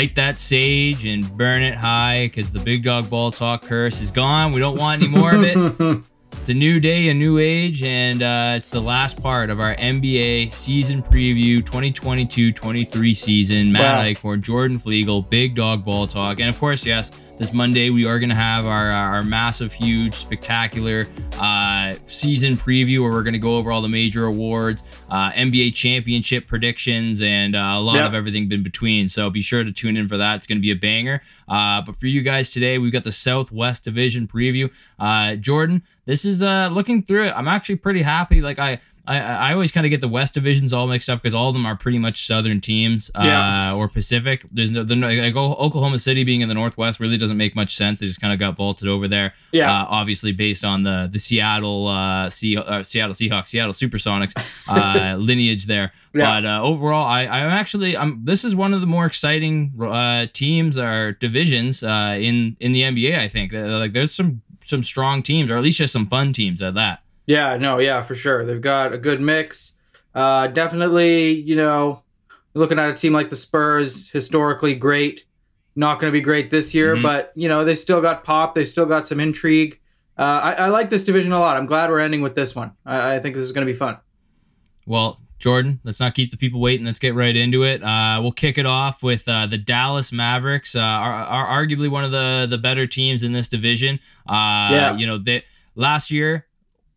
light 0.00 0.14
that 0.14 0.38
sage 0.38 1.04
and 1.04 1.30
burn 1.36 1.60
it 1.60 1.74
high 1.74 2.26
because 2.26 2.50
the 2.52 2.58
big 2.58 2.82
dog 2.82 3.10
ball 3.10 3.30
talk 3.30 3.60
curse 3.60 4.00
is 4.00 4.10
gone. 4.10 4.50
We 4.50 4.58
don't 4.58 4.78
want 4.78 5.02
any 5.02 5.10
more 5.10 5.34
of 5.34 5.42
it. 5.42 6.02
A 6.50 6.52
new 6.52 6.80
day, 6.80 7.08
a 7.08 7.14
new 7.14 7.38
age, 7.38 7.84
and 7.84 8.24
uh, 8.24 8.54
it's 8.56 8.70
the 8.70 8.80
last 8.80 9.22
part 9.22 9.50
of 9.50 9.60
our 9.60 9.76
NBA 9.76 10.52
season 10.52 11.00
preview 11.00 11.58
2022 11.64 12.50
23 12.50 13.14
season. 13.14 13.70
Matt 13.70 13.80
Wow. 13.80 14.04
Eichhorn, 14.04 14.40
Jordan 14.42 14.80
Flegel, 14.80 15.22
Big 15.22 15.54
Dog 15.54 15.84
Ball 15.84 16.08
Talk. 16.08 16.40
And 16.40 16.48
of 16.48 16.58
course, 16.58 16.84
yes, 16.84 17.12
this 17.38 17.52
Monday 17.52 17.88
we 17.90 18.04
are 18.04 18.18
going 18.18 18.30
to 18.30 18.34
have 18.34 18.66
our, 18.66 18.90
our 18.90 19.22
massive, 19.22 19.72
huge, 19.72 20.12
spectacular 20.12 21.06
uh, 21.38 21.94
season 22.08 22.54
preview 22.54 23.00
where 23.02 23.12
we're 23.12 23.22
going 23.22 23.32
to 23.32 23.38
go 23.38 23.54
over 23.56 23.70
all 23.70 23.80
the 23.80 23.88
major 23.88 24.26
awards, 24.26 24.82
uh, 25.08 25.30
NBA 25.30 25.74
championship 25.74 26.48
predictions, 26.48 27.22
and 27.22 27.54
uh, 27.54 27.74
a 27.76 27.80
lot 27.80 27.94
Yeah. 27.96 28.06
of 28.08 28.14
everything 28.14 28.50
in 28.50 28.62
between. 28.64 29.08
So 29.08 29.30
be 29.30 29.40
sure 29.40 29.62
to 29.62 29.70
tune 29.72 29.96
in 29.96 30.08
for 30.08 30.16
that. 30.16 30.34
It's 30.38 30.46
going 30.48 30.58
to 30.58 30.62
be 30.62 30.72
a 30.72 30.76
banger. 30.76 31.22
Uh, 31.48 31.80
but 31.80 31.94
for 31.96 32.08
you 32.08 32.22
guys 32.22 32.50
today, 32.50 32.76
we've 32.76 32.92
got 32.92 33.04
the 33.04 33.12
Southwest 33.12 33.84
Division 33.84 34.26
preview. 34.26 34.70
Uh, 34.98 35.36
Jordan, 35.36 35.82
this 36.10 36.24
is 36.24 36.42
uh, 36.42 36.68
looking 36.72 37.02
through 37.02 37.24
it. 37.28 37.32
I'm 37.38 37.48
actually 37.48 37.76
pretty 37.76 38.02
happy. 38.02 38.40
Like 38.42 38.58
I. 38.58 38.80
I, 39.06 39.18
I 39.18 39.52
always 39.54 39.72
kind 39.72 39.84
of 39.86 39.90
get 39.90 40.02
the 40.02 40.08
West 40.18 40.34
divisions 40.34 40.72
all 40.72 40.86
mixed 40.86 41.08
up 41.10 41.20
because 41.20 41.34
all 41.34 41.48
of 41.48 41.54
them 41.54 41.66
are 41.66 41.74
pretty 41.74 41.98
much 41.98 42.26
Southern 42.26 42.60
teams 42.60 43.10
uh, 43.16 43.22
Yeah. 43.24 43.74
or 43.74 43.88
Pacific. 43.88 44.44
There's 44.52 44.70
no, 44.70 44.84
the, 44.84 44.94
like 44.94 45.34
Oklahoma 45.34 45.98
City 45.98 46.22
being 46.22 46.42
in 46.42 46.48
the 46.48 46.54
Northwest 46.54 47.00
really 47.00 47.16
doesn't 47.16 47.38
make 47.38 47.56
much 47.56 47.74
sense. 47.74 47.98
They 47.98 48.06
just 48.06 48.20
kind 48.20 48.32
of 48.32 48.38
got 48.38 48.56
vaulted 48.56 48.86
over 48.88 49.08
there. 49.08 49.32
Yeah. 49.50 49.72
Uh, 49.72 49.86
obviously 49.88 50.30
based 50.32 50.64
on 50.64 50.84
the 50.84 51.08
the 51.10 51.18
Seattle 51.18 51.88
uh, 51.88 52.30
Se- 52.30 52.56
uh, 52.56 52.82
Seattle 52.84 53.14
Seahawks, 53.14 53.48
Seattle 53.48 53.72
SuperSonics 53.72 54.34
uh, 54.68 55.16
lineage 55.16 55.64
there. 55.66 55.92
Yeah. 56.14 56.26
But 56.40 56.46
uh, 56.46 56.62
overall, 56.62 57.06
I 57.06 57.22
I'm 57.26 57.50
actually 57.50 57.96
I'm 57.96 58.20
this 58.24 58.44
is 58.44 58.54
one 58.54 58.72
of 58.74 58.80
the 58.80 58.86
more 58.86 59.06
exciting 59.06 59.72
uh, 59.80 60.26
teams 60.32 60.78
or 60.78 61.12
divisions 61.12 61.82
uh, 61.82 62.16
in 62.20 62.56
in 62.60 62.70
the 62.72 62.82
NBA. 62.82 63.18
I 63.18 63.28
think 63.28 63.52
Uh, 63.54 63.78
like 63.78 63.92
there's 63.92 64.14
some 64.14 64.42
some 64.70 64.82
strong 64.82 65.22
teams 65.22 65.50
or 65.50 65.56
at 65.56 65.62
least 65.62 65.78
just 65.78 65.92
some 65.92 66.06
fun 66.06 66.32
teams 66.32 66.62
at 66.62 66.74
that. 66.74 67.02
Yeah, 67.26 67.56
no, 67.58 67.78
yeah, 67.78 68.02
for 68.02 68.14
sure. 68.14 68.44
They've 68.44 68.60
got 68.60 68.92
a 68.92 68.98
good 68.98 69.20
mix. 69.20 69.76
Uh, 70.14 70.46
definitely, 70.48 71.30
you 71.32 71.54
know, 71.56 72.02
looking 72.54 72.78
at 72.78 72.90
a 72.90 72.94
team 72.94 73.12
like 73.12 73.30
the 73.30 73.36
Spurs, 73.36 74.08
historically 74.10 74.74
great. 74.74 75.24
Not 75.76 76.00
going 76.00 76.10
to 76.10 76.12
be 76.12 76.20
great 76.20 76.50
this 76.50 76.74
year, 76.74 76.96
Mhm. 76.96 77.02
but 77.02 77.32
you 77.36 77.48
know 77.48 77.64
they 77.64 77.76
still 77.76 78.00
got 78.00 78.24
pop. 78.24 78.54
They 78.56 78.64
still 78.64 78.86
got 78.86 79.06
some 79.06 79.20
intrigue. 79.20 79.78
Uh, 80.18 80.40
I, 80.58 80.64
I 80.64 80.68
like 80.68 80.90
this 80.90 81.04
division 81.04 81.30
a 81.32 81.38
lot. 81.38 81.56
I'm 81.56 81.66
glad 81.66 81.88
we're 81.90 82.00
ending 82.00 82.22
with 82.22 82.34
this 82.34 82.54
one. 82.56 82.72
I, 82.84 83.14
I 83.14 83.18
think 83.20 83.36
this 83.36 83.44
is 83.44 83.52
going 83.52 83.64
to 83.66 83.72
be 83.72 83.76
fun. 83.78 83.98
Well, 84.86 85.20
Jordan, 85.40 85.80
let's 85.84 85.98
not 85.98 86.14
keep 86.14 86.30
the 86.30 86.36
people 86.36 86.60
waiting. 86.60 86.84
Let's 86.86 87.00
get 87.00 87.14
right 87.14 87.34
into 87.34 87.62
it. 87.64 87.82
Uh, 87.82 88.18
we'll 88.22 88.30
kick 88.30 88.58
it 88.58 88.66
off 88.66 89.02
with 89.02 89.26
uh, 89.26 89.46
the 89.46 89.58
Dallas 89.58 90.12
Mavericks, 90.12 90.76
uh, 90.76 90.80
are, 90.80 91.12
are 91.14 91.64
arguably 91.66 91.90
one 91.90 92.04
of 92.04 92.10
the 92.12 92.46
the 92.48 92.58
better 92.58 92.86
teams 92.86 93.22
in 93.22 93.32
this 93.32 93.48
division. 93.48 93.98
Uh, 94.28 94.68
Yeah. 94.70 94.96
You 94.98 95.06
know, 95.06 95.16
they, 95.18 95.44
last 95.74 96.10
year, 96.10 96.46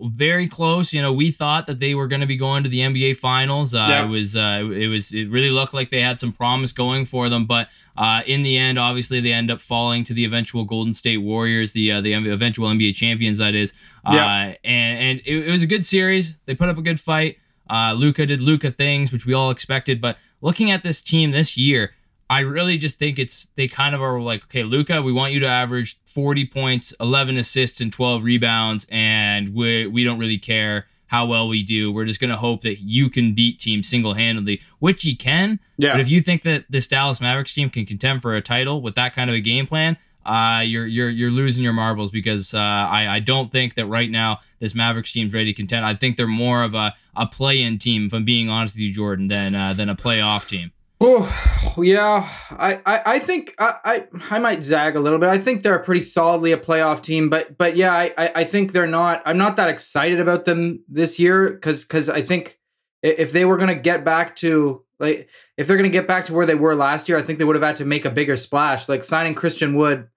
very 0.01 0.47
close. 0.49 0.91
You 0.93 1.01
know, 1.01 1.13
we 1.13 1.31
thought 1.31 1.67
that 1.67 1.79
they 1.79 1.95
were 1.95 2.07
going 2.07 2.19
to 2.19 2.27
be 2.27 2.35
going 2.35 2.63
to 2.63 2.69
the 2.69 2.79
NBA 2.79 3.15
Finals. 3.15 3.73
Uh, 3.73 3.85
Yeah. 3.89 4.03
It 4.05 4.09
was, 4.09 4.35
uh, 4.35 4.69
it 4.73 4.87
was, 4.87 5.13
it 5.13 5.29
really 5.29 5.49
looked 5.49 5.73
like 5.73 5.89
they 5.91 6.01
had 6.01 6.19
some 6.19 6.33
promise 6.33 6.73
going 6.73 7.05
for 7.05 7.29
them, 7.29 7.45
but 7.45 7.69
uh, 7.95 8.23
in 8.27 8.43
the 8.43 8.57
end, 8.57 8.77
obviously, 8.77 9.21
they 9.21 9.31
end 9.31 9.49
up 9.51 9.61
falling 9.61 10.03
to 10.03 10.13
the 10.13 10.25
eventual 10.25 10.65
Golden 10.65 10.93
State 10.93 11.19
Warriors, 11.19 11.71
the 11.71 11.91
uh, 11.93 12.01
the 12.01 12.11
eventual 12.13 12.67
NBA 12.67 12.93
champions. 12.95 13.37
That 13.37 13.55
is, 13.55 13.71
uh, 14.05 14.11
Yeah. 14.15 14.55
and 14.65 14.99
and 14.99 15.21
it, 15.25 15.47
it 15.47 15.51
was 15.51 15.63
a 15.63 15.67
good 15.67 15.85
series. 15.85 16.37
They 16.45 16.55
put 16.55 16.67
up 16.67 16.77
a 16.77 16.81
good 16.81 16.99
fight. 16.99 17.37
Uh, 17.73 17.93
Luka 17.93 18.27
did 18.27 18.39
Luka 18.39 18.69
things, 18.69 19.11
which 19.11 19.25
we 19.25 19.33
all 19.33 19.49
expected. 19.49 19.99
But 19.99 20.17
looking 20.41 20.69
at 20.69 20.83
this 20.83 21.01
team 21.01 21.31
this 21.31 21.57
year, 21.57 21.93
I 22.29 22.41
really 22.41 22.77
just 22.77 22.99
think 22.99 23.17
it's 23.17 23.47
they 23.55 23.67
kind 23.67 23.95
of 23.95 24.01
are 24.01 24.21
like, 24.21 24.43
okay, 24.43 24.63
Luka, 24.63 25.01
we 25.01 25.11
want 25.11 25.33
you 25.33 25.39
to 25.39 25.47
average 25.47 25.97
40 26.05 26.45
points, 26.45 26.93
11 26.99 27.35
assists, 27.37 27.81
and 27.81 27.91
12 27.91 28.23
rebounds, 28.23 28.85
and 28.91 29.55
we 29.55 29.87
we 29.87 30.03
don't 30.03 30.19
really 30.19 30.37
care 30.37 30.85
how 31.07 31.25
well 31.25 31.47
we 31.47 31.63
do. 31.63 31.91
We're 31.91 32.05
just 32.05 32.19
gonna 32.19 32.37
hope 32.37 32.61
that 32.61 32.81
you 32.81 33.09
can 33.09 33.33
beat 33.33 33.59
teams 33.59 33.89
single 33.89 34.13
handedly, 34.13 34.61
which 34.77 35.03
you 35.03 35.17
can. 35.17 35.59
Yeah. 35.77 35.93
But 35.93 36.01
if 36.01 36.09
you 36.09 36.21
think 36.21 36.43
that 36.43 36.65
this 36.69 36.87
Dallas 36.87 37.19
Mavericks 37.19 37.55
team 37.55 37.71
can 37.71 37.85
contend 37.87 38.21
for 38.21 38.35
a 38.35 38.41
title 38.41 38.81
with 38.81 38.93
that 38.95 39.15
kind 39.15 39.31
of 39.31 39.35
a 39.35 39.41
game 39.41 39.65
plan, 39.65 39.97
uh, 40.25 40.61
you're 40.65 40.85
you're 40.85 41.09
you're 41.09 41.31
losing 41.31 41.63
your 41.63 41.73
marbles 41.73 42.11
because 42.11 42.53
uh, 42.53 42.59
I 42.59 43.07
I 43.07 43.19
don't 43.19 43.51
think 43.51 43.75
that 43.75 43.85
right 43.85 44.09
now 44.09 44.39
this 44.59 44.73
Mavericks 44.73 45.11
team's 45.11 45.33
ready 45.33 45.53
to 45.53 45.53
contend. 45.53 45.85
I 45.85 45.95
think 45.95 46.17
they're 46.17 46.27
more 46.27 46.63
of 46.63 46.73
a, 46.73 46.93
a 47.15 47.27
play-in 47.27 47.79
team, 47.79 48.07
if 48.07 48.13
I'm 48.13 48.25
being 48.25 48.49
honest 48.49 48.75
with 48.75 48.81
you, 48.81 48.93
Jordan, 48.93 49.27
than 49.27 49.55
uh, 49.55 49.73
than 49.73 49.89
a 49.89 49.95
playoff 49.95 50.47
team. 50.47 50.71
Oh, 51.05 51.73
yeah. 51.79 52.29
I, 52.51 52.79
I, 52.85 53.01
I 53.05 53.19
think 53.19 53.53
I, 53.59 53.75
I 53.83 54.07
I 54.29 54.39
might 54.39 54.63
zag 54.63 54.95
a 54.95 55.01
little 55.01 55.19
bit. 55.19 55.27
I 55.27 55.37
think 55.37 55.61
they're 55.61 55.79
pretty 55.79 56.01
solidly 56.01 56.53
a 56.53 56.57
playoff 56.57 57.01
team, 57.01 57.29
but 57.29 57.57
but 57.57 57.75
yeah, 57.75 57.93
I, 57.93 58.13
I, 58.17 58.31
I 58.35 58.43
think 58.45 58.71
they're 58.71 58.87
not. 58.87 59.21
I'm 59.25 59.37
not 59.37 59.57
that 59.57 59.67
excited 59.67 60.21
about 60.21 60.45
them 60.45 60.81
this 60.87 61.19
year 61.19 61.49
because 61.49 61.83
because 61.83 62.07
I 62.07 62.21
think 62.21 62.57
if 63.01 63.33
they 63.33 63.43
were 63.43 63.57
gonna 63.57 63.75
get 63.75 64.05
back 64.05 64.37
to 64.37 64.85
like 64.99 65.27
if 65.57 65.67
they're 65.67 65.75
gonna 65.75 65.89
get 65.89 66.07
back 66.07 66.23
to 66.25 66.33
where 66.33 66.45
they 66.45 66.55
were 66.55 66.73
last 66.73 67.09
year, 67.09 67.17
I 67.17 67.21
think 67.21 67.37
they 67.37 67.43
would 67.43 67.57
have 67.57 67.63
had 67.63 67.75
to 67.77 67.85
make 67.85 68.05
a 68.05 68.09
bigger 68.09 68.37
splash. 68.37 68.87
Like 68.87 69.03
signing 69.03 69.35
Christian 69.35 69.75
Wood 69.75 70.07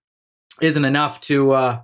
isn't 0.61 0.85
enough 0.85 1.21
to 1.23 1.53
uh, 1.53 1.81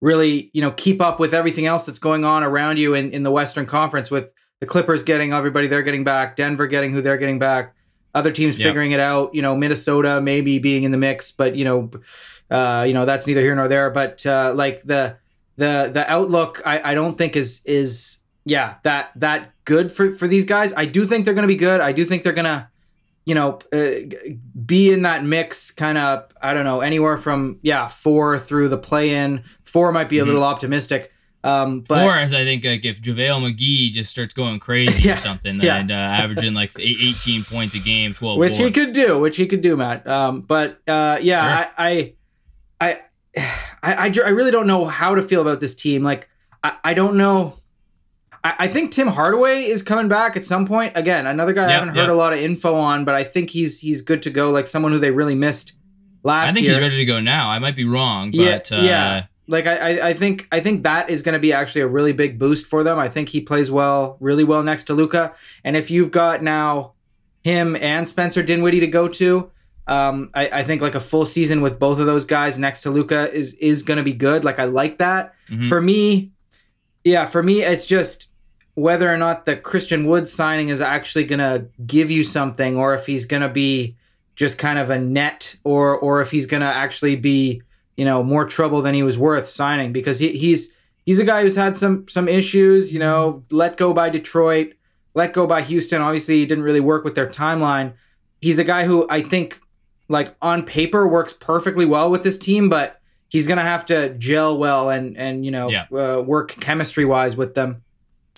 really 0.00 0.50
you 0.52 0.62
know 0.62 0.70
keep 0.72 1.00
up 1.00 1.20
with 1.20 1.34
everything 1.34 1.66
else 1.66 1.86
that's 1.86 1.98
going 1.98 2.24
on 2.24 2.42
around 2.42 2.78
you 2.78 2.94
in 2.94 3.12
in 3.12 3.22
the 3.22 3.30
Western 3.30 3.66
Conference 3.66 4.10
with 4.10 4.32
the 4.60 4.66
Clippers 4.66 5.02
getting 5.02 5.32
everybody 5.32 5.66
they're 5.66 5.82
getting 5.82 6.04
back, 6.04 6.36
Denver 6.36 6.66
getting 6.66 6.92
who 6.92 7.00
they're 7.02 7.16
getting 7.16 7.38
back 7.38 7.74
other 8.14 8.32
teams 8.32 8.58
Yep. 8.58 8.66
figuring 8.68 8.92
it 8.92 9.00
out. 9.00 9.34
You 9.34 9.42
know, 9.42 9.54
Minnesota 9.56 10.20
maybe 10.20 10.58
being 10.58 10.82
in 10.82 10.90
the 10.90 10.98
mix, 10.98 11.30
but 11.32 11.54
you 11.56 11.64
know, 11.64 11.90
uh, 12.50 12.84
you 12.86 12.94
know 12.94 13.04
that's 13.04 13.26
neither 13.26 13.40
here 13.40 13.54
nor 13.54 13.68
there. 13.68 13.90
But 13.90 14.24
uh, 14.26 14.52
like 14.54 14.82
the 14.82 15.16
the 15.56 15.90
the 15.92 16.10
outlook, 16.10 16.60
I, 16.64 16.92
I 16.92 16.94
don't 16.94 17.16
think 17.16 17.36
is 17.36 17.62
is 17.64 18.18
yeah 18.44 18.76
that 18.82 19.12
that 19.16 19.52
good 19.64 19.92
for 19.92 20.12
for 20.12 20.26
these 20.26 20.44
guys. 20.44 20.72
I 20.76 20.86
do 20.86 21.06
think 21.06 21.24
they're 21.24 21.34
going 21.34 21.42
to 21.42 21.48
be 21.48 21.56
good. 21.56 21.80
I 21.80 21.92
do 21.92 22.04
think 22.04 22.22
they're 22.22 22.32
going 22.32 22.46
to 22.46 22.68
you 23.30 23.34
know 23.38 23.50
uh, 23.72 23.90
be 24.66 24.82
in 24.94 25.02
that 25.02 25.20
mix 25.24 25.70
kind 25.70 25.96
of 25.98 26.12
i 26.42 26.52
don't 26.54 26.64
know 26.70 26.80
anywhere 26.80 27.16
from 27.16 27.58
yeah 27.62 27.86
four 27.88 28.38
through 28.38 28.68
the 28.68 28.76
play 28.88 29.06
in 29.14 29.42
four 29.64 29.92
might 29.92 30.08
be 30.08 30.18
a 30.18 30.22
Mhm. 30.22 30.26
little 30.30 30.42
optimistic 30.52 31.02
um 31.44 31.80
but 31.88 32.04
Or 32.04 32.16
as 32.16 32.32
I 32.34 32.42
think 32.44 32.64
like 32.64 32.84
if 32.84 33.00
JaVale 33.00 33.40
McGee 33.46 33.92
just 33.92 34.10
starts 34.10 34.34
going 34.34 34.58
crazy 34.60 35.02
Yeah, 35.08 35.14
or 35.14 35.16
something 35.28 35.60
yeah. 35.60 35.76
and 35.78 35.90
uh, 35.90 35.94
averaging 36.22 36.54
like 36.54 36.72
18 36.78 37.44
points 37.44 37.74
a 37.74 37.78
game, 37.78 38.12
12 38.12 38.38
which 38.38 38.58
he 38.58 38.70
could 38.70 38.92
do, 38.92 39.18
which 39.18 39.36
he 39.38 39.46
could 39.46 39.62
do, 39.62 39.74
Matt. 39.76 40.06
Um, 40.06 40.42
but 40.42 40.80
uh, 40.86 41.16
yeah, 41.22 41.42
Sure. 41.64 41.72
I, 41.78 42.14
I, 42.80 42.88
I, 42.88 42.90
I, 43.82 43.92
I, 44.08 44.12
I 44.26 44.28
really 44.38 44.50
don't 44.50 44.66
know 44.66 44.84
how 44.84 45.14
to 45.14 45.22
feel 45.22 45.40
about 45.40 45.60
this 45.60 45.74
team. 45.74 46.02
Like, 46.02 46.28
I, 46.62 46.70
I 46.84 46.92
don't 46.94 47.16
know. 47.16 47.54
I, 48.42 48.54
I 48.60 48.68
think 48.68 48.92
Tim 48.92 49.08
Hardaway 49.08 49.64
is 49.64 49.82
coming 49.82 50.08
back 50.08 50.36
at 50.36 50.44
some 50.44 50.66
point. 50.66 50.96
Again, 50.96 51.26
another 51.26 51.52
guy 51.52 51.68
I 51.68 51.72
haven't 51.72 51.90
heard 51.90 52.04
yep. 52.04 52.10
a 52.10 52.14
lot 52.14 52.32
of 52.32 52.38
info 52.38 52.74
on, 52.74 53.04
but 53.04 53.14
I 53.14 53.24
think 53.24 53.50
he's 53.50 53.80
he's 53.80 54.02
good 54.02 54.22
to 54.22 54.30
go. 54.30 54.50
Like 54.50 54.66
someone 54.66 54.92
who 54.92 54.98
they 54.98 55.10
really 55.10 55.34
missed 55.34 55.72
last 56.22 56.42
year. 56.42 56.50
I 56.50 56.52
think 56.52 56.66
year. 56.66 56.74
he's 56.74 56.82
ready 56.82 56.96
to 56.96 57.04
go 57.04 57.20
now. 57.20 57.50
I 57.50 57.58
might 57.58 57.76
be 57.76 57.84
wrong, 57.84 58.32
Yeah, 58.32 58.58
but 58.58 58.72
uh, 58.72 58.82
yeah. 58.82 59.26
like 59.46 59.66
I, 59.66 60.10
I, 60.10 60.14
think 60.14 60.48
I 60.52 60.60
think 60.60 60.84
that 60.84 61.10
is 61.10 61.22
going 61.22 61.32
to 61.34 61.38
be 61.38 61.52
actually 61.52 61.82
a 61.82 61.88
really 61.88 62.12
big 62.12 62.38
boost 62.38 62.66
for 62.66 62.82
them. 62.82 62.98
I 62.98 63.08
think 63.08 63.28
he 63.28 63.40
plays 63.40 63.70
well, 63.70 64.16
really 64.20 64.44
well 64.44 64.62
next 64.62 64.84
to 64.84 64.94
Luka. 64.94 65.34
And 65.64 65.76
if 65.76 65.90
you've 65.90 66.10
got 66.10 66.42
now 66.42 66.92
him 67.42 67.76
and 67.76 68.08
Spencer 68.08 68.42
Dinwiddie 68.42 68.80
to 68.80 68.86
go 68.86 69.08
to, 69.08 69.50
um, 69.86 70.30
I, 70.34 70.48
I 70.48 70.64
think 70.64 70.82
like 70.82 70.94
a 70.94 71.00
full 71.00 71.26
season 71.26 71.62
with 71.62 71.78
both 71.78 71.98
of 71.98 72.06
those 72.06 72.24
guys 72.24 72.58
next 72.58 72.80
to 72.80 72.90
Luka 72.90 73.32
is 73.32 73.54
is 73.54 73.82
going 73.82 73.98
to 73.98 74.04
be 74.04 74.12
good. 74.12 74.44
Like 74.44 74.58
I 74.58 74.64
like 74.64 74.98
that. 74.98 75.34
Mhm. 75.48 75.64
For 75.68 75.80
me, 75.80 76.32
yeah, 77.02 77.24
for 77.24 77.42
me 77.42 77.62
it's 77.62 77.86
just 77.86 78.28
whether 78.80 79.12
or 79.12 79.16
not 79.16 79.44
the 79.46 79.56
Christian 79.56 80.06
Wood 80.06 80.28
signing 80.28 80.68
is 80.68 80.80
actually 80.80 81.24
going 81.24 81.38
to 81.40 81.66
give 81.86 82.10
you 82.10 82.22
something, 82.24 82.76
or 82.76 82.94
if 82.94 83.06
he's 83.06 83.24
going 83.24 83.42
to 83.42 83.48
be 83.48 83.96
just 84.36 84.58
kind 84.58 84.78
of 84.78 84.90
a 84.90 84.98
net, 84.98 85.56
or 85.64 85.96
or 85.98 86.20
if 86.20 86.30
he's 86.30 86.46
going 86.46 86.62
to 86.62 86.66
actually 86.84 87.16
be 87.16 87.62
you 87.96 88.04
know 88.04 88.22
more 88.22 88.44
trouble 88.46 88.80
than 88.82 88.94
he 88.94 89.02
was 89.02 89.18
worth 89.18 89.46
signing 89.48 89.92
because 89.92 90.18
he, 90.18 90.28
he's 90.36 90.74
he's 91.04 91.18
a 91.18 91.24
guy 91.24 91.42
who's 91.42 91.56
had 91.56 91.76
some 91.76 92.06
some 92.08 92.28
issues. 92.28 92.92
You 92.92 93.00
know, 93.00 93.44
let 93.50 93.76
go 93.76 93.92
by 93.92 94.08
Detroit, 94.08 94.72
let 95.14 95.32
go 95.32 95.46
by 95.46 95.62
Houston. 95.62 96.00
Obviously, 96.00 96.36
he 96.38 96.46
didn't 96.46 96.64
really 96.64 96.80
work 96.80 97.04
with 97.04 97.14
their 97.14 97.28
timeline. 97.28 97.92
He's 98.40 98.58
a 98.58 98.64
guy 98.64 98.84
who 98.84 99.06
I 99.10 99.20
think, 99.22 99.60
like 100.08 100.34
on 100.40 100.64
paper, 100.64 101.06
works 101.06 101.34
perfectly 101.34 101.84
well 101.84 102.10
with 102.10 102.22
this 102.24 102.38
team, 102.38 102.68
but 102.70 103.00
he's 103.28 103.46
gonna 103.46 103.60
have 103.62 103.84
to 103.86 104.14
gel 104.14 104.56
well 104.56 104.88
and 104.88 105.16
and 105.18 105.44
you 105.44 105.50
know 105.50 105.68
Yeah. 105.70 105.84
uh, 105.92 106.22
work 106.22 106.56
chemistry 106.60 107.04
wise 107.04 107.36
with 107.36 107.54
them, 107.54 107.82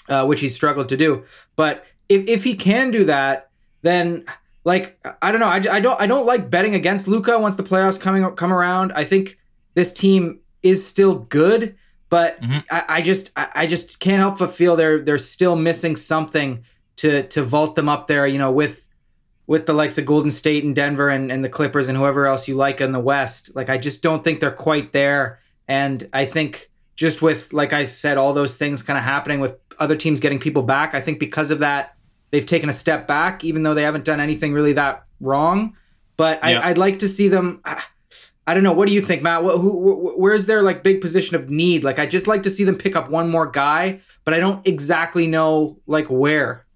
uh, 0.09 0.25
which 0.27 0.41
he 0.41 0.49
struggled 0.49 0.89
to 0.91 0.97
do. 0.97 1.25
But 1.57 1.85
if 2.09 2.29
if 2.29 2.45
he 2.45 2.55
can 2.55 2.91
do 2.91 3.05
that, 3.05 3.51
then 3.83 4.25
like 4.65 4.99
I 5.21 5.31
don't 5.33 5.41
know, 5.41 5.47
I, 5.47 5.57
I 5.71 5.81
don't 5.81 6.01
I 6.01 6.07
don't 6.07 6.27
like 6.27 6.51
betting 6.51 6.75
against 6.75 7.09
Luka 7.09 7.39
once 7.39 7.57
the 7.57 7.63
playoffs 7.63 8.01
coming 8.01 8.25
come 8.37 8.53
around. 8.53 8.93
I 8.93 9.05
think 9.05 9.39
this 9.75 9.93
team 9.93 10.41
is 10.63 10.87
still 10.87 11.15
good, 11.17 11.75
but 12.09 12.41
Mhm. 12.41 12.65
I, 12.71 12.85
I 12.89 13.03
just 13.03 13.31
I, 13.37 13.49
I 13.55 13.67
just 13.67 13.99
can't 14.01 14.19
help 14.19 14.39
but 14.39 14.53
feel 14.53 14.77
they're 14.77 15.01
they're 15.01 15.19
still 15.19 15.57
missing 15.57 15.97
something 15.97 16.63
to 16.97 17.23
to 17.29 17.43
vault 17.43 17.75
them 17.75 17.89
up 17.89 18.07
there. 18.07 18.27
You 18.27 18.39
know, 18.39 18.53
with 18.53 18.89
with 19.49 19.67
the 19.67 19.73
likes 19.73 19.99
of 19.99 20.07
Golden 20.07 20.31
State 20.31 20.63
and 20.63 20.75
Denver 20.75 21.09
and, 21.09 21.33
and 21.33 21.45
the 21.45 21.49
Clippers 21.49 21.89
and 21.89 21.99
whoever 21.99 22.27
else 22.27 22.47
you 22.47 22.55
like 22.55 22.81
in 22.81 22.93
the 22.93 23.01
West. 23.01 23.51
Like 23.57 23.69
I 23.69 23.77
just 23.77 24.01
don't 24.03 24.23
think 24.23 24.39
they're 24.39 24.53
quite 24.53 24.93
there. 24.93 25.41
And 25.67 26.09
I 26.13 26.25
think 26.27 26.71
just 26.95 27.23
with 27.23 27.53
like 27.53 27.73
I 27.73 27.87
said, 27.87 28.19
all 28.19 28.33
those 28.33 28.57
things 28.57 28.83
kind 28.83 28.97
of 28.99 29.05
happening 29.05 29.41
with 29.41 29.59
other 29.79 29.97
teams 29.97 30.21
getting 30.21 30.39
people 30.39 30.63
back, 30.63 30.95
I 30.95 31.01
think 31.01 31.19
because 31.19 31.51
of 31.51 31.59
that, 31.61 31.97
they've 32.31 32.47
taken 32.47 32.69
a 32.69 32.73
step 32.73 33.07
back, 33.07 33.45
even 33.45 33.63
though 33.63 33.75
they 33.75 33.83
haven't 33.83 34.05
done 34.05 34.21
anything 34.21 34.53
really 34.53 34.73
that 34.75 35.05
wrong. 35.21 35.77
But 36.17 36.43
I, 36.43 36.71
I'd 36.71 36.79
like 36.79 36.99
to 37.01 37.09
see 37.09 37.29
them. 37.29 37.63
I 38.45 38.55
don't 38.55 38.65
know. 38.65 38.73
What 38.73 38.89
do 38.89 38.95
you 38.95 39.01
think, 39.01 39.23
Matt? 39.23 39.43
Who, 39.43 39.57
who, 39.57 40.15
where's 40.17 40.47
their 40.47 40.63
like 40.63 40.83
big 40.83 41.01
position 41.01 41.37
of 41.37 41.49
need? 41.49 41.85
Like, 41.85 42.01
I 42.01 42.07
just 42.07 42.27
like 42.27 42.43
to 42.43 42.51
see 42.51 42.65
them 42.65 42.77
pick 42.77 42.97
up 42.97 43.09
one 43.09 43.31
more 43.31 43.47
guy, 43.47 44.01
but 44.25 44.35
I 44.35 44.41
don't 44.41 44.67
exactly 44.67 45.29
know 45.29 45.79
like 45.87 46.07
where. 46.07 46.67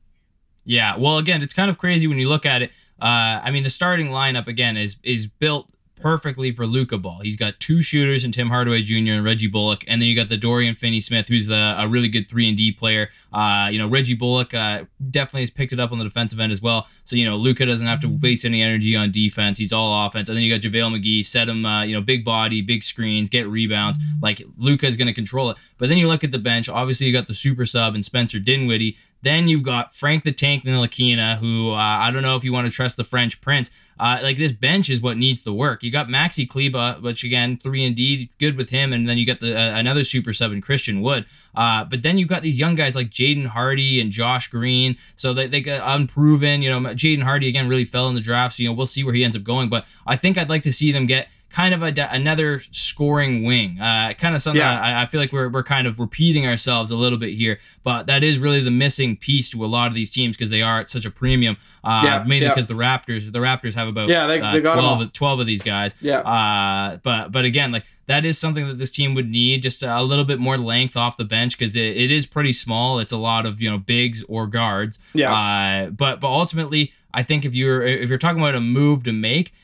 Yeah. 0.64 0.96
Well, 0.96 1.18
again, 1.18 1.42
it's 1.42 1.54
kind 1.54 1.68
of 1.68 1.76
crazy 1.76 2.06
when 2.06 2.18
you 2.18 2.28
look 2.28 2.46
at 2.46 2.62
it. 2.62 2.70
Uh, 3.02 3.42
I 3.42 3.50
mean, 3.50 3.64
the 3.64 3.70
starting 3.70 4.08
lineup 4.08 4.46
again 4.46 4.76
is 4.76 4.96
is 5.02 5.26
built 5.26 5.68
perfectly 6.00 6.52
for 6.52 6.66
Luka 6.66 6.98
Ball. 6.98 7.20
He's 7.22 7.36
got 7.36 7.58
two 7.58 7.82
shooters 7.82 8.24
in 8.24 8.32
Tim 8.32 8.48
Hardaway 8.48 8.82
Jr. 8.82 9.12
and 9.12 9.24
Reggie 9.24 9.46
Bullock, 9.46 9.84
and 9.88 10.00
then 10.00 10.08
you 10.08 10.14
got 10.14 10.28
the 10.28 10.36
Dorian 10.36 10.74
Finney-Smith, 10.74 11.28
who's 11.28 11.46
the, 11.46 11.74
a 11.78 11.88
really 11.88 12.08
good 12.08 12.28
three 12.28 12.48
and 12.48 12.56
D 12.56 12.70
player. 12.70 13.10
Uh, 13.32 13.68
you 13.70 13.78
know, 13.78 13.88
Reggie 13.88 14.14
Bullock 14.14 14.54
uh, 14.54 14.84
definitely 15.10 15.42
has 15.42 15.50
picked 15.50 15.72
it 15.72 15.80
up 15.80 15.92
on 15.92 15.98
the 15.98 16.04
defensive 16.04 16.38
end 16.38 16.52
as 16.52 16.62
well. 16.62 16.86
So 17.04 17.16
you 17.16 17.24
know, 17.24 17.36
Luka 17.36 17.66
doesn't 17.66 17.86
have 17.86 18.00
to 18.00 18.18
waste 18.22 18.44
any 18.44 18.62
energy 18.62 18.94
on 18.94 19.10
defense. 19.10 19.58
He's 19.58 19.72
all 19.72 20.06
offense, 20.06 20.28
and 20.28 20.36
then 20.36 20.44
you 20.44 20.54
got 20.54 20.60
JaVale 20.60 21.00
McGee, 21.00 21.24
set 21.24 21.48
him, 21.48 21.64
uh, 21.64 21.82
you 21.82 21.94
know, 21.94 22.00
big 22.00 22.24
body, 22.24 22.60
big 22.62 22.84
screens, 22.84 23.30
get 23.30 23.48
rebounds. 23.48 23.98
Like 24.22 24.42
Luka 24.56 24.86
is 24.86 24.96
going 24.96 25.08
to 25.08 25.14
control 25.14 25.50
it. 25.50 25.56
But 25.78 25.88
then 25.88 25.98
you 25.98 26.08
look 26.08 26.24
at 26.24 26.32
the 26.32 26.38
bench. 26.38 26.68
Obviously, 26.68 27.06
you 27.06 27.12
got 27.12 27.26
the 27.26 27.34
super 27.34 27.66
sub 27.66 27.94
and 27.94 28.04
Spencer 28.04 28.38
Dinwiddie. 28.38 28.96
Then 29.22 29.48
you've 29.48 29.62
got 29.62 29.94
Frank 29.94 30.24
the 30.24 30.32
Tank 30.32 30.64
Ntilikina, 30.64 31.38
who 31.38 31.72
uh, 31.72 31.76
I 31.76 32.10
don't 32.10 32.22
know 32.22 32.36
if 32.36 32.44
you 32.44 32.52
want 32.52 32.68
to 32.68 32.72
trust 32.72 32.96
the 32.96 33.04
French 33.04 33.40
Prince. 33.40 33.70
Uh, 33.98 34.18
like 34.22 34.36
this 34.36 34.52
bench 34.52 34.90
is 34.90 35.00
what 35.00 35.16
needs 35.16 35.42
the 35.42 35.52
work. 35.52 35.82
You 35.82 35.90
got 35.90 36.08
Maxi 36.08 36.48
Kleber, 36.48 36.98
which 37.00 37.24
again 37.24 37.58
three 37.62 37.84
and 37.84 37.96
D, 37.96 38.30
good 38.38 38.56
with 38.56 38.70
him, 38.70 38.92
and 38.92 39.08
then 39.08 39.16
you 39.18 39.26
got 39.26 39.40
the 39.40 39.58
uh, 39.58 39.78
another 39.78 40.04
super 40.04 40.32
sub 40.32 40.52
in 40.52 40.60
Christian 40.60 41.00
Wood. 41.00 41.24
Uh, 41.54 41.84
but 41.84 42.02
then 42.02 42.18
you've 42.18 42.28
got 42.28 42.42
these 42.42 42.58
young 42.58 42.74
guys 42.74 42.94
like 42.94 43.10
Jaden 43.10 43.46
Hardy 43.46 44.00
and 44.00 44.10
Josh 44.10 44.48
Green, 44.48 44.96
so 45.16 45.32
they 45.32 45.46
they 45.46 45.60
get 45.60 45.80
unproven. 45.84 46.62
You 46.62 46.70
know, 46.70 46.80
Jaden 46.90 47.22
Hardy 47.22 47.48
again 47.48 47.68
really 47.68 47.84
fell 47.84 48.08
in 48.08 48.14
the 48.14 48.20
draft, 48.20 48.56
so 48.56 48.62
you 48.62 48.68
know 48.68 48.74
we'll 48.74 48.86
see 48.86 49.02
where 49.02 49.14
he 49.14 49.24
ends 49.24 49.36
up 49.36 49.44
going. 49.44 49.68
But 49.68 49.86
I 50.06 50.16
think 50.16 50.36
I'd 50.36 50.50
like 50.50 50.62
to 50.64 50.72
see 50.72 50.92
them 50.92 51.06
get 51.06 51.28
kind 51.56 51.72
of 51.72 51.82
a, 51.82 52.08
another 52.10 52.60
scoring 52.70 53.42
wing. 53.42 53.80
Uh, 53.80 54.12
kind 54.18 54.34
of 54.34 54.42
something 54.42 54.60
yeah. 54.60 54.78
I, 54.78 55.04
I, 55.04 55.06
feel 55.06 55.18
like 55.18 55.32
we're, 55.32 55.48
we're 55.48 55.62
kind 55.62 55.86
of 55.86 55.98
repeating 55.98 56.46
ourselves 56.46 56.90
a 56.90 56.96
little 56.96 57.18
bit 57.18 57.32
here, 57.32 57.58
but 57.82 58.06
that 58.08 58.22
is 58.22 58.38
really 58.38 58.62
the 58.62 58.70
missing 58.70 59.16
piece 59.16 59.48
to 59.50 59.64
a 59.64 59.66
lot 59.66 59.88
of 59.88 59.94
these 59.94 60.10
teams 60.10 60.36
because 60.36 60.50
they 60.50 60.60
are 60.60 60.80
at 60.80 60.90
such 60.90 61.06
a 61.06 61.10
premium. 61.10 61.56
Uh, 61.82 62.02
yeah, 62.04 62.24
mainly 62.26 62.46
because 62.46 62.64
yeah. 62.64 62.76
the 62.76 62.82
Raptors, 62.82 63.32
the 63.32 63.38
Raptors 63.38 63.72
have 63.72 63.88
about 63.88 64.08
yeah, 64.08 64.26
they, 64.26 64.38
uh, 64.38 64.52
they 64.52 64.60
12, 64.60 65.14
12, 65.14 65.40
of 65.40 65.46
these 65.46 65.62
guys. 65.62 65.94
Yeah. 66.02 66.18
Uh, 66.18 66.98
but 66.98 67.32
but 67.32 67.46
again, 67.46 67.72
like 67.72 67.84
that 68.04 68.26
is 68.26 68.36
something 68.36 68.68
that 68.68 68.76
this 68.76 68.90
team 68.90 69.14
would 69.14 69.30
need 69.30 69.62
just 69.62 69.82
a 69.82 70.02
little 70.02 70.26
bit 70.26 70.38
more 70.38 70.58
length 70.58 70.94
off 70.94 71.16
the 71.16 71.24
bench 71.24 71.56
because 71.56 71.74
it, 71.74 71.96
it 71.96 72.10
is 72.10 72.26
pretty 72.26 72.52
small. 72.52 72.98
It's 72.98 73.12
a 73.12 73.16
lot 73.16 73.46
of 73.46 73.62
you 73.62 73.70
know 73.70 73.78
bigs 73.78 74.22
or 74.28 74.46
guards. 74.46 74.98
Yeah. 75.14 75.32
Uh, 75.32 75.88
but 75.88 76.20
but 76.20 76.28
ultimately, 76.28 76.92
I 77.14 77.22
think 77.22 77.46
if 77.46 77.54
you're 77.54 77.82
if 77.82 78.10
you're 78.10 78.18
talking 78.18 78.42
about 78.42 78.54
a 78.54 78.60
move 78.60 79.04
to 79.04 79.12
make 79.12 79.54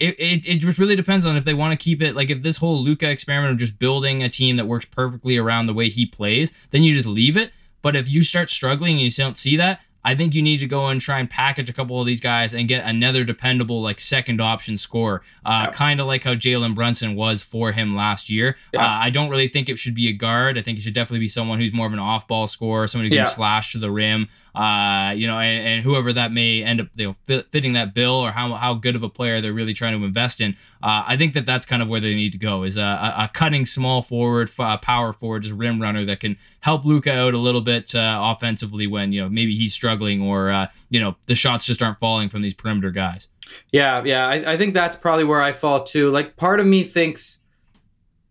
it, 0.00 0.18
it, 0.18 0.48
it 0.48 0.56
just 0.56 0.78
really 0.78 0.96
depends 0.96 1.26
on 1.26 1.36
if 1.36 1.44
they 1.44 1.54
want 1.54 1.78
to 1.78 1.82
keep 1.82 2.02
it 2.02 2.16
like 2.16 2.30
if 2.30 2.42
this 2.42 2.56
whole 2.56 2.82
Luka 2.82 3.08
experiment 3.08 3.52
of 3.52 3.58
just 3.58 3.78
building 3.78 4.22
a 4.22 4.28
team 4.28 4.56
that 4.56 4.66
works 4.66 4.86
perfectly 4.86 5.36
around 5.36 5.66
the 5.66 5.74
way 5.74 5.88
he 5.88 6.06
plays, 6.06 6.52
then 6.70 6.82
you 6.82 6.94
just 6.94 7.06
leave 7.06 7.36
it. 7.36 7.52
But 7.82 7.94
if 7.94 8.08
you 8.10 8.22
start 8.22 8.50
struggling 8.50 8.94
and 8.94 9.02
you 9.02 9.10
don't 9.10 9.38
see 9.38 9.56
that, 9.56 9.80
I 10.02 10.14
think 10.14 10.34
you 10.34 10.40
need 10.40 10.58
to 10.58 10.66
go 10.66 10.86
and 10.88 11.00
try 11.00 11.18
and 11.18 11.28
package 11.28 11.68
a 11.68 11.74
couple 11.74 12.00
of 12.00 12.06
these 12.06 12.20
guys 12.20 12.54
and 12.54 12.66
get 12.66 12.86
another 12.86 13.22
dependable 13.22 13.82
like 13.82 14.00
second 14.00 14.40
option 14.40 14.78
scorer, 14.78 15.22
uh, 15.44 15.66
yeah. 15.66 15.72
kind 15.72 16.00
of 16.00 16.06
like 16.06 16.24
how 16.24 16.34
Jalen 16.34 16.74
Brunson 16.74 17.14
was 17.14 17.42
for 17.42 17.72
him 17.72 17.94
last 17.94 18.30
year. 18.30 18.56
Yeah. 18.72 18.82
Uh, 18.82 18.88
I 18.88 19.10
don't 19.10 19.28
really 19.28 19.48
think 19.48 19.68
it 19.68 19.78
should 19.78 19.94
be 19.94 20.08
a 20.08 20.12
guard. 20.12 20.56
I 20.56 20.62
think 20.62 20.78
it 20.78 20.82
should 20.82 20.94
definitely 20.94 21.20
be 21.20 21.28
someone 21.28 21.58
who's 21.58 21.72
more 21.72 21.86
of 21.86 21.92
an 21.92 21.98
off 21.98 22.26
ball 22.26 22.46
scorer, 22.46 22.86
someone 22.86 23.06
who 23.06 23.10
can 23.10 23.24
yeah. 23.24 23.24
slash 23.24 23.72
to 23.72 23.78
the 23.78 23.90
rim. 23.90 24.28
Uh, 24.54 25.12
you 25.14 25.26
know, 25.26 25.38
and, 25.38 25.66
and, 25.66 25.82
whoever 25.84 26.12
that 26.12 26.32
may 26.32 26.62
end 26.62 26.80
up 26.80 26.88
you 26.96 27.06
know, 27.06 27.14
fit, 27.24 27.50
fitting 27.52 27.72
that 27.72 27.94
bill 27.94 28.14
or 28.14 28.32
how, 28.32 28.52
how 28.54 28.74
good 28.74 28.96
of 28.96 29.02
a 29.02 29.08
player 29.08 29.40
they're 29.40 29.52
really 29.52 29.72
trying 29.72 29.96
to 29.96 30.04
invest 30.04 30.40
in. 30.40 30.56
Uh, 30.82 31.04
I 31.06 31.16
think 31.16 31.34
that 31.34 31.46
that's 31.46 31.64
kind 31.66 31.80
of 31.80 31.88
where 31.88 32.00
they 32.00 32.14
need 32.14 32.32
to 32.32 32.38
go 32.38 32.64
is 32.64 32.76
a, 32.76 32.80
a, 32.82 33.30
cutting 33.32 33.64
small 33.64 34.02
forward, 34.02 34.50
power 34.82 35.12
forward, 35.12 35.42
just 35.42 35.54
rim 35.54 35.80
runner 35.80 36.04
that 36.04 36.18
can 36.18 36.36
help 36.60 36.84
Luka 36.84 37.12
out 37.12 37.32
a 37.32 37.38
little 37.38 37.60
bit 37.60 37.94
uh, 37.94 38.20
offensively 38.22 38.86
when 38.86 39.12
you 39.12 39.22
know 39.22 39.28
maybe 39.28 39.56
he's 39.56 39.72
struggling 39.72 40.20
or 40.20 40.50
uh, 40.50 40.66
you 40.88 41.00
know 41.00 41.16
the 41.26 41.34
shots 41.34 41.66
just 41.66 41.80
aren't 41.80 42.00
falling 42.00 42.28
from 42.28 42.42
these 42.42 42.54
perimeter 42.54 42.90
guys. 42.90 43.28
Yeah, 43.72 44.02
yeah, 44.04 44.26
I, 44.26 44.52
I 44.52 44.56
think 44.56 44.74
that's 44.74 44.96
probably 44.96 45.24
where 45.24 45.42
I 45.42 45.52
fall 45.52 45.84
too. 45.84 46.10
Like 46.10 46.36
part 46.36 46.60
of 46.60 46.66
me 46.66 46.82
thinks 46.82 47.40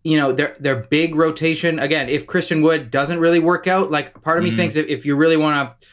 you 0.02 0.16
know 0.16 0.32
their 0.32 0.56
their 0.58 0.76
big 0.76 1.14
rotation 1.14 1.78
again 1.78 2.08
if 2.08 2.26
christian 2.26 2.62
wood 2.62 2.90
doesn't 2.90 3.18
really 3.18 3.38
work 3.38 3.66
out 3.66 3.90
like 3.90 4.22
part 4.22 4.38
of 4.38 4.44
me 4.44 4.48
mm-hmm. 4.48 4.56
thinks 4.56 4.76
if, 4.76 4.86
if 4.86 5.04
you 5.04 5.14
really 5.14 5.36
want 5.36 5.78
to 5.78 5.86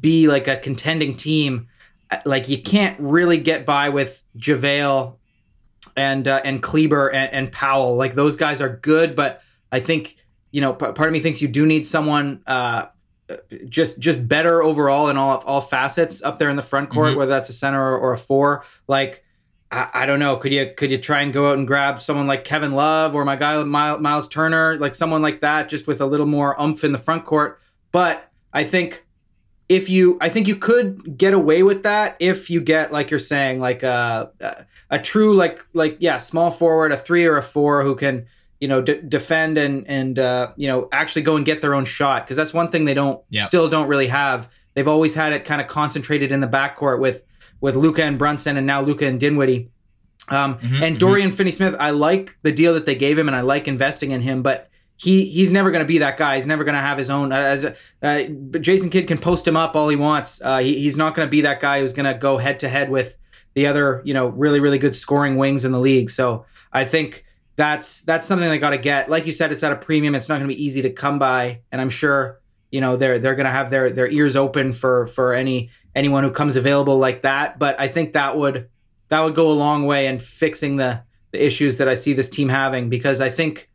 be 0.00 0.28
like 0.28 0.48
a 0.48 0.56
contending 0.56 1.16
team, 1.16 1.68
like 2.24 2.48
you 2.48 2.60
can't 2.60 2.98
really 3.00 3.38
get 3.38 3.66
by 3.66 3.88
with 3.88 4.22
JaVale 4.36 5.16
and 5.96 6.28
uh, 6.28 6.40
and 6.44 6.62
Kleber 6.62 7.08
and, 7.08 7.32
and, 7.32 7.52
Powell. 7.52 7.96
Like 7.96 8.14
those 8.14 8.36
guys 8.36 8.60
are 8.60 8.76
good, 8.76 9.16
but 9.16 9.42
I 9.72 9.80
think 9.80 10.16
you 10.50 10.60
know 10.60 10.72
p- 10.72 10.92
part 10.92 11.08
of 11.08 11.12
me 11.12 11.20
thinks 11.20 11.42
you 11.42 11.48
do 11.48 11.66
need 11.66 11.86
someone 11.86 12.42
uh, 12.46 12.86
just 13.68 13.98
just 13.98 14.26
better 14.26 14.62
overall 14.62 15.08
in 15.08 15.16
all 15.16 15.38
all 15.38 15.60
facets 15.60 16.22
up 16.22 16.38
there 16.38 16.50
in 16.50 16.56
the 16.56 16.62
front 16.62 16.90
court, 16.90 17.10
mm-hmm. 17.10 17.18
whether 17.18 17.30
that's 17.30 17.48
a 17.48 17.54
center 17.54 17.80
or, 17.80 17.98
or 17.98 18.12
a 18.12 18.18
four. 18.18 18.64
Like 18.86 19.24
I, 19.70 19.88
I, 19.92 20.06
don't 20.06 20.18
know, 20.18 20.36
could 20.36 20.52
you 20.52 20.72
could 20.76 20.90
you 20.90 20.98
try 20.98 21.22
and 21.22 21.32
go 21.32 21.50
out 21.50 21.58
and 21.58 21.66
grab 21.66 22.00
someone 22.00 22.26
like 22.26 22.44
Kevin 22.44 22.72
Love 22.72 23.14
or 23.14 23.24
my 23.24 23.36
guy 23.36 23.62
Myles 23.64 24.28
Turner, 24.28 24.76
like 24.76 24.94
someone 24.94 25.22
like 25.22 25.40
that, 25.40 25.68
just 25.68 25.86
with 25.86 26.00
a 26.00 26.06
little 26.06 26.26
more 26.26 26.58
umph 26.60 26.84
in 26.84 26.92
the 26.92 26.98
front 26.98 27.24
court? 27.24 27.60
But 27.92 28.30
I 28.52 28.64
think 28.64 29.06
if 29.68 29.90
you 29.90 30.16
i 30.20 30.28
think 30.28 30.48
you 30.48 30.56
could 30.56 31.18
get 31.18 31.34
away 31.34 31.62
with 31.62 31.82
that 31.82 32.16
if 32.18 32.48
you 32.48 32.60
get 32.60 32.92
like 32.92 33.10
you're 33.10 33.20
saying 33.20 33.60
like 33.60 33.82
a 33.82 34.30
a, 34.90 34.98
true 34.98 35.34
like 35.34 35.64
like 35.74 35.96
yeah 36.00 36.18
small 36.18 36.50
forward 36.50 36.92
a 36.92 36.96
three 36.96 37.26
or 37.26 37.36
a 37.36 37.42
four 37.42 37.82
who 37.82 37.94
can 37.94 38.26
you 38.60 38.68
know 38.68 38.80
d- 38.80 39.00
defend 39.06 39.58
and 39.58 39.86
and 39.86 40.18
uh, 40.18 40.52
you 40.56 40.66
know 40.66 40.88
actually 40.92 41.22
go 41.22 41.36
and 41.36 41.44
get 41.44 41.60
their 41.60 41.74
own 41.74 41.84
shot 41.84 42.24
because 42.24 42.36
that's 42.36 42.54
one 42.54 42.70
thing 42.70 42.84
they 42.84 42.94
don't 42.94 43.22
yep. 43.30 43.44
still 43.44 43.68
don't 43.68 43.88
really 43.88 44.08
have 44.08 44.50
they've 44.74 44.88
always 44.88 45.14
had 45.14 45.32
it 45.32 45.44
kind 45.44 45.60
of 45.60 45.66
concentrated 45.66 46.32
in 46.32 46.40
the 46.40 46.48
backcourt 46.48 46.98
with 47.00 47.24
with 47.60 47.76
Luka 47.76 48.02
and 48.04 48.18
Brunson 48.18 48.56
and 48.56 48.66
now 48.66 48.80
Luka 48.80 49.06
and 49.06 49.20
Dinwiddie 49.20 49.70
um, 50.30 50.58
mm-hmm, 50.58 50.82
and 50.82 50.98
Dorian 50.98 51.28
mm-hmm. 51.28 51.36
Finney-Smith 51.36 51.76
I 51.78 51.90
like 51.90 52.36
the 52.42 52.52
deal 52.52 52.74
that 52.74 52.86
they 52.86 52.94
gave 52.94 53.18
him 53.18 53.28
and 53.28 53.36
I 53.36 53.42
like 53.42 53.68
investing 53.68 54.10
in 54.10 54.22
him 54.22 54.42
but 54.42 54.67
he 54.98 55.26
he's 55.26 55.50
never 55.50 55.70
going 55.70 55.82
to 55.82 55.86
be 55.86 55.98
that 55.98 56.16
guy. 56.16 56.36
He's 56.36 56.46
never 56.46 56.64
going 56.64 56.74
to 56.74 56.80
have 56.80 56.98
his 56.98 57.08
own. 57.08 57.32
Uh, 57.32 57.36
as 57.36 57.64
uh, 58.02 58.22
Jason 58.58 58.90
Kidd 58.90 59.06
can 59.06 59.16
post 59.16 59.46
him 59.46 59.56
up 59.56 59.76
all 59.76 59.88
he 59.88 59.96
wants. 59.96 60.42
Uh, 60.42 60.58
he, 60.58 60.78
he's 60.80 60.96
not 60.96 61.14
going 61.14 61.26
to 61.26 61.30
be 61.30 61.40
that 61.42 61.60
guy 61.60 61.80
who's 61.80 61.92
going 61.92 62.12
to 62.12 62.18
go 62.18 62.36
head 62.36 62.58
to 62.60 62.68
head 62.68 62.90
with 62.90 63.16
the 63.54 63.66
other 63.66 64.02
you 64.04 64.12
know 64.12 64.28
really 64.28 64.60
really 64.60 64.78
good 64.78 64.94
scoring 64.94 65.36
wings 65.36 65.64
in 65.64 65.70
the 65.70 65.78
league. 65.78 66.10
So 66.10 66.44
I 66.72 66.84
think 66.84 67.24
that's 67.54 68.00
that's 68.02 68.26
something 68.26 68.48
they 68.48 68.58
got 68.58 68.70
to 68.70 68.78
get. 68.78 69.08
Like 69.08 69.24
you 69.24 69.32
said, 69.32 69.52
it's 69.52 69.62
at 69.62 69.72
a 69.72 69.76
premium. 69.76 70.16
It's 70.16 70.28
not 70.28 70.38
going 70.38 70.48
to 70.48 70.54
be 70.54 70.62
easy 70.62 70.82
to 70.82 70.90
come 70.90 71.18
by, 71.20 71.62
and 71.70 71.80
I'm 71.80 71.90
sure 71.90 72.40
you 72.72 72.80
know 72.80 72.96
they're 72.96 73.20
they're 73.20 73.36
going 73.36 73.46
to 73.46 73.52
have 73.52 73.70
their 73.70 73.90
their 73.90 74.10
ears 74.10 74.34
open 74.34 74.72
for 74.72 75.06
for 75.06 75.32
any 75.32 75.70
anyone 75.94 76.24
who 76.24 76.30
comes 76.32 76.56
available 76.56 76.98
like 76.98 77.22
that. 77.22 77.58
But 77.60 77.78
I 77.78 77.86
think 77.86 78.14
that 78.14 78.36
would 78.36 78.68
that 79.08 79.22
would 79.22 79.36
go 79.36 79.48
a 79.48 79.54
long 79.54 79.86
way 79.86 80.08
in 80.08 80.18
fixing 80.18 80.76
the 80.76 81.04
the 81.30 81.44
issues 81.44 81.76
that 81.76 81.88
I 81.88 81.94
see 81.94 82.14
this 82.14 82.28
team 82.28 82.48
having 82.48 82.88
because 82.88 83.20
I 83.20 83.30
think 83.30 83.70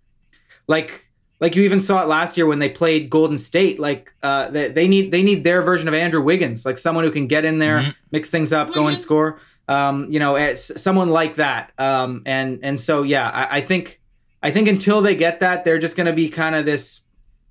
like 0.67 1.09
like 1.43 1.57
you 1.57 1.63
even 1.63 1.81
saw 1.81 2.01
it 2.01 2.07
last 2.07 2.37
year 2.37 2.45
when 2.45 2.59
they 2.59 2.69
played 2.69 3.09
Golden 3.09 3.37
State. 3.37 3.77
Like 3.77 4.13
uh, 4.23 4.49
they, 4.49 4.69
they 4.69 4.87
need 4.87 5.11
they 5.11 5.21
need 5.21 5.43
their 5.43 5.61
version 5.61 5.89
of 5.89 5.93
Andrew 5.93 6.21
Wiggins, 6.21 6.65
like 6.65 6.77
someone 6.77 7.03
who 7.03 7.11
can 7.11 7.27
get 7.27 7.43
in 7.43 7.59
there, 7.59 7.79
mm-hmm. 7.79 7.89
mix 8.11 8.29
things 8.29 8.53
up, 8.53 8.69
Wiggins. 8.69 8.81
go 8.81 8.87
and 8.87 8.97
score. 8.97 9.39
Um, 9.67 10.07
you 10.09 10.19
know, 10.19 10.37
it's 10.37 10.81
someone 10.81 11.09
like 11.09 11.35
that. 11.35 11.73
Um, 11.77 12.21
and 12.25 12.61
and 12.63 12.79
so 12.79 13.03
yeah, 13.03 13.29
I, 13.29 13.57
I 13.57 13.61
think 13.61 13.99
I 14.41 14.51
think 14.51 14.69
until 14.69 15.01
they 15.01 15.15
get 15.15 15.41
that, 15.41 15.65
they're 15.65 15.79
just 15.79 15.97
going 15.97 16.07
to 16.07 16.13
be 16.13 16.29
kind 16.29 16.55
of 16.55 16.63
this, 16.63 17.01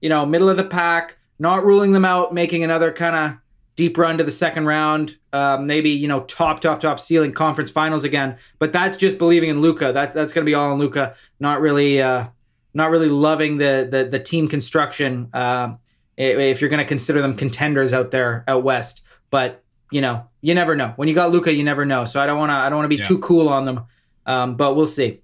you 0.00 0.08
know, 0.08 0.24
middle 0.24 0.48
of 0.48 0.56
the 0.56 0.64
pack, 0.64 1.18
not 1.38 1.62
ruling 1.62 1.92
them 1.92 2.06
out, 2.06 2.32
making 2.32 2.64
another 2.64 2.92
kind 2.92 3.14
of 3.14 3.38
deep 3.76 3.98
run 3.98 4.16
to 4.16 4.24
the 4.24 4.30
second 4.30 4.64
round, 4.64 5.18
um, 5.34 5.66
maybe 5.66 5.90
you 5.90 6.08
know 6.08 6.20
top 6.20 6.60
top 6.60 6.80
top 6.80 6.98
ceiling 6.98 7.32
conference 7.32 7.70
finals 7.70 8.04
again. 8.04 8.38
But 8.58 8.72
that's 8.72 8.96
just 8.96 9.18
believing 9.18 9.50
in 9.50 9.60
Luka. 9.60 9.92
That 9.92 10.14
that's 10.14 10.32
going 10.32 10.46
to 10.46 10.50
be 10.50 10.54
all 10.54 10.72
in 10.72 10.78
Luka. 10.78 11.14
not 11.38 11.60
really. 11.60 12.00
Uh, 12.00 12.28
not 12.74 12.90
really 12.90 13.08
loving 13.08 13.56
the 13.58 13.88
the, 13.90 14.04
the 14.04 14.18
team 14.18 14.48
construction. 14.48 15.28
Uh, 15.32 15.74
if 16.16 16.60
you're 16.60 16.70
going 16.70 16.78
to 16.78 16.86
consider 16.86 17.20
them 17.20 17.34
contenders 17.34 17.92
out 17.92 18.10
there 18.10 18.44
out 18.46 18.62
west, 18.62 19.02
but 19.30 19.62
you 19.90 20.00
know, 20.00 20.26
you 20.40 20.54
never 20.54 20.76
know. 20.76 20.92
When 20.96 21.08
you 21.08 21.14
got 21.14 21.30
Luka, 21.30 21.52
you 21.52 21.64
never 21.64 21.84
know. 21.84 22.04
So 22.04 22.20
I 22.20 22.26
don't 22.26 22.38
want 22.38 22.50
to 22.50 22.54
I 22.54 22.68
don't 22.68 22.78
want 22.78 22.84
to 22.84 22.96
be 22.96 22.96
yeah. 22.96 23.04
too 23.04 23.18
cool 23.18 23.48
on 23.48 23.64
them, 23.64 23.84
um, 24.26 24.56
but 24.56 24.76
we'll 24.76 24.86
see. 24.86 25.20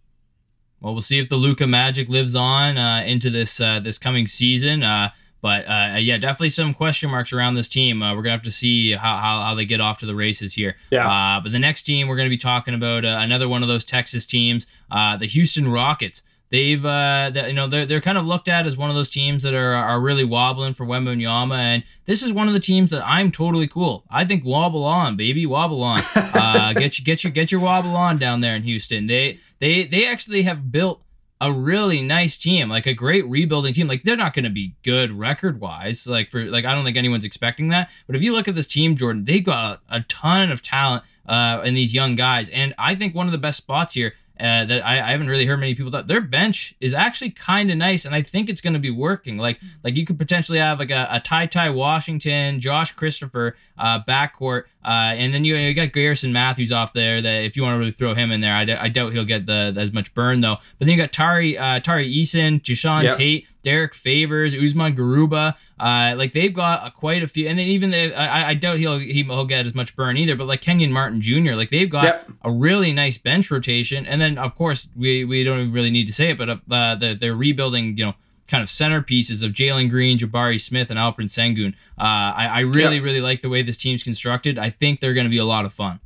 Well, 0.80 0.92
we'll 0.92 1.02
see 1.02 1.18
if 1.18 1.28
the 1.28 1.36
Luka 1.36 1.66
magic 1.66 2.08
lives 2.08 2.34
on 2.34 2.78
uh, 2.78 3.02
into 3.06 3.30
this 3.30 3.60
uh, 3.60 3.80
this 3.80 3.98
coming 3.98 4.26
season. 4.26 4.82
Uh, 4.82 5.10
But 5.40 5.68
uh, 5.68 5.98
yeah, 5.98 6.18
definitely 6.18 6.48
some 6.50 6.74
question 6.74 7.10
marks 7.10 7.32
around 7.32 7.54
this 7.54 7.68
team. 7.68 8.02
Uh, 8.02 8.14
we're 8.14 8.22
gonna 8.22 8.32
have 8.32 8.42
to 8.42 8.50
see 8.50 8.92
how, 8.92 9.16
how, 9.18 9.40
how 9.42 9.54
they 9.54 9.64
get 9.64 9.80
off 9.80 9.98
to 9.98 10.06
the 10.06 10.14
races 10.14 10.54
here. 10.54 10.74
Yeah. 10.90 11.08
Uh, 11.08 11.40
but 11.40 11.52
the 11.52 11.60
next 11.60 11.84
team 11.84 12.08
we're 12.08 12.16
gonna 12.16 12.28
be 12.28 12.36
talking 12.38 12.74
about 12.74 13.04
uh, 13.04 13.18
another 13.20 13.48
one 13.48 13.62
of 13.62 13.68
those 13.68 13.84
Texas 13.84 14.26
teams, 14.26 14.66
uh, 14.90 15.16
the 15.16 15.26
Houston 15.26 15.68
Rockets. 15.68 16.22
They've 16.50 16.84
uh, 16.84 17.30
that, 17.34 17.48
you 17.48 17.52
know 17.52 17.68
they're, 17.68 17.84
they're 17.84 18.00
kind 18.00 18.16
of 18.16 18.24
looked 18.24 18.48
at 18.48 18.66
as 18.66 18.76
one 18.76 18.88
of 18.88 18.96
those 18.96 19.10
teams 19.10 19.42
that 19.42 19.52
are 19.52 19.74
are 19.74 20.00
really 20.00 20.24
wobbling 20.24 20.72
for 20.74 20.86
Wembanyama, 20.86 21.56
and 21.56 21.84
this 22.06 22.22
is 22.22 22.32
one 22.32 22.48
of 22.48 22.54
the 22.54 22.60
teams 22.60 22.90
that 22.90 23.06
I'm 23.06 23.30
totally 23.30 23.68
cool. 23.68 24.04
I 24.10 24.24
think 24.24 24.44
wobble 24.44 24.84
on, 24.84 25.16
baby, 25.16 25.44
wobble 25.46 25.82
on. 25.82 26.02
Uh, 26.38 26.72
get 26.72 26.98
you 26.98 27.04
get 27.04 27.24
your 27.24 27.32
get 27.32 27.50
your 27.50 27.60
wobble 27.60 27.96
on 27.96 28.16
down 28.16 28.40
there 28.40 28.54
in 28.54 28.62
Houston. 28.62 29.06
They 29.08 29.38
they 29.58 29.84
they 29.84 30.06
actually 30.06 30.42
have 30.42 30.70
built 30.70 31.02
a 31.40 31.52
really 31.52 32.02
nice 32.02 32.36
team, 32.36 32.68
like 32.68 32.86
a 32.86 32.94
great 32.94 33.26
rebuilding 33.26 33.72
team. 33.72 33.86
Like 33.86 34.02
they're 34.02 34.16
not 34.16 34.34
going 34.34 34.44
to 34.44 34.50
be 34.50 34.74
good 34.82 35.12
record 35.12 35.60
wise, 35.60 36.06
like 36.06 36.30
for 36.30 36.44
like 36.44 36.64
I 36.64 36.74
don't 36.74 36.84
think 36.84 36.96
anyone's 36.96 37.24
expecting 37.24 37.68
that. 37.68 37.90
But 38.06 38.16
if 38.16 38.22
you 38.22 38.32
look 38.32 38.48
at 38.48 38.54
this 38.54 38.66
team, 38.66 38.96
Jordan, 38.96 39.24
they 39.24 39.40
got 39.40 39.80
a, 39.88 39.96
a 39.96 40.00
ton 40.02 40.50
of 40.50 40.62
talent 40.62 41.04
uh, 41.26 41.60
in 41.64 41.74
these 41.74 41.94
young 41.94 42.14
guys, 42.14 42.48
and 42.50 42.74
I 42.78 42.94
think 42.94 43.14
one 43.14 43.26
of 43.26 43.32
the 43.32 43.38
best 43.38 43.58
spots 43.58 43.94
here. 43.94 44.14
Uh, 44.40 44.64
that 44.64 44.86
I, 44.86 44.98
I 45.00 45.10
haven't 45.10 45.28
really 45.28 45.46
heard 45.46 45.58
many 45.58 45.74
people 45.74 45.90
that 45.90 46.06
their 46.06 46.20
bench 46.20 46.74
is 46.80 46.94
actually 46.94 47.30
kind 47.30 47.70
of 47.72 47.76
nice, 47.76 48.04
and 48.04 48.14
I 48.14 48.22
think 48.22 48.48
it's 48.48 48.60
going 48.60 48.74
to 48.74 48.78
be 48.78 48.90
working. 48.90 49.36
Like 49.36 49.58
like 49.82 49.96
you 49.96 50.06
could 50.06 50.16
potentially 50.18 50.58
have 50.58 50.78
like 50.78 50.90
a, 50.90 51.08
a 51.10 51.20
Ty 51.20 51.46
Ty 51.46 51.70
Washington, 51.70 52.60
Josh 52.60 52.92
Christopher 52.92 53.56
uh, 53.76 54.00
backcourt, 54.06 54.64
uh, 54.84 55.12
and 55.16 55.34
then 55.34 55.44
you, 55.44 55.56
you 55.56 55.74
got 55.74 55.92
Garrison 55.92 56.32
Matthews 56.32 56.70
off 56.70 56.92
there. 56.92 57.20
That 57.20 57.44
if 57.44 57.56
you 57.56 57.62
want 57.64 57.74
to 57.74 57.78
really 57.78 57.90
throw 57.90 58.14
him 58.14 58.30
in 58.30 58.40
there, 58.40 58.54
I, 58.54 58.64
d- 58.64 58.72
I 58.74 58.88
doubt 58.88 59.12
he'll 59.12 59.24
get 59.24 59.46
the 59.46 59.74
as 59.76 59.92
much 59.92 60.14
burn 60.14 60.40
though. 60.40 60.56
But 60.78 60.86
then 60.86 60.90
you 60.90 60.96
got 60.96 61.10
Tari 61.12 61.58
uh, 61.58 61.80
Tari 61.80 62.12
Eason, 62.12 62.60
Jae'Sean 62.62 63.02
Yep. 63.02 63.16
Tate, 63.16 63.46
Derrick 63.68 63.94
Favors, 63.94 64.54
Usman 64.54 64.94
Garuba. 64.96 65.54
Uh, 65.78 66.14
like 66.16 66.32
they've 66.32 66.54
got 66.54 66.86
a, 66.86 66.90
quite 66.90 67.22
a 67.22 67.26
few, 67.26 67.46
and 67.48 67.58
then 67.58 67.66
even 67.66 67.90
the, 67.90 68.14
I, 68.14 68.48
I 68.50 68.54
doubt 68.54 68.78
he'll 68.78 68.98
he, 68.98 69.22
he'll 69.22 69.44
get 69.44 69.66
as 69.66 69.74
much 69.74 69.94
burn 69.94 70.16
either. 70.16 70.34
But 70.36 70.46
like 70.46 70.60
Kenyon 70.62 70.92
Martin 70.92 71.20
Jr., 71.20 71.52
like 71.54 71.70
they've 71.70 71.90
got 71.90 72.04
Yep. 72.04 72.28
a 72.44 72.50
really 72.50 72.92
nice 72.92 73.18
bench 73.18 73.50
rotation, 73.50 74.06
and 74.06 74.20
then 74.20 74.38
of 74.38 74.54
course 74.54 74.88
we 74.96 75.24
we 75.24 75.44
don't 75.44 75.58
even 75.60 75.72
really 75.72 75.90
need 75.90 76.06
to 76.06 76.12
say 76.12 76.30
it, 76.30 76.38
but 76.38 76.48
uh, 76.50 76.94
the, 76.94 77.16
they're 77.20 77.34
rebuilding, 77.36 77.96
you 77.98 78.04
know. 78.06 78.14
Kind 78.50 78.62
of 78.62 78.70
centerpieces 78.70 79.44
of 79.44 79.52
Jalen 79.52 79.90
Green, 79.90 80.16
Jabari 80.16 80.58
Smith, 80.58 80.88
and 80.90 80.98
Alperen 80.98 81.28
Sengun. 81.28 81.74
Uh, 81.98 82.32
I, 82.42 82.46
I 82.50 82.60
really, 82.60 82.98
really 82.98 83.20
like 83.20 83.42
the 83.42 83.50
way 83.50 83.60
this 83.60 83.76
team's 83.76 84.02
constructed. 84.02 84.58
I 84.58 84.70
think 84.70 85.00
they're 85.00 85.12
going 85.12 85.26
to 85.26 85.30
be 85.30 85.36
a 85.36 85.44
lot 85.44 85.66
of 85.66 85.72
fun. 85.74 86.00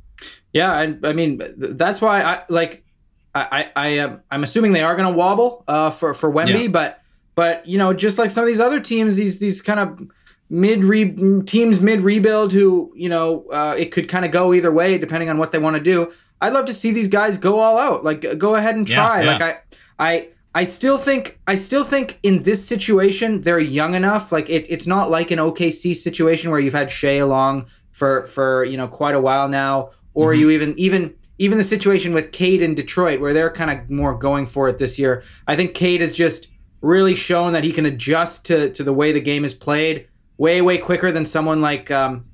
Yeah, 0.51 0.77
and 0.81 1.05
I 1.07 1.13
mean 1.13 1.41
that's 1.55 2.01
why 2.01 2.21
I 2.21 2.43
like 2.49 2.83
I 3.33 3.41
I, 3.59 3.71
I 3.85 3.87
am 4.03 4.21
I'm 4.29 4.43
assuming 4.43 4.73
they 4.73 4.83
are 4.83 4.93
going 4.97 5.09
to 5.09 5.17
wobble 5.17 5.63
uh, 5.69 5.89
for 5.91 6.13
for 6.13 6.29
Wemby, 6.29 6.63
Yeah. 6.63 6.67
but 6.67 7.01
but 7.35 7.65
you 7.67 7.77
know 7.77 7.93
just 7.93 8.17
like 8.17 8.29
some 8.31 8.43
of 8.43 8.47
these 8.47 8.59
other 8.59 8.79
teams, 8.79 9.15
these 9.15 9.39
these 9.39 9.61
kind 9.61 9.79
of 9.79 9.99
mid 10.49 10.83
re 10.83 11.13
teams 11.45 11.79
mid 11.79 12.01
rebuild 12.01 12.51
who 12.51 12.91
you 12.95 13.09
know 13.09 13.45
uh, 13.51 13.75
it 13.77 13.91
could 13.91 14.07
kind 14.09 14.25
of 14.25 14.31
go 14.31 14.53
either 14.53 14.71
way 14.71 14.97
depending 14.97 15.29
on 15.29 15.37
what 15.37 15.51
they 15.51 15.59
want 15.59 15.75
to 15.75 15.81
do. 15.81 16.11
I'd 16.41 16.53
love 16.53 16.65
to 16.65 16.73
see 16.73 16.91
these 16.91 17.07
guys 17.07 17.37
go 17.37 17.59
all 17.59 17.77
out, 17.77 18.03
like 18.03 18.37
go 18.37 18.55
ahead 18.55 18.75
and 18.75 18.87
try. 18.87 19.21
yeah. 19.23 19.31
Like 19.33 19.41
I 19.41 19.57
I. 19.99 20.27
I 20.55 20.65
still 20.65 20.99
think 20.99 21.39
I 21.47 21.55
still 21.55 21.83
think 21.83 22.19
in 22.21 22.43
this 22.43 22.63
situation 22.63 23.41
they're 23.41 23.57
young 23.57 23.95
enough. 23.95 24.31
Like 24.31 24.51
it's 24.51 24.69
it's 24.69 24.85
not 24.85 25.09
like 25.09 25.31
an 25.31 25.39
OKC 25.39 25.95
situation 25.95 26.51
where 26.51 26.59
you've 26.59 26.75
had 26.75 26.91
Shai 26.91 27.13
along 27.13 27.65
for 27.91 28.27
for 28.27 28.63
you 28.63 28.77
know 28.77 28.87
quite 28.87 29.15
a 29.15 29.19
while 29.19 29.47
now, 29.49 29.89
or 30.13 30.31
Mhm. 30.31 30.37
you 30.37 30.49
even 30.51 30.77
even 30.77 31.15
even 31.39 31.57
the 31.57 31.63
situation 31.63 32.13
with 32.13 32.31
Cade 32.31 32.61
in 32.61 32.75
Detroit 32.75 33.19
where 33.19 33.33
they're 33.33 33.49
kind 33.49 33.71
of 33.71 33.89
more 33.89 34.13
going 34.13 34.45
for 34.45 34.67
it 34.69 34.77
this 34.77 34.99
year. 34.99 35.23
I 35.47 35.55
think 35.55 35.73
Cade 35.73 36.03
is 36.03 36.13
just 36.13 36.47
really 36.83 37.15
shown 37.15 37.53
that 37.53 37.63
he 37.63 37.71
can 37.71 37.85
adjust 37.87 38.45
to 38.45 38.69
to 38.69 38.83
the 38.83 38.93
way 38.93 39.11
the 39.11 39.21
game 39.21 39.43
is 39.43 39.55
played 39.55 40.07
way 40.37 40.61
way 40.61 40.77
quicker 40.77 41.11
than 41.11 41.25
someone 41.25 41.61
like 41.61 41.89
um, 41.89 42.25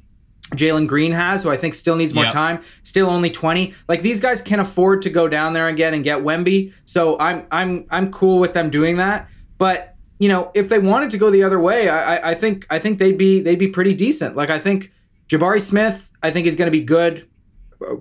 Jalen 0.55 0.87
Green 0.87 1.11
has, 1.11 1.43
who 1.43 1.49
I 1.51 1.57
think 1.57 1.75
still 1.75 1.95
needs 1.95 2.13
more 2.15 2.23
Yep. 2.25 2.33
time. 2.33 2.61
Still 2.83 3.07
only 3.09 3.29
twenty. 3.29 3.73
Like 3.87 4.01
these 4.01 4.19
guys 4.19 4.41
can 4.41 4.59
afford 4.59 5.01
to 5.03 5.09
go 5.09 5.27
down 5.27 5.53
there 5.53 5.67
again 5.67 5.93
and 5.93 6.03
get 6.03 6.19
Wemby. 6.19 6.73
So 6.85 7.17
I'm 7.19 7.45
I'm 7.51 7.85
I'm 7.91 8.11
cool 8.11 8.39
with 8.39 8.53
them 8.53 8.69
doing 8.69 8.97
that. 8.97 9.29
But 9.57 9.95
you 10.17 10.27
know, 10.27 10.51
if 10.53 10.67
they 10.67 10.79
wanted 10.79 11.11
to 11.11 11.17
go 11.17 11.29
the 11.29 11.43
other 11.43 11.59
way, 11.59 11.87
I 11.87 12.31
I, 12.31 12.35
think 12.35 12.65
I 12.69 12.79
think 12.79 12.99
they'd 12.99 13.17
be 13.17 13.39
they'd 13.41 13.59
be 13.59 13.67
pretty 13.69 13.93
decent. 13.93 14.35
Like 14.35 14.49
I 14.49 14.59
think 14.59 14.91
Jabari 15.29 15.61
Smith, 15.61 16.09
I 16.23 16.31
think 16.31 16.47
is 16.47 16.55
going 16.55 16.67
to 16.67 16.77
be 16.77 16.83
good, 16.83 17.27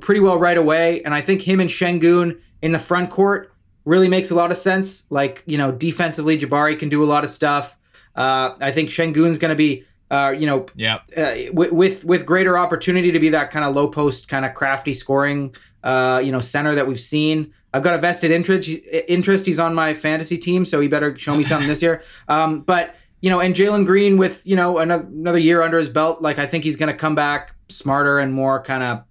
pretty 0.00 0.20
well 0.20 0.38
right 0.38 0.56
away. 0.56 1.02
And 1.02 1.12
I 1.12 1.20
think 1.20 1.42
him 1.42 1.60
and 1.60 1.68
Sengun 1.68 2.40
in 2.62 2.72
the 2.72 2.78
front 2.78 3.10
court 3.10 3.52
really 3.88 4.08
makes 4.08 4.30
a 4.30 4.34
lot 4.34 4.50
of 4.50 4.56
sense. 4.56 5.10
Like 5.10 5.42
you 5.46 5.58
know, 5.58 5.72
defensively, 5.72 6.38
Jabari 6.38 6.78
can 6.78 6.88
do 6.88 7.02
a 7.02 7.06
lot 7.06 7.24
of 7.24 7.30
stuff. 7.30 7.76
Uh, 8.14 8.54
I 8.60 8.70
think 8.70 8.90
Sengun's 8.90 9.38
going 9.38 9.50
to 9.50 9.56
be. 9.56 9.84
Uh, 10.10 10.34
you 10.38 10.46
know, 10.46 10.64
yeah, 10.74 11.00
uh, 11.18 11.34
with, 11.52 11.70
with 11.70 12.02
with 12.02 12.24
greater 12.24 12.56
opportunity 12.56 13.12
to 13.12 13.20
be 13.20 13.28
that 13.28 13.50
kind 13.50 13.62
of 13.62 13.74
low 13.74 13.86
post, 13.88 14.26
kind 14.26 14.46
of 14.46 14.54
crafty 14.54 14.94
scoring, 14.94 15.54
uh, 15.84 16.18
you 16.24 16.32
know, 16.32 16.40
center 16.40 16.74
that 16.74 16.86
we've 16.86 16.98
seen. 16.98 17.52
I've 17.74 17.82
got 17.82 17.92
a 17.92 17.98
vested 17.98 18.30
interest. 18.30 18.70
Interest. 19.06 19.44
He's 19.44 19.58
on 19.58 19.74
my 19.74 19.92
fantasy 19.92 20.38
team, 20.38 20.64
so 20.64 20.80
he 20.80 20.88
better 20.88 21.14
show 21.18 21.36
me 21.36 21.44
something 21.44 21.68
this 21.68 21.82
year. 21.82 22.02
Um, 22.28 22.60
but 22.60 22.94
you 23.20 23.28
know, 23.28 23.40
and 23.40 23.54
Jalen 23.54 23.84
Green 23.84 24.16
with 24.16 24.46
you 24.46 24.56
know 24.56 24.78
another, 24.78 25.04
another 25.04 25.38
year 25.38 25.60
under 25.60 25.78
his 25.78 25.90
belt, 25.90 26.22
like 26.22 26.38
I 26.38 26.46
think 26.46 26.64
he's 26.64 26.76
going 26.76 26.90
to 26.90 26.96
come 26.96 27.14
back 27.14 27.54
smarter 27.68 28.18
and 28.18 28.32
more 28.32 28.62
kind 28.62 28.82
of, 28.82 29.04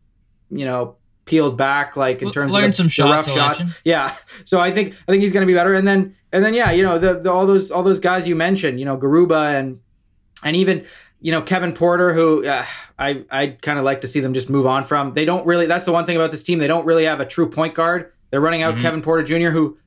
you 0.49 0.65
know, 0.65 0.96
peeled 1.27 1.57
back, 1.57 1.95
like 1.95 2.21
in 2.21 2.31
terms 2.31 2.53
learn 2.53 2.65
of 2.65 2.71
the, 2.71 2.75
some 2.77 2.85
the 2.87 2.91
shot 2.91 3.11
rough 3.11 3.25
selection. 3.25 3.67
shots. 3.67 3.81
Yeah. 3.83 4.15
So 4.45 4.59
I 4.59 4.71
think 4.71 4.93
I 5.07 5.11
think 5.11 5.21
he's 5.21 5.33
going 5.33 5.45
to 5.45 5.51
be 5.51 5.53
better. 5.53 5.73
And 5.73 5.87
then 5.87 6.15
and 6.31 6.43
then 6.43 6.53
yeah, 6.53 6.71
you 6.71 6.83
know, 6.83 6.97
the, 6.97 7.19
the 7.19 7.31
all 7.31 7.45
those 7.45 7.69
all 7.71 7.83
those 7.83 7.99
guys 7.99 8.27
you 8.27 8.35
mentioned, 8.35 8.79
you 8.79 8.85
know, 8.85 8.97
Garuba 8.97 9.59
and 9.59 9.79
and 10.43 10.55
even 10.55 10.85
you 11.21 11.31
know 11.31 11.41
Kevin 11.41 11.73
Porter, 11.73 12.13
who 12.13 12.45
uh, 12.45 12.65
I 12.97 13.23
I 13.29 13.47
kind 13.61 13.77
of 13.77 13.85
like 13.85 14.01
to 14.01 14.07
see 14.07 14.19
them 14.19 14.33
just 14.33 14.49
move 14.49 14.65
on 14.65 14.83
from. 14.83 15.13
They 15.13 15.25
don't 15.25 15.45
really. 15.45 15.65
That's 15.65 15.85
the 15.85 15.91
one 15.91 16.05
thing 16.05 16.15
about 16.15 16.31
this 16.31 16.43
team. 16.43 16.59
They 16.59 16.67
don't 16.67 16.85
really 16.85 17.05
have 17.05 17.19
a 17.19 17.25
true 17.25 17.49
point 17.49 17.73
guard. 17.75 18.11
They're 18.31 18.41
running 18.41 18.61
out 18.61 18.75
Mhm. 18.75 18.81
Kevin 18.81 19.01
Porter 19.01 19.23
Jr., 19.23 19.51
who 19.51 19.77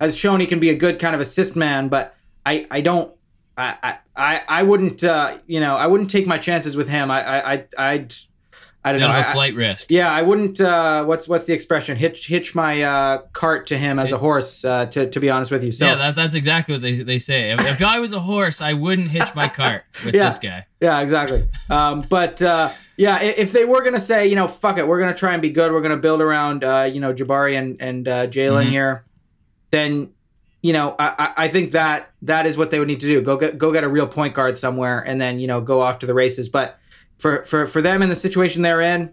has 0.00 0.16
shown 0.16 0.40
he 0.40 0.46
can 0.46 0.60
be 0.60 0.70
a 0.70 0.74
good 0.74 0.98
kind 0.98 1.14
of 1.14 1.20
assist 1.20 1.56
man, 1.56 1.88
but 1.88 2.14
I 2.44 2.66
I 2.70 2.80
don't. 2.80 3.12
I 3.58 3.96
I 4.14 4.42
I, 4.46 4.62
wouldn't 4.64 5.02
uh, 5.02 5.38
you 5.46 5.60
know 5.60 5.76
I 5.76 5.86
wouldn't 5.86 6.10
take 6.10 6.26
my 6.26 6.36
chances 6.36 6.76
with 6.76 6.88
him. 6.90 7.10
I 7.10 7.22
I 7.22 7.52
I 7.54 7.64
I'd, 7.78 8.14
I 8.86 8.92
don't 8.92 9.00
Bit 9.00 9.06
know. 9.08 9.12
of 9.14 9.16
a 9.24 9.26
I- 9.26 9.30
I- 9.30 9.32
flight 9.32 9.54
risk. 9.56 9.90
yeah, 9.90 10.10
I 10.12 10.22
wouldn't. 10.22 10.60
Uh, 10.60 11.04
what's 11.04 11.28
what's 11.28 11.44
the 11.44 11.52
expression? 11.52 11.96
Hitch 11.96 12.28
hitch 12.28 12.54
my 12.54 12.82
uh, 12.82 13.18
cart 13.32 13.66
to 13.66 13.76
him 13.76 13.98
as 13.98 14.12
a 14.12 14.18
horse. 14.18 14.64
Uh, 14.64 14.86
to 14.86 15.10
to 15.10 15.20
be 15.20 15.28
honest 15.28 15.50
with 15.50 15.64
you. 15.64 15.72
So 15.72 15.86
yeah, 15.86 15.96
that, 15.96 16.14
that's 16.14 16.34
exactly 16.34 16.74
what 16.74 16.82
they, 16.82 17.02
they 17.02 17.18
say. 17.18 17.50
If, 17.50 17.60
if 17.66 17.82
I 17.82 17.98
was 17.98 18.12
a 18.12 18.20
horse, 18.20 18.60
I 18.62 18.72
wouldn't 18.74 19.08
hitch 19.08 19.34
my 19.34 19.48
cart 19.48 19.82
with 20.04 20.14
Yeah. 20.14 20.28
this 20.28 20.38
guy. 20.38 20.66
Yeah, 20.80 21.00
exactly. 21.00 21.48
Um, 21.68 22.02
but 22.08 22.40
uh, 22.42 22.70
yeah, 22.96 23.20
if 23.22 23.50
they 23.52 23.64
were 23.64 23.82
gonna 23.82 23.98
say, 23.98 24.28
you 24.28 24.36
know, 24.36 24.46
fuck 24.46 24.78
it, 24.78 24.86
we're 24.86 25.00
gonna 25.00 25.14
try 25.14 25.32
and 25.32 25.42
be 25.42 25.50
good, 25.50 25.72
we're 25.72 25.80
gonna 25.82 25.96
build 25.96 26.20
around, 26.22 26.62
uh, 26.64 26.88
you 26.90 27.00
know, 27.00 27.12
Jabari 27.12 27.58
and 27.58 27.80
and 27.80 28.06
uh, 28.06 28.26
Jalen 28.28 28.66
Mhm. 28.66 28.70
here, 28.70 29.04
then 29.70 30.10
you 30.62 30.72
know, 30.72 30.96
I, 30.98 31.14
I 31.36 31.44
I 31.44 31.48
think 31.48 31.72
that 31.72 32.10
that 32.22 32.46
is 32.46 32.56
what 32.56 32.70
they 32.70 32.78
would 32.78 32.88
need 32.88 33.00
to 33.00 33.06
do. 33.06 33.20
Go 33.22 33.36
get 33.36 33.58
go 33.58 33.72
get 33.72 33.84
a 33.84 33.88
real 33.88 34.06
point 34.06 34.34
guard 34.34 34.56
somewhere, 34.58 35.00
and 35.00 35.20
then 35.20 35.38
you 35.38 35.46
know 35.46 35.60
go 35.60 35.80
off 35.80 35.98
to 36.00 36.06
the 36.06 36.14
races. 36.14 36.48
But 36.48 36.78
for 37.18 37.44
for 37.44 37.66
for 37.66 37.80
them 37.82 38.02
in 38.02 38.08
the 38.08 38.14
situation 38.16 38.62
they're 38.62 38.80
in, 38.80 39.10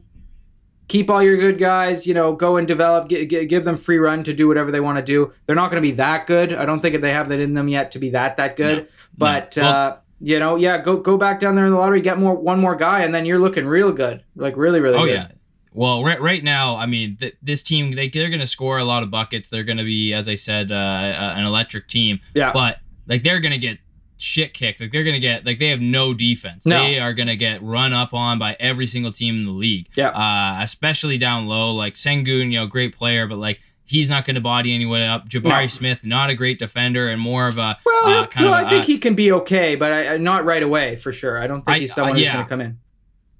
keep 0.87 1.09
all 1.09 1.21
your 1.23 1.37
good 1.37 1.57
guys. 1.57 2.05
You 2.07 2.13
know, 2.13 2.33
go 2.33 2.57
and 2.57 2.67
develop, 2.67 3.09
gi- 3.09 3.25
gi- 3.27 3.45
give 3.45 3.63
them 3.65 3.77
free 3.77 3.97
run 3.97 4.23
to 4.25 4.33
do 4.33 4.47
whatever 4.47 4.71
they 4.71 4.79
want 4.79 4.97
to 4.97 5.03
do. 5.03 5.31
They're 5.45 5.55
not 5.55 5.71
going 5.71 5.81
to 5.81 5.87
be 5.87 5.95
that 5.95 6.27
good. 6.27 6.53
I 6.53 6.65
don't 6.65 6.79
think 6.79 6.99
they 7.01 7.13
have 7.13 7.29
that 7.29 7.39
in 7.39 7.53
them 7.53 7.67
yet 7.67 7.91
to 7.91 7.99
be 7.99 8.09
that 8.11 8.37
that 8.37 8.55
good. 8.55 8.87
But 9.17 9.55
No. 9.57 9.63
Well- 9.63 9.73
uh, 9.73 9.97
you 10.25 10.39
know, 10.39 10.55
yeah, 10.55 10.77
go 10.77 10.97
go 10.97 11.17
back 11.17 11.41
down 11.41 11.55
there 11.55 11.65
in 11.65 11.71
the 11.71 11.77
lottery, 11.77 11.99
get 11.99 12.17
more 12.17 12.33
one 12.33 12.57
more 12.59 12.75
guy, 12.77 13.01
and 13.01 13.13
then 13.13 13.25
you're 13.25 13.39
looking 13.39 13.65
real 13.65 13.91
good, 13.91 14.23
like 14.37 14.55
really 14.55 14.79
really 14.79 14.97
Oh 14.97 15.05
good. 15.05 15.13
yeah. 15.13 15.27
Well, 15.73 16.01
right 16.03 16.21
right 16.21 16.41
now, 16.43 16.77
I 16.77 16.85
mean, 16.85 17.17
th- 17.19 17.35
this 17.41 17.61
team 17.61 17.91
they 17.91 18.07
they're 18.07 18.29
going 18.29 18.39
to 18.39 18.47
score 18.47 18.77
a 18.77 18.85
lot 18.85 19.03
of 19.03 19.11
buckets. 19.11 19.49
They're 19.49 19.63
going 19.65 19.79
to 19.79 19.83
be, 19.83 20.13
as 20.13 20.29
I 20.29 20.35
said, 20.35 20.71
uh, 20.71 20.75
uh, 20.75 21.33
an 21.35 21.45
electric 21.45 21.87
team. 21.89 22.19
Yeah. 22.35 22.53
But 22.53 22.77
like 23.05 23.23
they're 23.23 23.41
going 23.41 23.51
to 23.51 23.57
get 23.57 23.79
shit 24.23 24.53
kicked. 24.53 24.79
Like 24.79 24.91
they're 24.91 25.03
to 25.03 25.19
get 25.19 25.45
like 25.45 25.59
they 25.59 25.67
have 25.69 25.81
no 25.81 26.13
defense. 26.13 26.65
No. 26.65 26.77
They 26.83 26.97
are 26.99 27.13
going 27.13 27.27
to 27.27 27.35
get 27.35 27.61
run 27.61 27.93
up 27.93 28.13
on 28.13 28.39
by 28.39 28.55
every 28.59 28.87
single 28.87 29.11
team 29.11 29.35
in 29.35 29.45
the 29.45 29.51
league. 29.51 29.87
Yeah. 29.95 30.09
Uh, 30.09 30.57
especially 30.63 31.17
down 31.17 31.45
low. 31.47 31.73
Like 31.73 31.95
Sengun, 31.95 32.51
you 32.51 32.59
know, 32.59 32.67
great 32.67 32.95
player, 32.95 33.27
but 33.27 33.37
like. 33.37 33.59
He's 33.85 34.09
not 34.09 34.25
going 34.25 34.35
to 34.35 34.41
body 34.41 34.73
anyone 34.73 35.01
up. 35.01 35.27
Jabari 35.27 35.63
No. 35.63 35.67
Smith, 35.67 36.05
not 36.05 36.29
a 36.29 36.35
great 36.35 36.57
defender, 36.57 37.09
and 37.09 37.19
more 37.21 37.47
of 37.47 37.57
a 37.57 37.77
Well, 37.85 38.07
uh, 38.23 38.27
kind 38.27 38.45
no, 38.47 38.53
of. 38.53 38.65
I 38.65 38.69
think 38.69 38.83
uh, 38.83 38.87
he 38.87 38.97
can 38.97 39.13
be 39.13 39.29
okay, 39.33 39.75
but 39.75 39.91
I, 39.91 40.15
not 40.17 40.45
right 40.45 40.63
away 40.63 40.95
for 40.95 41.11
sure. 41.11 41.37
I 41.37 41.47
don't 41.47 41.63
think 41.65 41.75
I- 41.75 41.79
he's 41.79 41.93
someone 41.93 42.13
uh, 42.15 42.19
who's 42.19 42.29
going 42.29 42.45
to 42.45 42.49
come 42.49 42.61
in. 42.61 42.79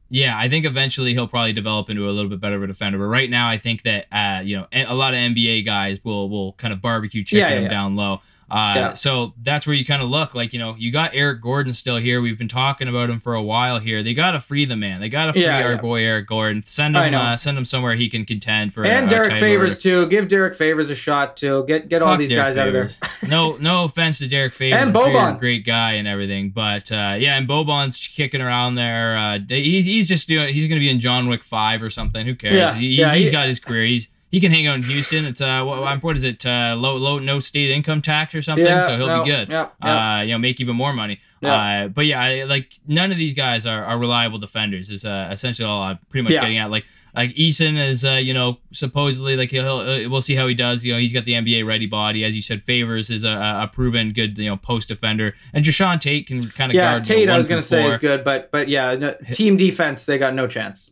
Yeah, 0.10 0.38
I 0.38 0.50
think 0.50 0.66
eventually 0.66 1.14
he'll 1.14 1.30
probably 1.30 1.54
develop 1.54 1.90
into 1.90 2.08
a 2.08 2.12
little 2.12 2.30
bit 2.30 2.42
better 2.42 2.58
of 2.58 2.64
a 2.64 2.68
defender. 2.68 2.98
But 3.00 3.06
right 3.06 3.30
now, 3.30 3.50
I 3.50 3.58
think 3.58 3.84
that 3.84 4.06
uh, 4.12 4.42
you 4.44 4.58
know 4.58 4.68
a 4.74 4.94
lot 4.94 5.14
of 5.14 5.20
NBA 5.20 5.64
guys 5.66 6.00
will 6.04 6.30
will 6.30 6.54
kind 6.54 6.74
of 6.74 6.82
barbecue 6.82 7.24
chicken 7.24 7.40
Yeah, 7.40 7.50
yeah, 7.50 7.58
him 7.60 7.64
yeah. 7.64 7.70
down 7.70 7.96
low. 7.96 8.22
Uh, 8.54 8.74
Yeah. 8.76 8.94
So 8.94 9.34
that's 9.42 9.66
where 9.66 9.76
you 9.76 9.84
kind 9.84 10.02
of 10.02 10.10
look 10.10 10.36
like, 10.36 10.54
you 10.54 10.60
know, 10.60 10.76
you 10.78 10.92
got 10.92 11.12
Eric 11.14 11.42
Gordon 11.42 11.74
still 11.74 11.98
here. 11.98 12.22
We've 12.22 12.38
been 12.38 12.48
talking 12.48 12.88
about 12.88 13.10
him 13.10 13.18
for 13.20 13.34
a 13.34 13.42
while 13.42 13.80
here. 13.80 14.04
They 14.04 14.14
got 14.14 14.32
to 14.32 14.40
free 14.40 14.66
the 14.66 14.76
man. 14.76 15.02
They 15.02 15.10
got 15.10 15.26
to 15.28 15.34
free 15.34 15.44
Yeah, 15.44 15.64
our 15.64 15.72
yeah. 15.74 15.78
boy 15.82 16.04
Eric 16.04 16.28
Gordon. 16.28 16.62
Send 16.62 16.96
him, 16.96 17.14
uh, 17.16 17.36
send 17.36 17.58
him 17.58 17.66
somewhere 17.66 17.96
he 17.96 18.10
can 18.10 18.26
contend 18.26 18.74
for. 18.74 18.86
and 18.86 19.08
a, 19.08 19.10
Derrick 19.10 19.34
Favors 19.38 19.72
order. 19.72 19.82
too. 19.82 20.08
Give 20.08 20.28
Derrick 20.28 20.56
Favors 20.56 20.90
a 20.92 20.96
shot 20.96 21.36
too. 21.36 21.64
Get 21.68 21.90
get 21.90 22.02
all 22.04 22.16
these 22.16 22.30
Derek 22.30 22.46
guys 22.48 22.58
out 22.58 22.68
of 22.68 22.74
there. 22.74 22.90
No, 23.28 23.58
no 23.58 23.86
offense 23.86 24.20
to 24.20 24.28
Derrick 24.28 24.54
Favors. 24.54 24.80
And 24.80 24.96
I'm 24.96 25.04
sure 25.04 25.14
Boban. 25.14 25.40
great 25.40 25.66
guy 25.66 25.94
and 25.94 26.08
everything, 26.08 26.52
but 26.52 26.92
uh, 26.92 27.16
yeah, 27.18 27.38
and 27.38 27.48
Boban's 27.48 27.98
kicking 28.08 28.42
around 28.42 28.76
there. 28.76 29.18
Uh, 29.18 29.40
he's 29.50 29.86
he's 29.86 30.08
just 30.08 30.28
doing. 30.28 30.54
He's 30.54 30.68
gonna 30.68 30.80
be 30.80 30.90
in 30.90 31.00
John 31.00 31.28
Wick 31.28 31.44
Five 31.44 31.82
or 31.82 31.90
something. 31.90 32.26
Who 32.26 32.36
cares? 32.36 32.56
Yeah, 32.56 32.76
he, 32.76 32.88
yeah, 32.90 33.16
he's 33.16 33.28
he- 33.28 33.32
got 33.32 33.48
his 33.48 33.60
career. 33.60 33.86
He's 33.86 34.10
he 34.34 34.40
can 34.40 34.52
hang 34.52 34.66
out 34.66 34.78
in 34.78 34.84
Houston. 34.84 35.26
It's 35.26 35.42
uh, 35.42 35.64
what, 35.64 36.02
what 36.04 36.18
is 36.18 36.24
it? 36.24 36.44
Uh, 36.44 36.76
low, 36.76 36.98
low, 36.98 37.20
no 37.20 37.40
state 37.40 37.70
income 37.70 38.02
tax 38.02 38.34
or 38.34 38.42
something. 38.42 38.66
Yeah, 38.66 38.88
so 38.88 38.98
he'll 38.98 39.06
no, 39.06 39.24
be 39.24 39.30
good. 39.30 39.48
yeah, 39.48 39.68
yeah. 39.84 40.18
Uh, 40.18 40.22
you 40.24 40.32
know, 40.32 40.40
make 40.40 40.60
even 40.60 40.76
more 40.76 40.92
money. 40.92 41.20
Yeah. 41.40 41.54
Uh, 41.86 41.88
but 41.90 42.08
yeah, 42.08 42.20
I, 42.20 42.44
like 42.46 42.74
none 42.88 43.12
of 43.12 43.18
these 43.20 43.36
guys 43.36 43.68
are, 43.68 43.86
are 43.86 43.98
reliable 44.00 44.40
defenders. 44.40 44.90
Is 44.90 45.06
uh, 45.06 45.30
essentially 45.32 45.68
all 45.68 45.84
I'm 45.84 46.00
pretty 46.10 46.24
much 46.24 46.34
Yeah. 46.34 46.42
getting 46.42 46.58
at. 46.58 46.72
Like 46.72 46.86
like 47.16 47.30
Eason 47.36 47.78
is, 47.78 48.04
uh, 48.04 48.14
you 48.14 48.34
know, 48.34 48.58
supposedly 48.72 49.36
like 49.38 49.52
he'll, 49.52 49.86
he'll 49.86 50.10
we'll 50.10 50.22
see 50.24 50.34
how 50.34 50.48
he 50.48 50.56
does. 50.56 50.84
You 50.84 50.94
know, 50.94 51.00
he's 51.00 51.14
got 51.14 51.26
the 51.26 51.34
NBA 51.34 51.64
ready 51.64 51.86
body, 51.86 52.26
as 52.26 52.36
you 52.36 52.42
said. 52.42 52.64
Favors 52.64 53.12
is 53.12 53.24
a, 53.24 53.30
a 53.64 53.70
proven 53.72 54.14
good 54.14 54.36
you 54.40 54.50
know 54.50 54.58
post 54.58 54.88
defender, 54.88 55.36
and 55.54 55.64
Jae'Sean 55.64 56.02
Tate 56.02 56.26
can 56.26 56.50
kind 56.50 56.72
of 56.72 56.76
Yeah, 56.76 56.94
guard. 56.94 57.04
Tate. 57.04 57.20
you 57.20 57.26
know, 57.28 57.36
I 57.36 57.38
was 57.38 57.48
gonna 57.48 57.62
say 57.62 57.84
four. 57.84 57.92
is 57.92 58.00
good, 58.00 58.24
but 58.24 58.50
but 58.52 58.68
yeah, 58.68 58.96
no, 58.96 59.14
team 59.32 59.58
defense 59.58 60.06
they 60.06 60.18
got 60.18 60.34
no 60.34 60.48
chance. 60.48 60.90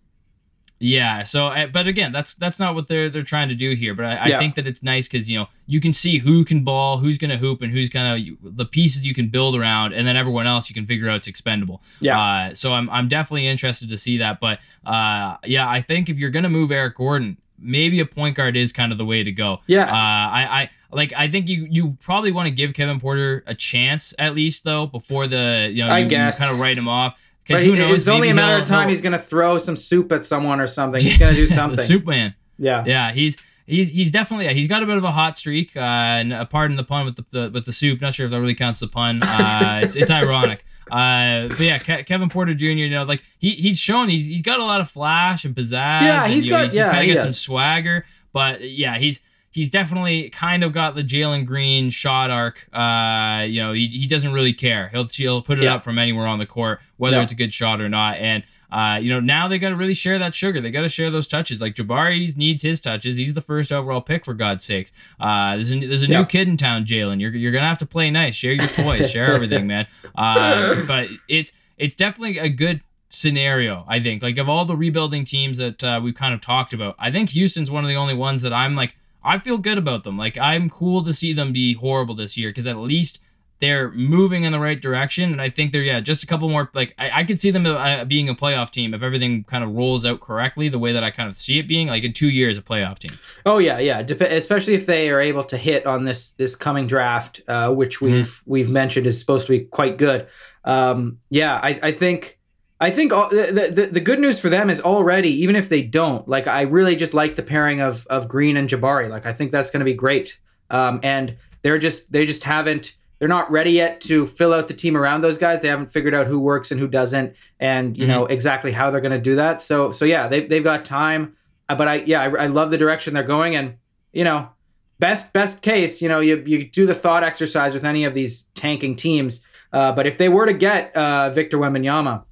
Yeah. 0.83 1.21
So, 1.23 1.47
uh, 1.47 1.67
but 1.67 1.85
again, 1.87 2.11
that's 2.11 2.33
that's 2.33 2.59
not 2.59 2.73
what 2.75 2.87
they're 2.87 3.09
they're 3.09 3.21
trying 3.21 3.49
to 3.49 3.55
do 3.55 3.75
here. 3.75 3.93
But 3.93 4.05
I, 4.05 4.15
I 4.15 4.27
Yeah. 4.29 4.39
think 4.39 4.55
that 4.55 4.65
it's 4.65 4.81
nice 4.81 5.07
because 5.07 5.29
you 5.29 5.37
know 5.39 5.47
you 5.67 5.79
can 5.79 5.93
see 5.93 6.17
who 6.17 6.43
can 6.43 6.63
ball, 6.63 6.97
who's 6.97 7.17
gonna 7.19 7.37
hoop, 7.37 7.61
and 7.61 7.71
who's 7.71 7.89
gonna 7.89 8.19
the 8.43 8.65
pieces 8.65 9.05
you 9.05 9.13
can 9.13 9.27
build 9.29 9.55
around, 9.55 9.93
and 9.93 10.07
then 10.07 10.17
everyone 10.17 10.47
else 10.47 10.69
you 10.69 10.73
can 10.73 10.87
figure 10.87 11.07
out 11.09 11.17
it's 11.17 11.27
expendable. 11.27 11.81
Yeah. 11.99 12.19
Uh, 12.19 12.53
so 12.55 12.73
I'm 12.73 12.89
I'm 12.89 13.07
definitely 13.07 13.47
interested 13.47 13.89
to 13.89 13.97
see 13.97 14.17
that. 14.17 14.39
But 14.39 14.59
uh, 14.85 15.37
yeah, 15.45 15.69
I 15.69 15.81
think 15.81 16.09
if 16.09 16.17
you're 16.17 16.31
gonna 16.31 16.49
move 16.49 16.71
Eric 16.71 16.95
Gordon, 16.95 17.37
maybe 17.59 17.99
a 17.99 18.05
point 18.05 18.35
guard 18.35 18.55
is 18.57 18.71
kind 18.73 18.91
of 18.91 18.97
the 18.97 19.05
way 19.05 19.23
to 19.23 19.31
go. 19.31 19.61
Yeah. 19.67 19.83
Uh, 19.83 19.87
I 19.93 20.47
I. 20.61 20.69
Like 20.93 21.13
I 21.15 21.29
think 21.29 21.47
you 21.47 21.65
you 21.71 21.95
probably 22.01 22.33
want 22.33 22.47
to 22.47 22.51
give 22.51 22.73
Kevin 22.73 22.99
Porter 22.99 23.45
a 23.47 23.55
chance 23.55 24.13
at 24.19 24.35
least 24.35 24.65
though 24.65 24.87
before 24.87 25.25
the 25.25 25.71
you 25.73 25.85
know 25.85 25.89
I 25.89 25.99
you, 25.99 26.09
guess. 26.09 26.37
kind 26.37 26.51
of 26.51 26.59
write 26.59 26.77
him 26.77 26.89
off 26.89 27.17
because 27.43 27.63
he- 27.63 27.69
who 27.69 27.75
knows 27.75 27.99
it's 28.01 28.07
only 28.07 28.29
a 28.29 28.33
matter 28.33 28.61
of 28.61 28.67
time 28.67 28.81
he'll- 28.81 28.89
he's 28.89 29.01
gonna 29.01 29.19
throw 29.19 29.57
some 29.57 29.75
soup 29.75 30.11
at 30.11 30.25
someone 30.25 30.59
or 30.59 30.67
something. 30.67 31.01
He's 31.01 31.17
gonna 31.19 31.33
do 31.33 31.47
the 31.47 31.53
something. 31.53 31.79
soup 31.85 32.05
man 32.05 32.35
Yeah. 32.57 32.83
yeah, 32.85 33.11
he's 33.11 33.37
he's 33.67 33.91
he's 33.91 34.11
definitely 34.11 34.53
he's 34.53 34.67
got 34.67 34.83
a 34.83 34.85
bit 34.85 34.97
of 34.97 35.03
a 35.03 35.11
hot 35.11 35.37
streak. 35.37 35.75
Uh, 35.77 35.79
and 35.79 36.33
uh, 36.33 36.45
pardon 36.45 36.77
the 36.77 36.83
pun 36.83 37.05
with 37.05 37.15
the, 37.17 37.25
the 37.31 37.49
with 37.51 37.65
the 37.65 37.73
soup. 37.73 38.01
Not 38.01 38.13
sure 38.15 38.25
if 38.25 38.31
that 38.31 38.39
really 38.39 38.55
counts 38.55 38.79
the 38.79 38.87
pun. 38.87 39.21
Uh, 39.23 39.81
it's 39.83 39.95
it's 39.95 40.11
ironic. 40.21 40.65
Uh, 40.89 41.47
but 41.47 41.59
yeah, 41.61 41.77
Ke- 41.77 42.05
Kevin 42.05 42.27
Porter 42.29 42.53
Jr. 42.53 42.65
You 42.65 42.89
know, 42.89 43.03
like 43.03 43.21
he 43.39 43.51
he's 43.51 43.79
shown 43.79 44.09
he's 44.09 44.27
he's 44.27 44.41
got 44.41 44.59
a 44.59 44.65
lot 44.65 44.81
of 44.81 44.89
flash 44.89 45.45
and 45.45 45.55
pizzazz. 45.55 45.71
Yeah, 46.01 46.23
and, 46.25 46.33
he's 46.33 46.45
you 46.45 46.51
know, 46.51 46.57
got- 46.57 46.63
he's, 46.65 46.73
yeah, 46.75 47.01
he's 47.01 47.15
got 47.15 47.21
some 47.23 47.31
swagger. 47.31 48.05
But 48.33 48.61
yeah, 48.69 48.97
he's 48.97 49.21
he's 49.51 49.69
definitely 49.69 50.29
kind 50.29 50.63
of 50.63 50.71
got 50.73 50.95
the 50.95 51.03
Jalen 51.03 51.45
Green 51.45 51.89
shot 51.89 52.29
arc. 52.29 52.67
Uh, 52.73 53.43
you 53.47 53.61
know, 53.61 53.73
he, 53.73 53.87
he 53.87 54.07
doesn't 54.07 54.31
really 54.33 54.53
care. 54.53 54.89
He'll 54.89 55.05
he'll 55.05 55.41
put 55.41 55.59
it 55.59 55.63
Yeah. 55.63 55.75
up 55.75 55.83
from 55.83 55.97
anywhere 55.99 56.27
on 56.27 56.39
the 56.39 56.45
court, 56.45 56.79
whether 56.97 57.17
Yeah. 57.17 57.23
it's 57.23 57.31
a 57.31 57.35
good 57.35 57.53
shot 57.53 57.81
or 57.81 57.89
not. 57.89 58.17
And 58.17 58.43
uh, 58.71 58.97
you 59.01 59.09
know, 59.09 59.19
now 59.19 59.49
they 59.49 59.59
got 59.59 59.67
to 59.69 59.75
really 59.75 59.93
share 59.93 60.17
that 60.17 60.33
sugar. 60.33 60.61
They 60.61 60.71
got 60.71 60.81
to 60.83 60.87
share 60.87 61.11
those 61.11 61.27
touches. 61.27 61.59
Like 61.59 61.75
Jabari 61.75 62.37
needs 62.37 62.63
his 62.63 62.79
touches. 62.79 63.17
He's 63.17 63.33
the 63.33 63.41
first 63.41 63.69
overall 63.69 63.99
pick 63.99 64.23
for 64.23 64.33
God's 64.33 64.63
sake. 64.63 64.91
Uh, 65.19 65.55
there's 65.55 65.73
a 65.73 65.79
there's 65.85 66.03
a 66.03 66.07
Yeah. 66.07 66.19
new 66.19 66.25
kid 66.25 66.47
in 66.47 66.55
town, 66.55 66.85
Jalen. 66.85 67.19
You're 67.19 67.35
you're 67.35 67.51
gonna 67.51 67.67
have 67.67 67.79
to 67.79 67.85
play 67.85 68.09
nice. 68.09 68.35
Share 68.35 68.53
your 68.53 68.67
toys. 68.67 69.11
share 69.11 69.33
everything, 69.33 69.67
man. 69.67 69.87
Uh, 70.15 70.83
but 70.87 71.09
it's 71.27 71.51
it's 71.77 71.95
definitely 71.95 72.37
a 72.37 72.47
good 72.47 72.79
scenario. 73.09 73.83
I 73.89 73.99
think 73.99 74.23
like 74.23 74.37
of 74.37 74.47
all 74.47 74.63
the 74.63 74.75
rebuilding 74.77 75.25
teams 75.25 75.57
that 75.57 75.83
uh, 75.83 75.99
we've 76.01 76.15
kind 76.15 76.33
of 76.33 76.39
talked 76.41 76.73
about, 76.73 76.95
I 76.97 77.11
think 77.11 77.31
Houston's 77.31 77.69
one 77.69 77.83
of 77.83 77.89
the 77.89 77.95
only 77.95 78.13
ones 78.15 78.41
that 78.41 78.53
I'm 78.53 78.73
like 78.75 78.95
I 79.23 79.39
feel 79.39 79.57
good 79.57 79.77
about 79.77 80.03
them. 80.03 80.17
Like 80.17 80.37
I'm 80.37 80.69
cool 80.69 81.03
to 81.03 81.13
see 81.13 81.33
them 81.33 81.53
be 81.53 81.73
horrible 81.73 82.15
this 82.15 82.37
year 82.37 82.49
because 82.49 82.67
at 82.67 82.77
least 82.77 83.19
they're 83.61 83.91
moving 83.91 84.43
in 84.43 84.51
the 84.51 84.59
right 84.59 84.81
direction, 84.81 85.31
and 85.31 85.39
I 85.39 85.49
think 85.49 85.71
they're 85.71 85.83
yeah 85.83 85.99
just 85.99 86.23
a 86.23 86.27
couple 86.27 86.49
more. 86.49 86.69
Like 86.73 86.95
I, 86.97 87.21
I 87.21 87.23
could 87.23 87.39
see 87.39 87.51
them 87.51 87.65
uh, 87.65 88.03
being 88.05 88.27
a 88.27 88.33
playoff 88.33 88.71
team 88.71 88.93
if 88.93 89.03
everything 89.03 89.43
kind 89.43 89.63
of 89.63 89.71
rolls 89.75 90.05
out 90.05 90.19
correctly 90.19 90.67
the 90.67 90.79
way 90.79 90.91
that 90.91 91.03
I 91.03 91.11
kind 91.11 91.29
of 91.29 91.35
see 91.35 91.59
it 91.59 91.67
being. 91.67 91.87
Like 91.87 92.03
in 92.03 92.11
two 92.11 92.29
years, 92.29 92.57
a 92.57 92.61
playoff 92.61 92.97
team. 92.99 93.17
Oh 93.45 93.59
yeah, 93.59 93.77
yeah. 93.77 94.01
Dep- 94.01 94.21
especially 94.21 94.73
if 94.73 94.87
they 94.87 95.11
are 95.11 95.21
able 95.21 95.43
to 95.45 95.57
hit 95.57 95.85
on 95.85 96.03
this 96.03 96.31
this 96.31 96.55
coming 96.55 96.87
draft, 96.87 97.41
uh, 97.47 97.71
which 97.71 98.01
we've 98.01 98.41
we've 98.47 98.71
mentioned 98.71 99.05
is 99.05 99.19
supposed 99.19 99.45
to 99.45 99.51
be 99.51 99.59
quite 99.59 99.97
good. 99.97 100.27
Um, 100.63 101.19
yeah, 101.29 101.59
I, 101.61 101.79
I 101.83 101.91
think 101.91 102.39
I 102.81 102.89
think 102.89 103.13
all, 103.13 103.29
the, 103.29 103.71
the 103.73 103.85
the 103.85 103.99
good 104.01 104.19
news 104.19 104.39
for 104.39 104.49
them 104.49 104.67
is 104.69 104.81
already 104.81 105.29
even 105.43 105.55
if 105.55 105.69
they 105.69 105.83
don't 105.83 106.27
like 106.27 106.47
I 106.47 106.61
really 106.63 106.95
just 106.95 107.13
like 107.13 107.35
the 107.35 107.43
pairing 107.43 107.79
of 107.79 108.07
of 108.07 108.27
Green 108.27 108.57
and 108.57 108.67
Jabari. 108.67 109.07
Like 109.07 109.27
I 109.27 109.33
think 109.33 109.51
that's 109.51 109.69
going 109.69 109.81
to 109.81 109.85
be 109.85 109.93
great. 109.93 110.39
Um, 110.71 110.99
and 111.03 111.37
they're 111.61 111.77
just 111.77 112.11
they 112.11 112.25
just 112.25 112.43
haven't 112.43 112.95
they're 113.19 113.27
not 113.27 113.51
ready 113.51 113.73
yet 113.73 114.01
to 114.01 114.25
fill 114.25 114.51
out 114.51 114.67
the 114.67 114.73
team 114.73 114.97
around 114.97 115.21
those 115.21 115.37
guys. 115.37 115.59
They 115.59 115.67
haven't 115.67 115.91
figured 115.91 116.15
out 116.15 116.25
who 116.25 116.39
works 116.39 116.71
and 116.71 116.79
who 116.79 116.87
doesn't, 116.87 117.35
and 117.59 117.95
you 117.95 118.07
know 118.07 118.25
exactly 118.25 118.71
how 118.71 118.89
they're 118.89 118.99
going 118.99 119.11
to 119.11 119.19
do 119.19 119.35
that. 119.35 119.61
So 119.61 119.91
so 119.91 120.03
yeah, 120.03 120.27
they 120.27 120.47
they've 120.47 120.63
got 120.63 120.83
time. 120.83 121.35
Uh, 121.69 121.75
But 121.75 121.87
I 121.87 121.95
yeah 122.07 122.21
I, 122.23 122.45
I 122.45 122.47
love 122.47 122.71
the 122.71 122.79
direction 122.79 123.13
they're 123.13 123.21
going, 123.23 123.55
and 123.55 123.75
you 124.11 124.23
know 124.23 124.49
best 124.97 125.33
best 125.33 125.61
case 125.61 126.01
you 126.01 126.09
know 126.09 126.19
you 126.19 126.43
you 126.47 126.67
do 126.67 126.87
the 126.87 126.95
thought 126.95 127.23
exercise 127.23 127.75
with 127.75 127.85
any 127.85 128.05
of 128.05 128.15
these 128.15 128.43
tanking 128.55 128.95
teams. 128.95 129.45
Uh, 129.71 129.91
but 129.91 130.07
if 130.07 130.17
they 130.17 130.29
were 130.29 130.47
to 130.47 130.53
get 130.53 130.95
uh, 130.95 131.29
Victor 131.29 131.59
Wembanyama, 131.59 132.23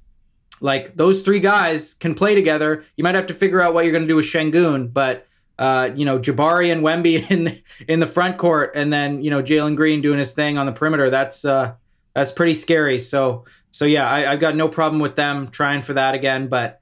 like 0.60 0.96
those 0.96 1.22
three 1.22 1.40
guys 1.40 1.94
can 1.94 2.14
play 2.14 2.34
together. 2.34 2.84
You 2.96 3.04
might 3.04 3.14
have 3.14 3.26
to 3.26 3.34
figure 3.34 3.60
out 3.60 3.74
what 3.74 3.84
you're 3.84 3.92
going 3.92 4.04
to 4.04 4.08
do 4.08 4.16
with 4.16 4.26
Sengun, 4.26 4.92
but 4.92 5.26
uh, 5.58 5.90
you 5.94 6.04
know 6.04 6.18
Jabari 6.18 6.72
and 6.72 6.82
Wemby 6.82 7.30
in 7.30 7.44
the, 7.44 7.62
in 7.88 8.00
the 8.00 8.06
front 8.06 8.38
court, 8.38 8.72
and 8.74 8.92
then 8.92 9.22
you 9.22 9.30
know 9.30 9.42
Jalen 9.42 9.76
Green 9.76 10.00
doing 10.00 10.18
his 10.18 10.32
thing 10.32 10.58
on 10.58 10.66
the 10.66 10.72
perimeter. 10.72 11.10
That's 11.10 11.44
uh, 11.44 11.74
that's 12.14 12.32
pretty 12.32 12.54
scary. 12.54 12.98
So 12.98 13.44
so 13.72 13.84
yeah, 13.84 14.08
I, 14.08 14.32
I've 14.32 14.40
got 14.40 14.56
no 14.56 14.68
problem 14.68 15.00
with 15.00 15.16
them 15.16 15.48
trying 15.48 15.82
for 15.82 15.92
that 15.94 16.14
again. 16.14 16.48
But 16.48 16.80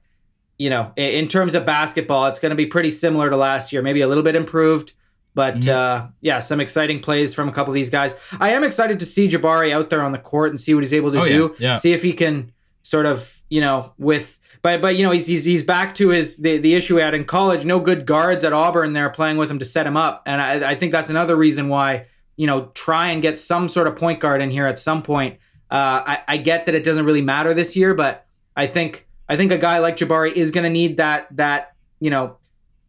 you 0.57 0.69
know, 0.69 0.91
in, 0.97 1.09
in 1.09 1.27
terms 1.27 1.55
of 1.55 1.65
basketball, 1.65 2.25
it's 2.27 2.39
going 2.39 2.49
to 2.51 2.55
be 2.55 2.65
pretty 2.65 2.89
similar 2.89 3.29
to 3.29 3.37
last 3.37 3.71
year, 3.71 3.81
maybe 3.81 4.01
a 4.01 4.07
little 4.07 4.23
bit 4.23 4.35
improved. 4.35 4.93
But 5.35 5.57
Mhm. 5.59 5.67
uh, 5.69 6.07
yeah, 6.21 6.39
some 6.39 6.59
exciting 6.59 6.99
plays 6.99 7.33
from 7.33 7.47
a 7.47 7.51
couple 7.51 7.71
of 7.71 7.75
these 7.75 7.89
guys. 7.91 8.15
I 8.41 8.49
am 8.49 8.63
excited 8.63 8.99
to 8.99 9.05
see 9.05 9.27
Jabari 9.29 9.71
out 9.71 9.89
there 9.89 10.01
on 10.01 10.11
the 10.11 10.17
court 10.17 10.49
and 10.49 10.59
see 10.59 10.73
what 10.73 10.83
he's 10.83 10.93
able 10.93 11.11
to 11.13 11.19
Oh, 11.19 11.23
yeah, 11.23 11.29
do. 11.29 11.55
yeah. 11.59 11.75
See 11.75 11.93
if 11.93 12.01
he 12.01 12.11
can 12.13 12.51
sort 12.89 13.05
of, 13.05 13.39
you 13.49 13.61
know, 13.61 13.93
with 13.99 14.39
but 14.61 14.81
but 14.81 14.95
you 14.95 15.03
know 15.03 15.11
he's 15.11 15.27
he's, 15.27 15.45
he's 15.45 15.63
back 15.63 15.93
to 15.95 16.09
his 16.09 16.37
the, 16.37 16.57
the 16.57 16.73
issue 16.73 16.95
he 16.95 17.01
had 17.01 17.13
in 17.13 17.23
college. 17.23 17.65
No 17.65 17.79
good 17.79 18.05
guards 18.05 18.43
at 18.43 18.51
Auburn 18.51 18.93
there 18.93 19.09
playing 19.09 19.37
with 19.37 19.49
him 19.49 19.59
to 19.59 19.65
set 19.65 19.85
him 19.85 19.95
up, 19.95 20.23
and 20.25 20.41
I, 20.41 20.71
I 20.71 20.75
think 20.75 20.91
that's 20.91 21.09
another 21.09 21.35
reason 21.35 21.69
why 21.69 22.07
you 22.35 22.47
know 22.47 22.71
try 22.73 23.09
and 23.09 23.21
get 23.21 23.37
some 23.37 23.69
sort 23.69 23.87
of 23.87 23.95
point 23.95 24.19
guard 24.19 24.41
in 24.41 24.49
here 24.49 24.65
at 24.65 24.79
some 24.79 25.03
point. 25.03 25.37
Uh, 25.71 26.01
I, 26.05 26.21
I 26.27 26.37
get 26.37 26.65
that 26.65 26.73
it 26.73 26.83
doesn't 26.83 27.05
really 27.05 27.21
matter 27.21 27.53
this 27.53 27.75
year, 27.75 27.93
but 27.93 28.25
I 28.55 28.65
think 28.67 29.07
I 29.29 29.37
think 29.37 29.51
a 29.51 29.57
guy 29.57 29.79
like 29.79 29.97
Jabari 29.97 30.33
is 30.33 30.51
going 30.51 30.63
to 30.63 30.69
need 30.69 30.97
that 30.97 31.27
that 31.37 31.75
you 31.99 32.09
know 32.09 32.37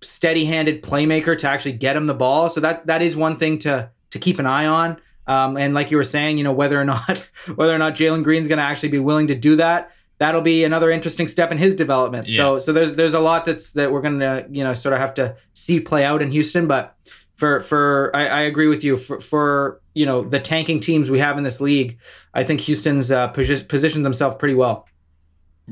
steady-handed 0.01 0.83
playmaker 0.83 1.37
to 1.37 1.47
actually 1.47 1.73
get 1.73 1.95
him 1.95 2.07
the 2.07 2.15
ball. 2.15 2.49
So 2.49 2.61
that 2.61 2.87
that 2.87 3.03
is 3.03 3.17
one 3.17 3.37
thing 3.37 3.59
to 3.59 3.91
to 4.11 4.19
keep 4.19 4.39
an 4.39 4.47
eye 4.47 4.67
on. 4.67 5.01
Um, 5.31 5.57
and 5.57 5.75
like 5.75 5.93
you 5.93 5.97
were 5.97 6.05
saying, 6.05 6.39
you 6.39 6.45
know 6.45 6.53
whether 6.53 6.81
or 6.81 6.85
not 6.85 7.21
whether 7.55 7.75
or 7.75 7.79
not 7.79 7.95
Jalen 7.95 8.25
Green's 8.25 8.49
going 8.49 8.59
to 8.59 8.65
actually 8.65 8.89
be 8.89 8.99
willing 8.99 9.29
to 9.29 9.35
do 9.37 9.55
that, 9.57 9.93
that'll 10.19 10.41
be 10.43 10.65
another 10.65 10.91
interesting 10.91 11.29
step 11.29 11.53
in 11.53 11.59
his 11.59 11.73
development. 11.75 12.29
So 12.37 12.59
so 12.59 12.73
there's 12.73 12.97
there's 12.97 13.15
a 13.15 13.21
lot 13.21 13.45
that's 13.45 13.73
that 13.73 13.93
we're 13.93 14.03
going 14.03 14.19
to 14.19 14.47
you 14.51 14.65
know 14.65 14.75
sort 14.75 14.93
of 14.93 14.99
have 14.99 15.15
to 15.15 15.37
see 15.55 15.79
play 15.79 16.05
out 16.05 16.21
in 16.23 16.31
Houston, 16.31 16.67
but. 16.67 16.97
For, 17.37 17.61
for 17.61 18.15
I, 18.15 18.27
I 18.27 18.41
agree 18.43 18.67
with 18.67 18.85
you 18.85 18.99
for, 18.99 19.19
for 19.19 19.81
you 19.95 20.05
know 20.05 20.21
the 20.21 20.39
tanking 20.39 20.79
teams 20.79 21.11
we 21.11 21.21
have 21.21 21.39
in 21.39 21.43
this 21.43 21.59
league, 21.59 21.99
I 22.35 22.45
think 22.45 22.61
Houston's 22.61 23.11
uh, 23.11 23.33
posi- 23.33 23.67
positioned 23.67 24.05
themselves 24.05 24.37
pretty 24.37 24.53
well. 24.55 24.87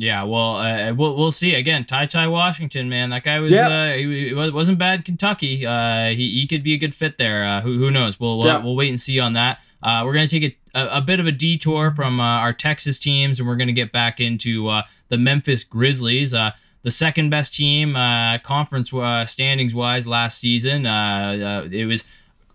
Yeah, 0.00 0.22
well, 0.22 0.56
uh, 0.58 0.92
we'll 0.94 1.16
we'll 1.16 1.32
see 1.32 1.54
again. 1.56 1.84
Ty 1.84 2.06
Ty 2.06 2.28
Washington, 2.28 2.88
man, 2.88 3.10
that 3.10 3.24
guy 3.24 3.40
was 3.40 3.52
Yeah. 3.52 3.68
uh, 3.68 3.92
he, 3.94 4.28
he 4.28 4.34
wasn't 4.34 4.78
bad. 4.78 5.04
Kentucky, 5.04 5.66
uh, 5.66 6.10
he, 6.10 6.30
he 6.40 6.46
could 6.46 6.62
be 6.62 6.72
a 6.72 6.78
good 6.78 6.94
fit 6.94 7.18
there. 7.18 7.42
Uh, 7.44 7.60
who 7.62 7.78
who 7.78 7.90
knows? 7.90 8.20
We'll 8.20 8.38
we'll, 8.38 8.46
Yeah. 8.46 8.58
we'll 8.58 8.76
wait 8.76 8.90
and 8.90 9.00
see 9.00 9.18
on 9.18 9.32
that. 9.32 9.58
Uh, 9.82 10.02
we're 10.04 10.12
gonna 10.14 10.28
take 10.28 10.44
a, 10.74 10.78
a, 10.78 10.98
a 10.98 11.00
bit 11.00 11.18
of 11.18 11.26
a 11.26 11.32
detour 11.32 11.90
from 11.90 12.20
uh, 12.20 12.22
our 12.24 12.52
Texas 12.52 12.98
teams, 13.00 13.40
and 13.40 13.48
we're 13.48 13.56
gonna 13.56 13.72
get 13.72 13.90
back 13.90 14.20
into 14.20 14.68
uh, 14.68 14.82
the 15.08 15.18
Memphis 15.18 15.64
Grizzlies. 15.64 16.32
Uh, 16.32 16.52
the 16.84 16.90
second 16.92 17.30
best 17.30 17.54
team, 17.56 17.96
uh, 17.96 18.38
conference 18.38 18.92
uh, 18.94 19.24
standings 19.24 19.74
wise, 19.74 20.06
last 20.06 20.38
season. 20.38 20.86
Uh, 20.86 21.64
uh, 21.66 21.68
it 21.72 21.86
was 21.86 22.04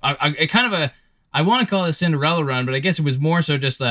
a, 0.01 0.15
a, 0.21 0.43
a 0.43 0.47
kind 0.47 0.65
of 0.65 0.71
a 0.73 0.93
I 1.35 1.41
want 1.41 1.67
to 1.67 1.69
call 1.69 1.85
it 1.85 1.89
a 1.89 1.93
Cinderella 1.93 2.43
run, 2.43 2.65
but 2.65 2.75
I 2.75 2.79
guess 2.79 2.99
it 2.99 3.05
was 3.05 3.17
more 3.17 3.41
so 3.41 3.57
just 3.57 3.81
uh, 3.81 3.85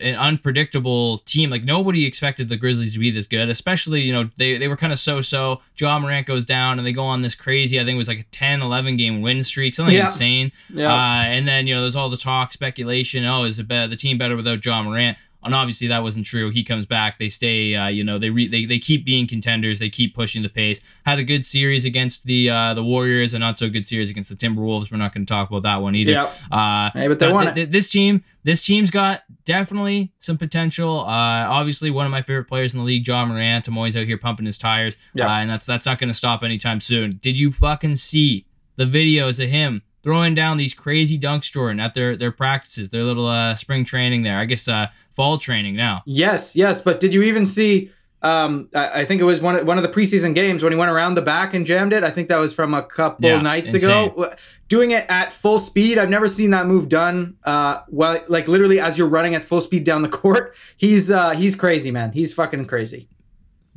an 0.00 0.16
unpredictable 0.16 1.18
team. 1.18 1.48
Like 1.48 1.62
nobody 1.62 2.04
expected 2.04 2.48
the 2.48 2.56
Grizzlies 2.56 2.94
to 2.94 2.98
be 2.98 3.12
this 3.12 3.28
good, 3.28 3.48
especially, 3.48 4.00
you 4.00 4.12
know, 4.12 4.30
they, 4.38 4.58
they 4.58 4.66
were 4.66 4.76
kind 4.76 4.92
of 4.92 4.98
so-so. 4.98 5.60
Ja 5.78 5.98
Morant 6.00 6.26
goes 6.26 6.44
down 6.44 6.78
and 6.78 6.86
they 6.86 6.92
go 6.92 7.04
on 7.04 7.22
this 7.22 7.36
crazy, 7.36 7.78
I 7.78 7.84
think 7.84 7.94
it 7.94 7.98
was 7.98 8.08
like 8.08 8.20
a 8.20 8.24
10, 8.24 8.60
11 8.60 8.96
game 8.96 9.22
win 9.22 9.44
streak, 9.44 9.76
something 9.76 9.94
yeah. 9.94 10.06
insane. 10.06 10.50
Yeah. 10.68 10.92
Uh, 10.92 11.22
and 11.22 11.46
then, 11.46 11.68
you 11.68 11.76
know, 11.76 11.82
there's 11.82 11.96
all 11.96 12.10
the 12.10 12.16
talk, 12.16 12.52
speculation, 12.52 13.24
oh, 13.24 13.44
is 13.44 13.60
it 13.60 13.68
better, 13.68 13.86
the 13.86 13.96
team 13.96 14.18
better 14.18 14.34
without 14.34 14.64
Ja 14.64 14.82
Morant? 14.82 15.16
And 15.42 15.54
obviously 15.54 15.86
that 15.88 16.02
wasn't 16.02 16.26
true. 16.26 16.50
He 16.50 16.62
comes 16.62 16.84
back, 16.84 17.18
they 17.18 17.30
stay, 17.30 17.74
uh, 17.74 17.88
you 17.88 18.04
know, 18.04 18.18
they, 18.18 18.28
re- 18.28 18.46
they 18.48 18.66
they 18.66 18.78
keep 18.78 19.06
being 19.06 19.26
contenders, 19.26 19.78
they 19.78 19.88
keep 19.88 20.14
pushing 20.14 20.42
the 20.42 20.50
pace. 20.50 20.80
Had 21.06 21.18
a 21.18 21.24
good 21.24 21.46
series 21.46 21.86
against 21.86 22.24
the 22.24 22.50
uh, 22.50 22.74
the 22.74 22.84
Warriors, 22.84 23.32
and 23.32 23.40
not 23.40 23.56
so 23.56 23.70
good 23.70 23.86
series 23.86 24.10
against 24.10 24.28
the 24.28 24.36
Timberwolves. 24.36 24.90
We're 24.92 24.98
not 24.98 25.14
going 25.14 25.24
to 25.24 25.30
talk 25.32 25.48
about 25.48 25.62
that 25.62 25.76
one 25.76 25.94
either. 25.94 26.12
Yeah. 26.12 26.30
Uh, 26.50 26.90
hey, 26.92 27.08
but 27.08 27.18
they 27.18 27.32
won 27.32 27.44
th- 27.46 27.54
th- 27.54 27.70
this 27.70 27.88
team, 27.88 28.22
this 28.42 28.62
team's 28.62 28.90
got 28.90 29.22
definitely 29.46 30.12
some 30.18 30.36
potential. 30.36 31.00
Uh, 31.00 31.46
obviously, 31.48 31.90
one 31.90 32.04
of 32.04 32.12
my 32.12 32.20
favorite 32.20 32.44
players 32.44 32.74
in 32.74 32.80
the 32.80 32.84
league, 32.84 33.08
Ja 33.08 33.24
Morant. 33.24 33.66
I'm 33.66 33.78
always 33.78 33.96
out 33.96 34.04
here 34.04 34.18
pumping 34.18 34.44
his 34.46 34.58
tires, 34.58 34.96
yeah. 35.14 35.26
Uh, 35.26 35.38
and 35.40 35.50
that's 35.50 35.64
that's 35.64 35.86
not 35.86 35.98
going 35.98 36.10
to 36.10 36.14
stop 36.14 36.42
anytime 36.42 36.80
soon. 36.80 37.18
Did 37.22 37.38
you 37.38 37.50
fucking 37.50 37.96
see 37.96 38.46
the 38.76 38.84
videos 38.84 39.42
of 39.42 39.48
him? 39.48 39.82
Throwing 40.02 40.34
down 40.34 40.56
these 40.56 40.72
crazy 40.72 41.18
dunks, 41.18 41.52
Jordan, 41.52 41.78
at 41.78 41.94
their 41.94 42.16
their 42.16 42.32
practices, 42.32 42.88
their 42.88 43.04
little 43.04 43.26
uh, 43.26 43.54
spring 43.54 43.84
training 43.84 44.22
there. 44.22 44.38
I 44.38 44.46
guess 44.46 44.66
uh, 44.66 44.88
fall 45.10 45.38
training 45.38 45.76
now. 45.76 46.02
Yes, 46.06 46.56
yes. 46.56 46.80
But 46.80 47.00
did 47.00 47.12
you 47.12 47.22
even 47.22 47.46
see? 47.46 47.90
Um, 48.22 48.68
I, 48.74 49.00
I 49.00 49.04
think 49.06 49.22
it 49.22 49.24
was 49.24 49.40
one 49.40 49.56
of, 49.56 49.66
one 49.66 49.78
of 49.78 49.82
the 49.82 49.88
preseason 49.88 50.34
games 50.34 50.62
when 50.62 50.72
he 50.72 50.78
went 50.78 50.90
around 50.90 51.14
the 51.14 51.22
back 51.22 51.54
and 51.54 51.64
jammed 51.64 51.94
it. 51.94 52.04
I 52.04 52.10
think 52.10 52.28
that 52.28 52.36
was 52.36 52.52
from 52.52 52.74
a 52.74 52.82
couple 52.82 53.28
yeah, 53.28 53.40
nights 53.40 53.72
insane. 53.72 54.10
ago. 54.10 54.34
Doing 54.68 54.90
it 54.90 55.06
at 55.08 55.32
full 55.32 55.58
speed, 55.58 55.96
I've 55.96 56.10
never 56.10 56.28
seen 56.28 56.50
that 56.50 56.66
move 56.66 56.88
done. 56.90 57.36
Uh, 57.44 57.80
well, 57.88 58.22
like 58.28 58.46
literally 58.46 58.78
as 58.78 58.98
you're 58.98 59.08
running 59.08 59.34
at 59.34 59.44
full 59.44 59.62
speed 59.62 59.84
down 59.84 60.02
the 60.02 60.08
court. 60.08 60.54
He's 60.76 61.10
uh, 61.10 61.30
he's 61.30 61.54
crazy, 61.54 61.90
man. 61.90 62.12
He's 62.12 62.32
fucking 62.32 62.66
crazy 62.66 63.08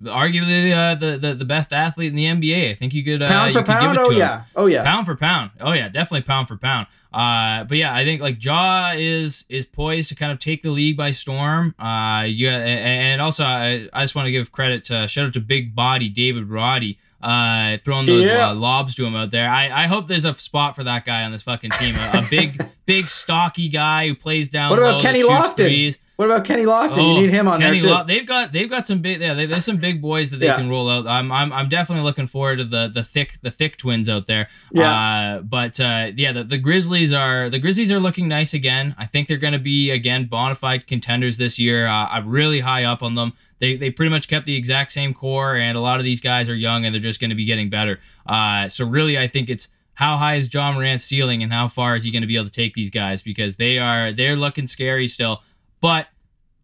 arguably 0.04 0.72
uh, 0.72 0.96
the, 0.96 1.18
the 1.18 1.34
the 1.36 1.46
best 1.46 1.74
athlete 1.74 2.10
in 2.10 2.16
the 2.16 2.26
NBA. 2.26 2.72
I 2.72 2.76
think 2.76 2.94
you 2.94 3.04
could 3.04 3.22
uh, 3.22 3.28
pound 3.28 3.54
for 3.54 3.64
pound. 3.64 3.98
oh 3.98 4.10
yeah, 4.10 4.40
him. 4.40 4.46
oh 4.56 4.66
yeah, 4.66 4.84
pound 4.84 5.06
for 5.06 5.16
pound. 5.16 5.52
Oh 5.60 5.72
yeah, 5.72 5.90
definitely 5.90 6.22
pound 6.22 6.48
for 6.48 6.58
pound. 6.58 6.88
Uh, 7.14 7.64
but 7.66 7.78
yeah, 7.78 7.94
I 7.94 8.04
think 8.04 8.22
like 8.22 8.44
Ja 8.44 8.94
is 8.96 9.46
is 9.50 9.66
poised 9.66 10.10
to 10.10 10.16
kind 10.16 10.32
of 10.32 10.40
take 10.40 10.64
the 10.64 10.72
league 10.72 10.98
by 10.98 11.12
storm. 11.12 11.76
Uh, 11.78 12.24
yeah, 12.28 12.58
and 12.58 13.22
also 13.22 13.46
I, 13.46 13.88
I 13.94 14.04
just 14.04 14.16
want 14.16 14.26
to 14.26 14.32
give 14.32 14.52
credit 14.52 14.86
to 14.86 15.08
shout 15.08 15.28
out 15.28 15.34
to 15.34 15.40
big 15.40 15.76
body 15.76 16.10
David 16.10 16.50
Roddy. 16.50 16.98
Uh, 17.22 17.78
throwing 17.78 18.06
those 18.06 18.26
yeah. 18.26 18.50
uh, 18.50 18.54
lobs 18.54 18.94
to 18.96 19.06
him 19.06 19.16
out 19.16 19.32
there. 19.32 19.50
I, 19.50 19.84
I 19.84 19.88
hope 19.88 20.10
there's 20.10 20.26
a 20.26 20.36
spot 20.36 20.76
for 20.76 20.84
that 20.84 21.06
guy 21.06 21.24
on 21.24 21.32
this 21.32 21.44
fucking 21.44 21.70
team. 21.72 21.96
A, 21.96 22.18
a 22.18 22.24
big, 22.30 22.62
big, 22.86 23.06
stocky 23.06 23.70
guy 23.70 24.10
who 24.10 24.16
plays 24.16 24.50
down. 24.50 24.70
What 24.70 24.80
about 24.80 25.02
Kenny 25.02 25.24
Lofton? 25.24 25.56
Threes. 25.56 26.00
What 26.16 26.26
about 26.26 26.46
Kenny 26.46 26.64
Lofton? 26.64 26.98
Oh, 26.98 27.16
you 27.16 27.22
need 27.22 27.32
him 27.32 27.48
on 27.48 27.60
Kenny 27.60 27.80
there 27.80 27.90
too. 27.90 27.96
Lo- 27.96 28.04
they've 28.04 28.26
got 28.26 28.52
they've 28.52 28.70
got 28.70 28.86
some 28.86 29.00
big 29.00 29.20
yeah. 29.20 29.34
They, 29.34 29.48
there's 29.48 29.66
some 29.66 29.78
big 29.78 30.00
boys 30.00 30.30
that 30.30 30.38
they 30.38 30.46
yeah. 30.46 30.58
can 30.58 30.70
roll 30.70 30.88
out. 30.88 31.08
I'm, 31.08 31.32
I'm 31.32 31.52
I'm 31.52 31.70
definitely 31.70 32.04
looking 32.04 32.28
forward 32.28 32.58
to 32.58 32.66
the 32.66 32.88
the 32.88 33.04
thick 33.04 33.40
the 33.42 33.50
thick 33.50 33.78
twins 33.78 34.08
out 34.08 34.28
there. 34.28 34.48
Yeah. 34.72 34.92
Uh, 34.92 35.42
but 35.42 35.80
uh, 35.80 36.12
yeah, 36.16 36.32
the, 36.32 36.44
the 36.44 36.60
Grizzlies 36.60 37.14
are 37.14 37.50
the 37.50 37.58
Grizzlies 37.58 37.92
are 37.92 38.00
looking 38.00 38.28
nice 38.28 38.54
again. 38.54 38.94
I 38.98 39.08
think 39.08 39.28
they're 39.28 39.38
going 39.38 39.54
to 39.54 39.60
be 39.60 39.90
again 39.90 40.26
bona 40.26 40.54
fide 40.54 40.86
contenders 40.86 41.38
this 41.38 41.58
year. 41.58 41.88
Uh, 41.88 42.08
I'm 42.08 42.30
really 42.30 42.60
high 42.60 42.84
up 42.84 43.02
on 43.02 43.16
them. 43.16 43.34
They 43.58 43.76
they 43.76 43.90
pretty 43.90 44.12
much 44.12 44.28
kept 44.28 44.46
the 44.46 44.56
exact 44.56 44.92
same 44.92 45.16
core, 45.16 45.56
and 45.56 45.76
a 45.76 45.82
lot 45.82 45.98
of 46.00 46.04
these 46.04 46.22
guys 46.22 46.48
are 46.48 46.56
young 46.56 46.86
and 46.86 46.94
they're 46.94 47.02
just 47.02 47.20
going 47.20 47.32
to 47.32 47.36
be 47.36 47.46
getting 47.46 47.72
better. 47.72 48.00
Uh, 48.28 48.68
so 48.68 48.86
really, 48.86 49.18
I 49.18 49.28
think 49.28 49.50
it's 49.50 49.70
how 49.96 50.18
high 50.18 50.36
is 50.36 50.54
Ja 50.54 50.72
Morant's 50.72 51.06
ceiling 51.06 51.42
and 51.42 51.52
how 51.52 51.68
far 51.68 51.96
is 51.96 52.04
he 52.04 52.12
going 52.12 52.22
to 52.22 52.28
be 52.28 52.36
able 52.36 52.46
to 52.46 52.52
take 52.52 52.74
these 52.74 52.90
guys 52.90 53.22
because 53.24 53.56
they 53.56 53.80
are 53.80 54.12
they're 54.12 54.36
looking 54.36 54.68
scary 54.68 55.08
still. 55.08 55.42
But 55.84 56.08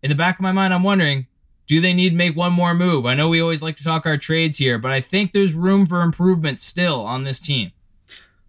in 0.01 0.07
the 0.07 0.15
back 0.15 0.39
of 0.39 0.41
my 0.43 0.53
mind, 0.53 0.73
I'm 0.73 0.81
wondering, 0.81 1.27
do 1.67 1.81
they 1.81 1.93
need 1.93 2.11
to 2.11 2.15
make 2.15 2.37
one 2.37 2.53
more 2.53 2.73
move? 2.73 3.05
I 3.05 3.15
know 3.15 3.27
we 3.27 3.41
always 3.41 3.61
like 3.61 3.75
to 3.75 3.83
talk 3.83 4.05
our 4.05 4.17
trades 4.17 4.59
here, 4.59 4.77
but 4.77 4.91
I 4.91 5.01
think 5.01 5.33
there's 5.33 5.53
room 5.53 5.85
for 5.85 6.01
improvement 6.01 6.61
still 6.61 7.01
on 7.01 7.25
this 7.25 7.41
team. 7.41 7.73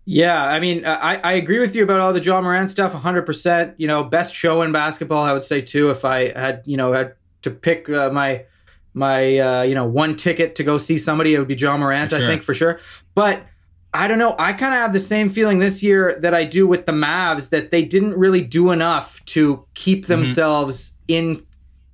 Yeah, 0.04 0.44
I 0.44 0.61
mean, 0.61 0.87
I, 0.87 1.20
I 1.24 1.33
agree 1.33 1.59
with 1.59 1.74
you 1.74 1.83
about 1.83 1.98
all 1.98 2.12
the 2.12 2.22
Ja 2.22 2.40
Morant 2.40 2.70
stuff 2.70 2.92
100%. 2.92 3.74
You 3.78 3.88
know, 3.88 4.04
best 4.04 4.33
show 4.33 4.62
in 4.62 4.70
basketball, 4.70 5.24
I 5.24 5.33
would 5.33 5.42
say, 5.42 5.61
too, 5.61 5.90
if 5.90 6.04
I 6.04 6.30
had, 6.38 6.62
you 6.66 6.76
know, 6.76 6.92
had 6.92 7.14
to 7.42 7.50
pick 7.50 7.90
uh, 7.90 8.11
my 8.11 8.44
my 8.94 9.38
uh, 9.38 9.62
you 9.62 9.74
know 9.74 9.87
one 9.87 10.16
ticket 10.16 10.54
to 10.56 10.64
go 10.64 10.78
see 10.78 10.98
somebody 10.98 11.35
it 11.35 11.38
would 11.38 11.48
be 11.48 11.54
Ja 11.54 11.76
Morant 11.76 12.11
sure. 12.11 12.22
I 12.22 12.26
think 12.26 12.42
for 12.42 12.54
sure 12.54 12.80
but 13.14 13.40
I 13.92 14.07
don't 14.07 14.18
know 14.18 14.37
I 14.38 14.53
kind 14.53 14.72
of 14.72 14.81
have 14.81 14.92
the 14.92 15.00
same 15.00 15.29
feeling 15.29 15.59
this 15.59 15.83
year 15.83 16.18
that 16.20 16.35
I 16.35 16.44
do 16.44 16.66
with 16.66 16.87
the 16.87 16.92
Mavs 16.92 17.50
that 17.50 17.70
they 17.70 17.83
didn't 17.83 18.18
really 18.18 18.40
do 18.40 18.70
enough 18.70 19.24
to 19.26 19.66
keep 19.74 20.03
mm-hmm. 20.03 20.12
themselves 20.12 20.96
in 21.09 21.44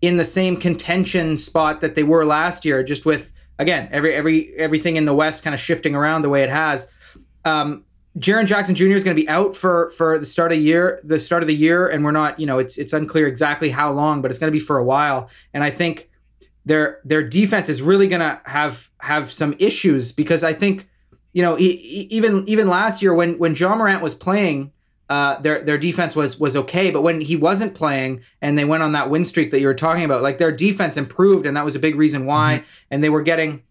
in 0.02 0.18
the 0.18 0.24
same 0.24 0.56
contention 0.56 1.38
spot 1.38 1.80
that 1.80 1.94
they 1.94 2.02
were 2.02 2.24
last 2.24 2.64
year. 2.64 2.82
Just 2.82 3.06
with 3.06 3.32
again 3.58 3.88
every 3.90 4.14
every 4.14 4.54
everything 4.56 4.96
in 4.96 5.04
the 5.04 5.14
West 5.14 5.42
kind 5.42 5.54
of 5.54 5.60
shifting 5.60 5.94
around 5.94 6.22
the 6.22 6.28
way 6.28 6.42
it 6.42 6.50
has. 6.50 6.90
Um, 7.44 7.84
Jaren 8.18 8.46
Jackson 8.46 8.74
Jr. 8.74 8.86
is 8.86 9.04
going 9.04 9.14
to 9.14 9.22
be 9.22 9.28
out 9.28 9.54
for 9.54 9.90
for 9.90 10.18
the 10.18 10.26
start 10.26 10.50
of 10.50 10.58
the 10.58 10.64
year, 10.64 11.00
the 11.04 11.18
start 11.18 11.42
of 11.42 11.46
the 11.46 11.54
year, 11.54 11.86
and 11.86 12.04
we're 12.04 12.12
not, 12.12 12.40
you 12.40 12.46
know, 12.46 12.58
it's 12.58 12.78
it's 12.78 12.92
unclear 12.92 13.26
exactly 13.26 13.70
how 13.70 13.92
long, 13.92 14.22
but 14.22 14.30
it's 14.30 14.40
going 14.40 14.50
to 14.50 14.52
be 14.52 14.60
for 14.60 14.78
a 14.78 14.84
while. 14.84 15.28
And 15.52 15.62
I 15.62 15.70
think 15.70 16.08
their 16.64 17.00
their 17.04 17.22
defense 17.22 17.68
is 17.68 17.82
really 17.82 18.08
going 18.08 18.20
to 18.20 18.40
have 18.46 18.88
have 19.00 19.30
some 19.30 19.54
issues 19.58 20.12
because 20.12 20.42
I 20.42 20.54
think, 20.54 20.88
you 21.36 21.42
know, 21.42 21.58
even 21.58 22.48
even 22.48 22.66
last 22.66 23.02
year 23.02 23.12
when 23.12 23.36
when 23.36 23.54
Ja 23.54 23.74
Morant 23.74 24.00
was 24.00 24.14
playing, 24.14 24.72
uh, 25.10 25.38
their 25.40 25.62
their 25.62 25.76
defense 25.76 26.16
was 26.16 26.40
was 26.40 26.56
okay, 26.56 26.90
but 26.90 27.02
when 27.02 27.20
he 27.20 27.36
wasn't 27.36 27.74
playing 27.74 28.22
and 28.40 28.58
they 28.58 28.64
went 28.64 28.82
on 28.82 28.92
that 28.92 29.10
win 29.10 29.22
streak 29.22 29.50
that 29.50 29.60
you 29.60 29.66
were 29.66 29.74
talking 29.74 30.02
about, 30.02 30.22
like 30.22 30.38
their 30.38 30.50
defense 30.50 30.96
improved, 30.96 31.44
and 31.44 31.54
that 31.54 31.62
was 31.62 31.76
a 31.76 31.78
big 31.78 31.94
reason 31.94 32.24
why. 32.24 32.60
Mm-hmm. 32.60 32.70
And 32.90 33.04
they 33.04 33.10
were 33.10 33.20
getting, 33.20 33.62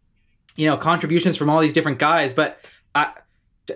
you 0.56 0.68
know, 0.68 0.78
contributions 0.78 1.38
from 1.38 1.50
all 1.50 1.60
these 1.60 1.74
different 1.74 1.98
guys. 1.98 2.34
But 2.34 2.60
I, 2.94 3.12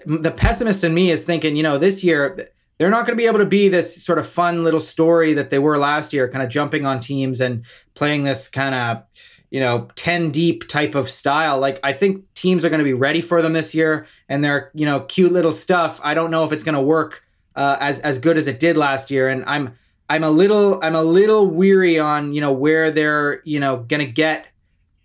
the 0.05 0.29
pessimist 0.29 0.83
in 0.83 0.93
me 0.93 1.09
is 1.09 1.23
thinking, 1.23 1.55
you 1.55 1.63
know, 1.63 1.79
this 1.79 2.03
year 2.03 2.47
they're 2.77 2.91
not 2.91 3.07
going 3.07 3.17
to 3.17 3.21
be 3.21 3.25
able 3.25 3.39
to 3.39 3.45
be 3.47 3.69
this 3.69 4.03
sort 4.03 4.19
of 4.19 4.27
fun 4.27 4.63
little 4.63 4.81
story 4.81 5.33
that 5.33 5.49
they 5.49 5.57
were 5.57 5.79
last 5.79 6.13
year, 6.13 6.29
kind 6.29 6.43
of 6.43 6.49
jumping 6.51 6.85
on 6.85 6.99
teams 6.99 7.41
and 7.41 7.65
playing 7.95 8.23
this 8.23 8.49
kind 8.49 8.75
of 8.75 9.03
you 9.51 9.59
know 9.59 9.87
10 9.95 10.31
deep 10.31 10.67
type 10.67 10.95
of 10.95 11.09
style 11.09 11.59
like 11.59 11.79
i 11.83 11.91
think 11.91 12.23
teams 12.35 12.63
are 12.63 12.69
going 12.69 12.79
to 12.79 12.85
be 12.85 12.93
ready 12.93 13.21
for 13.21 13.41
them 13.41 13.53
this 13.53 13.73
year 13.73 14.05
and 14.27 14.43
they're, 14.43 14.71
you 14.73 14.85
know 14.85 15.01
cute 15.01 15.31
little 15.31 15.53
stuff 15.53 15.99
i 16.03 16.13
don't 16.13 16.31
know 16.31 16.43
if 16.43 16.51
it's 16.51 16.63
going 16.63 16.75
to 16.75 16.81
work 16.81 17.23
uh, 17.59 17.75
as 17.81 17.99
as 17.99 18.19
good 18.19 18.37
as 18.37 18.47
it 18.47 18.59
did 18.59 18.77
last 18.77 19.11
year. 19.11 19.27
And 19.27 19.43
I'm 19.45 19.75
I'm 20.09 20.23
a 20.23 20.31
little 20.31 20.83
I'm 20.83 20.95
a 20.95 21.03
little 21.03 21.47
weary 21.47 21.99
on 21.99 22.33
you 22.33 22.41
know 22.41 22.53
where 22.53 22.89
they're 22.89 23.41
you 23.43 23.59
know 23.59 23.77
gonna 23.77 24.05
get 24.05 24.47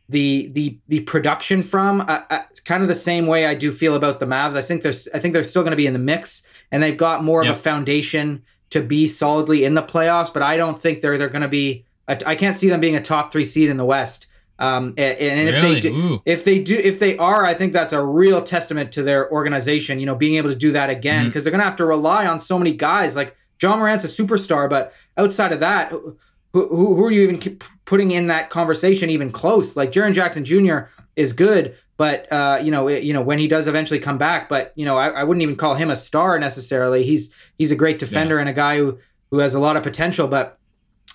the 0.09 0.48
the 0.52 0.78
the 0.87 1.00
production 1.00 1.62
from. 1.62 2.02
Uh, 2.02 2.20
uh, 2.30 2.44
kind 2.64 2.83
of 2.83 2.88
the 2.88 2.94
same 2.94 3.26
way 3.26 3.46
I 3.46 3.54
do 3.54 3.72
feel 3.72 3.96
about 3.96 4.20
the 4.20 4.26
Mavs. 4.26 4.54
I 4.54 4.62
think 4.62 4.83
there's 4.83 5.09
I 5.09 5.18
think 5.18 5.35
they're 5.35 5.44
still 5.44 5.62
going 5.62 5.72
to 5.72 5.76
be 5.76 5.87
in 5.87 5.94
the 5.94 5.98
mix, 5.98 6.46
and 6.70 6.83
they've 6.83 6.96
got 6.96 7.24
more 7.24 7.42
yep. 7.42 7.52
of 7.52 7.59
a 7.59 7.61
foundation 7.61 8.44
to 8.70 8.80
be 8.80 9.07
solidly 9.09 9.64
in 9.64 9.74
the 9.74 9.83
playoffs. 9.83 10.33
But 10.33 10.42
I 10.42 10.57
don't 10.57 10.78
think 10.78 11.00
they're 11.00 11.18
they're 11.18 11.28
going 11.28 11.42
to 11.42 11.48
be. 11.48 11.85
I 12.07 12.35
can't 12.35 12.54
see 12.54 12.68
them 12.68 12.80
being 12.80 12.96
a 12.96 13.02
top 13.02 13.33
three 13.33 13.46
seed 13.46 13.70
in 13.70 13.78
the 13.78 13.85
West. 13.85 14.26
Um, 14.58 14.94
and, 14.96 15.18
and 15.18 15.48
if 15.48 15.56
really? 15.56 15.74
they 15.74 15.80
do, 15.80 15.94
Ooh. 15.94 16.22
if 16.24 16.44
they 16.44 16.62
do, 16.62 16.74
if 16.74 16.98
they 16.98 17.16
are, 17.16 17.44
I 17.44 17.54
think 17.54 17.72
that's 17.72 17.92
a 17.92 18.04
real 18.04 18.40
testament 18.40 18.92
to 18.92 19.02
their 19.02 19.30
organization. 19.32 19.98
You 19.98 20.06
know, 20.06 20.14
being 20.14 20.36
able 20.36 20.50
to 20.50 20.56
do 20.56 20.72
that 20.72 20.90
again 20.90 21.26
because 21.26 21.40
mm-hmm. 21.40 21.44
they're 21.44 21.50
going 21.52 21.60
to 21.60 21.64
have 21.64 21.76
to 21.76 21.86
rely 21.86 22.26
on 22.26 22.38
so 22.38 22.58
many 22.58 22.72
guys. 22.72 23.16
Like 23.16 23.36
Ja 23.60 23.76
Morant's 23.76 24.04
a 24.04 24.08
superstar, 24.08 24.68
but 24.70 24.92
outside 25.16 25.52
of 25.52 25.60
that, 25.60 25.90
who, 25.90 26.16
who, 26.52 26.94
who 26.94 27.04
are 27.04 27.10
you 27.10 27.22
even 27.28 27.58
putting 27.84 28.12
in 28.12 28.28
that 28.28 28.50
conversation 28.50 29.10
even 29.10 29.32
close? 29.32 29.76
Like 29.76 29.90
Jaren 29.90 30.14
Jackson 30.14 30.44
Jr. 30.44 30.86
is 31.16 31.32
good, 31.32 31.76
but 31.96 32.30
uh, 32.32 32.60
you 32.62 32.70
know, 32.70 32.88
it, 32.88 33.02
you 33.02 33.12
know 33.12 33.22
when 33.22 33.38
he 33.38 33.48
does 33.48 33.66
eventually 33.66 33.98
come 33.98 34.18
back, 34.18 34.48
but 34.48 34.72
you 34.76 34.84
know, 34.84 34.96
I, 34.96 35.08
I, 35.08 35.24
wouldn't 35.24 35.42
even 35.42 35.56
call 35.56 35.74
him 35.74 35.90
a 35.90 35.96
star 35.96 36.38
necessarily. 36.38 37.04
He's 37.04 37.34
he's 37.58 37.70
a 37.70 37.76
great 37.76 37.98
defender 37.98 38.36
yeah. 38.36 38.42
and 38.42 38.48
a 38.48 38.52
guy 38.52 38.78
who 38.78 38.98
who 39.30 39.38
has 39.38 39.54
a 39.54 39.60
lot 39.60 39.76
of 39.76 39.82
potential, 39.82 40.28
but 40.28 40.58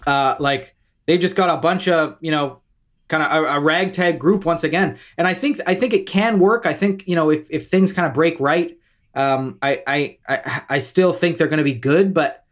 uh, 0.06 0.36
like 0.39 0.75
they've 1.06 1.19
just 1.19 1.36
got 1.36 1.49
a 1.49 1.62
bunch 1.62 1.88
of 1.88 2.17
you 2.19 2.32
know 2.32 2.60
kind 3.10 3.24
of 3.24 3.32
a, 3.32 3.58
a, 3.58 3.60
ragtag 3.60 4.19
group 4.19 4.45
once 4.45 4.63
again. 4.63 4.98
And 5.17 5.28
I 5.28 5.34
think 5.34 5.60
I 5.67 5.76
think 5.76 5.93
it 5.93 6.06
can 6.06 6.39
work. 6.39 6.65
I 6.65 6.74
think 6.74 7.06
you 7.08 7.15
know 7.15 7.30
if 7.30 7.48
if 7.50 7.67
things 7.67 7.91
kind 7.91 8.08
of 8.08 8.13
break 8.13 8.39
right, 8.39 8.78
um, 9.15 9.58
I, 9.62 9.84
I 9.86 10.17
I 10.28 10.62
I 10.69 10.80
still 10.80 11.12
think 11.12 11.38
they're 11.38 11.48
going 11.48 11.58
to 11.58 11.63
be 11.63 11.74
good, 11.74 12.13
but. 12.13 12.45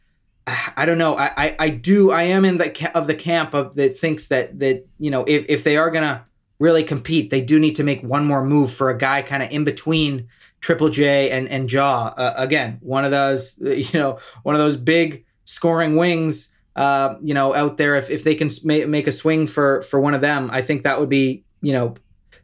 I 0.77 0.85
don't 0.85 0.97
know. 0.97 1.17
I, 1.17 1.31
I, 1.35 1.55
I 1.59 1.69
do. 1.69 2.09
I 2.09 2.23
am 2.23 2.45
in 2.45 2.57
the 2.57 2.91
of 2.97 3.07
the 3.07 3.15
camp 3.15 3.53
of 3.53 3.75
that 3.75 3.97
thinks 3.97 4.27
that 4.27 4.57
that 4.59 4.87
you 4.97 5.11
know 5.11 5.25
if, 5.25 5.45
if 5.49 5.65
they 5.65 5.75
are 5.75 5.91
gonna 5.91 6.25
really 6.57 6.85
compete, 6.85 7.31
they 7.31 7.41
do 7.41 7.59
need 7.59 7.75
to 7.75 7.83
make 7.83 8.01
one 8.01 8.25
more 8.25 8.45
move 8.45 8.71
for 8.71 8.89
a 8.89 8.97
guy 8.97 9.23
kind 9.23 9.43
of 9.43 9.51
in 9.51 9.65
between 9.65 10.29
Triple 10.61 10.87
J 10.87 11.31
and 11.31 11.49
and 11.49 11.69
Ja. 11.69 12.13
Uh, 12.15 12.33
again, 12.37 12.77
one 12.79 13.03
of 13.03 13.11
those 13.11 13.57
you 13.61 13.99
know 13.99 14.19
one 14.43 14.55
of 14.55 14.59
those 14.59 14.77
big 14.77 15.25
scoring 15.43 15.97
wings 15.97 16.53
uh, 16.77 17.15
you 17.23 17.33
know, 17.33 17.55
out 17.55 17.77
there, 17.77 17.95
if, 17.95 18.09
if 18.09 18.23
they 18.23 18.35
can 18.35 18.49
make 18.63 19.07
a 19.07 19.11
swing 19.11 19.47
for 19.47 19.81
for 19.81 19.99
one 19.99 20.13
of 20.13 20.21
them, 20.21 20.49
I 20.51 20.61
think 20.61 20.83
that 20.83 20.99
would 20.99 21.09
be, 21.09 21.43
you 21.61 21.73
know, 21.73 21.95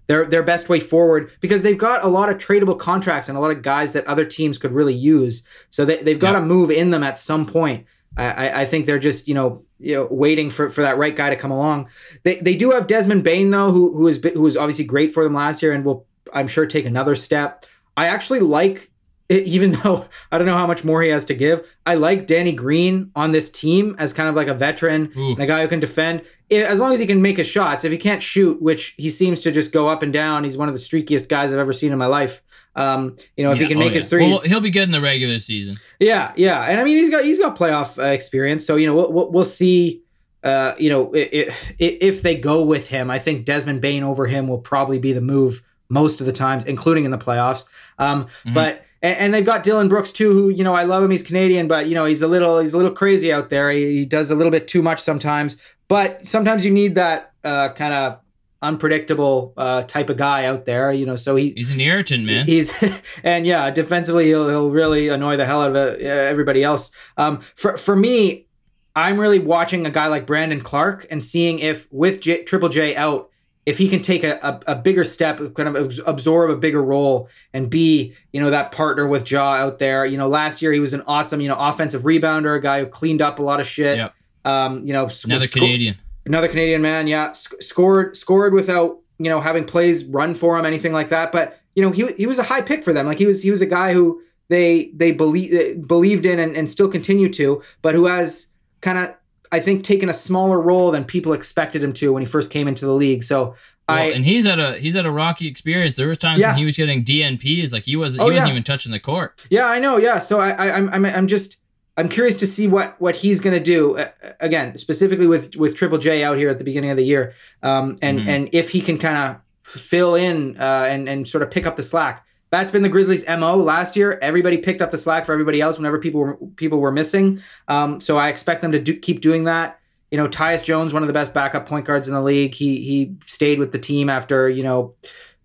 their 0.07 0.25
their 0.25 0.41
best 0.41 0.67
way 0.69 0.79
forward 0.79 1.31
because 1.39 1.61
they've 1.61 1.77
got 1.77 2.03
a 2.03 2.07
lot 2.07 2.29
of 2.29 2.39
tradable 2.39 2.77
contracts 2.77 3.29
and 3.29 3.37
a 3.37 3.41
lot 3.41 3.51
of 3.51 3.61
guys 3.61 3.91
that 3.91 4.05
other 4.07 4.25
teams 4.25 4.57
could 4.57 4.71
really 4.71 4.93
use. 4.93 5.45
So 5.69 5.85
they, 5.85 5.97
they've 5.97 6.19
got 6.19 6.33
to 6.33 6.41
move 6.41 6.71
in 6.71 6.89
them 6.89 7.03
at 7.03 7.19
some 7.19 7.45
point. 7.45 7.85
I, 8.17 8.61
I 8.61 8.65
think 8.65 8.85
they're 8.85 8.99
just 8.99 9.27
you 9.27 9.35
know 9.35 9.63
you 9.79 9.95
know 9.95 10.07
waiting 10.09 10.49
for, 10.49 10.69
for 10.69 10.81
that 10.81 10.97
right 10.97 11.15
guy 11.15 11.29
to 11.29 11.35
come 11.35 11.51
along. 11.51 11.89
They 12.23 12.39
they 12.39 12.55
do 12.55 12.71
have 12.71 12.87
Desmond 12.87 13.23
Bane 13.23 13.51
though, 13.51 13.71
who 13.71 13.95
who 13.95 14.07
is 14.07 14.19
who 14.23 14.41
was 14.41 14.57
obviously 14.57 14.85
great 14.85 15.13
for 15.13 15.23
them 15.23 15.35
last 15.35 15.61
year 15.61 15.73
and 15.73 15.85
will 15.85 16.07
I'm 16.33 16.47
sure 16.47 16.65
take 16.65 16.85
another 16.85 17.15
step. 17.15 17.65
I 17.95 18.07
actually 18.07 18.39
like 18.39 18.89
even 19.33 19.71
though 19.83 20.05
I 20.31 20.37
don't 20.37 20.47
know 20.47 20.57
how 20.57 20.67
much 20.67 20.83
more 20.83 21.01
he 21.01 21.09
has 21.09 21.25
to 21.25 21.33
give, 21.33 21.67
I 21.85 21.95
like 21.95 22.27
Danny 22.27 22.51
Green 22.51 23.11
on 23.15 23.31
this 23.31 23.49
team 23.49 23.95
as 23.99 24.13
kind 24.13 24.29
of 24.29 24.35
like 24.35 24.47
a 24.47 24.53
veteran, 24.53 25.11
Oof. 25.17 25.39
a 25.39 25.45
guy 25.45 25.61
who 25.61 25.67
can 25.67 25.79
defend. 25.79 26.23
As 26.51 26.79
long 26.79 26.93
as 26.93 26.99
he 26.99 27.07
can 27.07 27.21
make 27.21 27.37
his 27.37 27.47
shots. 27.47 27.83
If 27.83 27.91
he 27.91 27.97
can't 27.97 28.21
shoot, 28.21 28.61
which 28.61 28.93
he 28.97 29.09
seems 29.09 29.41
to 29.41 29.51
just 29.51 29.71
go 29.71 29.87
up 29.87 30.03
and 30.03 30.13
down, 30.13 30.43
he's 30.43 30.57
one 30.57 30.67
of 30.67 30.75
the 30.75 30.79
streakiest 30.79 31.27
guys 31.27 31.51
I've 31.51 31.57
ever 31.57 31.73
seen 31.73 31.91
in 31.91 31.97
my 31.97 32.05
life. 32.05 32.43
Um, 32.75 33.15
you 33.37 33.43
know, 33.43 33.51
if 33.51 33.57
yeah, 33.57 33.63
he 33.63 33.69
can 33.69 33.79
make 33.79 33.87
oh, 33.87 33.89
yeah. 33.89 33.95
his 33.95 34.09
threes, 34.09 34.33
well, 34.33 34.41
he'll 34.41 34.59
be 34.59 34.71
good 34.71 34.83
in 34.83 34.91
the 34.91 35.01
regular 35.01 35.39
season. 35.39 35.75
Yeah, 35.99 36.33
yeah, 36.35 36.61
and 36.63 36.79
I 36.79 36.83
mean 36.83 36.97
he's 36.97 37.09
got 37.09 37.23
he's 37.23 37.39
got 37.39 37.57
playoff 37.57 38.01
uh, 38.01 38.07
experience, 38.07 38.65
so 38.65 38.75
you 38.75 38.87
know 38.87 38.95
we'll, 38.95 39.31
we'll 39.31 39.45
see. 39.45 40.01
Uh, 40.43 40.75
you 40.77 40.89
know, 40.89 41.09
if, 41.13 41.73
if 41.79 42.21
they 42.21 42.35
go 42.35 42.63
with 42.63 42.89
him, 42.89 43.09
I 43.09 43.17
think 43.17 43.45
Desmond 43.45 43.79
Bane 43.79 44.03
over 44.03 44.25
him 44.25 44.49
will 44.49 44.57
probably 44.57 44.99
be 44.99 45.13
the 45.13 45.21
move 45.21 45.61
most 45.87 46.19
of 46.19 46.25
the 46.25 46.33
times, 46.33 46.65
including 46.65 47.05
in 47.05 47.11
the 47.11 47.17
playoffs. 47.17 47.63
Um, 47.97 48.25
mm-hmm. 48.25 48.53
But 48.53 48.83
and, 49.03 49.17
and, 49.17 49.33
they've 49.33 49.45
got 49.45 49.63
Dillon 49.63 49.89
Brooks 49.89 50.09
too, 50.09 50.31
who 50.31 50.49
you 50.49 50.63
know 50.63 50.73
I 50.73 50.83
love 50.83 51.03
him. 51.03 51.11
He's 51.11 51.21
Canadian, 51.21 51.67
but 51.67 51.87
you 51.87 51.93
know 51.93 52.05
he's 52.05 52.21
a 52.21 52.27
little 52.27 52.59
he's 52.59 52.73
a 52.73 52.77
little 52.77 52.93
crazy 52.93 53.31
out 53.31 53.49
there. 53.49 53.69
He, 53.69 53.97
he 53.97 54.05
does 54.05 54.31
a 54.31 54.35
little 54.35 54.51
bit 54.51 54.67
too 54.67 54.81
much 54.81 54.99
sometimes. 55.01 55.57
But 55.87 56.25
sometimes 56.25 56.65
you 56.65 56.71
need 56.71 56.95
that 56.95 57.33
uh, 57.43 57.69
kind 57.73 57.93
of 57.93 58.19
unpredictable 58.61 59.53
uh, 59.57 59.83
type 59.83 60.09
of 60.09 60.17
guy 60.17 60.45
out 60.45 60.65
there. 60.65 60.91
You 60.91 61.05
know, 61.05 61.17
so 61.17 61.35
he 61.35 61.53
he's 61.55 61.69
an 61.69 61.81
irritant, 61.81 62.23
man. 62.23 62.45
He's 62.47 62.71
and 63.23 63.45
yeah, 63.45 63.69
defensively 63.69 64.27
he'll 64.27 64.49
he'll 64.49 64.71
really 64.71 65.09
annoy 65.09 65.37
the 65.37 65.45
hell 65.45 65.61
out 65.61 65.71
of 65.71 65.75
uh, 65.75 66.03
everybody 66.03 66.63
else. 66.63 66.91
Um, 67.17 67.41
for 67.55 67.77
for 67.77 67.95
me, 67.95 68.47
I'm 68.95 69.19
really 69.19 69.39
watching 69.39 69.85
a 69.85 69.91
guy 69.91 70.07
like 70.07 70.25
Brandon 70.25 70.61
Clarke 70.61 71.05
and 71.11 71.23
seeing 71.23 71.59
if 71.59 71.91
with 71.91 72.21
J, 72.21 72.43
Triple 72.43 72.69
J 72.69 72.95
out 72.95 73.29
if 73.65 73.77
he 73.77 73.87
can 73.87 74.01
take 74.01 74.23
a, 74.23 74.39
a, 74.41 74.73
a, 74.73 74.75
bigger 74.75 75.03
step, 75.03 75.39
kind 75.53 75.69
of 75.69 75.99
absorb 76.05 76.49
a 76.49 76.55
bigger 76.55 76.83
role 76.83 77.29
and 77.53 77.69
be, 77.69 78.13
you 78.33 78.41
know, 78.41 78.49
that 78.49 78.71
partner 78.71 79.07
with 79.07 79.29
Ja 79.29 79.53
out 79.53 79.79
there. 79.79 80.05
You 80.05 80.17
know, 80.17 80.27
last 80.27 80.61
year 80.61 80.73
he 80.73 80.79
was 80.79 80.91
an 80.93 81.01
awesome, 81.07 81.39
you 81.39 81.47
know, 81.47 81.55
offensive 81.57 82.03
rebounder, 82.03 82.57
a 82.57 82.61
guy 82.61 82.81
who 82.81 82.85
cleaned 82.87 83.21
up 83.21 83.39
a 83.39 83.41
lot 83.41 83.59
of 83.61 83.67
shit. 83.67 83.97
Yep. 83.97 84.13
Um, 84.45 84.85
you 84.85 84.91
know, 84.91 85.09
another 85.23 85.47
sco- 85.47 85.61
Canadian, 85.61 85.95
another 86.25 86.49
Canadian 86.49 86.81
man. 86.81 87.07
Yeah, 87.07 87.31
sc- 87.31 87.61
scored 87.61 88.17
scored 88.17 88.53
without 88.53 88.99
you 89.17 89.29
know 89.29 89.39
having 89.39 89.63
plays 89.63 90.03
run 90.03 90.33
for 90.33 90.59
him, 90.59 90.65
anything 90.65 90.91
like 90.91 91.07
that. 91.09 91.31
But 91.31 91.61
you 91.75 91.81
know, 91.81 91.91
he 91.91 92.11
he 92.13 92.25
was 92.25 92.39
a 92.39 92.43
high 92.43 92.61
pick 92.61 92.83
for 92.83 92.91
them. 92.91 93.05
Like 93.05 93.19
he 93.19 93.25
was 93.25 93.41
he 93.41 93.51
was 93.51 93.61
a 93.61 93.65
guy 93.65 93.93
who 93.93 94.21
they 94.49 94.91
they 94.93 95.13
believe 95.13 95.87
believed 95.87 96.25
in 96.25 96.39
and, 96.39 96.57
and 96.57 96.69
still 96.69 96.89
continue 96.89 97.29
to, 97.29 97.63
but 97.81 97.95
who 97.95 98.05
has 98.05 98.49
kind 98.81 98.97
of 98.97 99.15
I 99.53 99.59
think 99.59 99.83
taken 99.83 100.09
a 100.09 100.13
smaller 100.13 100.59
role 100.59 100.89
than 100.89 101.05
people 101.05 101.31
expected 101.31 101.83
him 101.83 101.93
to 101.93 102.11
when 102.11 102.23
he 102.23 102.25
first 102.25 102.49
came 102.49 102.67
into 102.67 102.87
the 102.87 102.91
league. 102.91 103.23
So 103.23 103.55
well, 103.87 103.99
I 103.99 104.05
and 104.05 104.25
he's 104.25 104.47
at 104.47 104.57
a 104.57 104.79
he's 104.79 104.95
at 104.95 105.05
a 105.05 105.11
rocky 105.11 105.47
experience. 105.47 105.95
There 105.95 106.07
was 106.07 106.17
times 106.17 106.41
yeah. 106.41 106.49
when 106.49 106.57
he 106.57 106.65
was 106.65 106.75
getting 106.75 107.05
DNPs, 107.05 107.71
like 107.71 107.83
he 107.83 107.95
wasn't 107.95 108.23
oh, 108.23 108.25
he 108.25 108.31
wasn't 108.31 108.47
yeah. 108.47 108.53
even 108.53 108.63
touching 108.63 108.91
the 108.91 108.99
court. 108.99 109.39
Yeah, 109.51 109.67
I 109.67 109.77
know. 109.77 109.97
Yeah, 109.97 110.17
so 110.17 110.39
I, 110.39 110.53
I 110.53 110.71
I'm 110.71 110.89
I'm 110.89 111.05
I'm 111.05 111.27
just 111.27 111.57
I'm 111.97 112.09
curious 112.09 112.35
to 112.37 112.47
see 112.47 112.67
what 112.67 112.99
what 112.99 113.17
he's 113.17 113.39
going 113.39 113.55
to 113.55 113.63
do 113.63 113.95
uh, 113.99 114.09
again, 114.39 114.75
specifically 114.75 115.27
with 115.27 115.55
with 115.55 115.75
Triple 115.75 115.99
J 115.99 116.23
out 116.23 116.39
here 116.39 116.49
at 116.49 116.57
the 116.57 116.65
beginning 116.65 116.89
of 116.89 116.97
the 116.97 117.05
year, 117.05 117.35
um, 117.61 117.99
and 118.01 118.21
mm-hmm. 118.21 118.29
and 118.29 118.49
if 118.53 118.71
he 118.71 118.81
can 118.81 118.97
kind 118.97 119.17
of 119.17 119.41
fill 119.61 120.15
in 120.15 120.57
uh, 120.57 120.87
and 120.89 121.07
and 121.07 121.27
sort 121.27 121.43
of 121.43 121.51
pick 121.51 121.67
up 121.67 121.75
the 121.75 121.83
slack 121.83 122.25
that's 122.53 122.69
been 122.69 122.83
the 122.83 122.89
Grizzlies' 122.89 123.27
mo 123.27 123.55
last 123.55 123.95
year. 123.95 124.19
Everybody 124.21 124.59
picked 124.59 124.79
up 124.79 124.91
the 124.91 124.97
slack 124.97 125.25
for 125.25 125.33
everybody 125.33 125.59
else 125.59 125.77
whenever 125.77 125.97
people 125.97 126.19
were 126.21 126.35
people 126.55 126.79
were 126.79 126.91
missing. 126.91 127.41
Um, 127.67 127.99
so 127.99 128.17
I 128.17 128.29
expect 128.29 128.61
them 128.61 128.71
to 128.73 128.79
do, 128.79 128.95
keep 128.95 129.21
doing 129.21 129.45
that. 129.45 129.79
You 130.11 130.19
know, 130.19 130.27
Tyus 130.27 130.63
Jones, 130.63 130.93
one 130.93 131.01
of 131.01 131.07
the 131.07 131.13
best 131.13 131.33
backup 131.33 131.67
point 131.67 131.85
guards 131.85 132.07
in 132.07 132.13
the 132.13 132.21
league. 132.21 132.53
He 132.53 132.81
he 132.81 133.15
stayed 133.25 133.57
with 133.57 133.71
the 133.71 133.79
team 133.79 134.07
after 134.07 134.47
you 134.47 134.61
know 134.61 134.93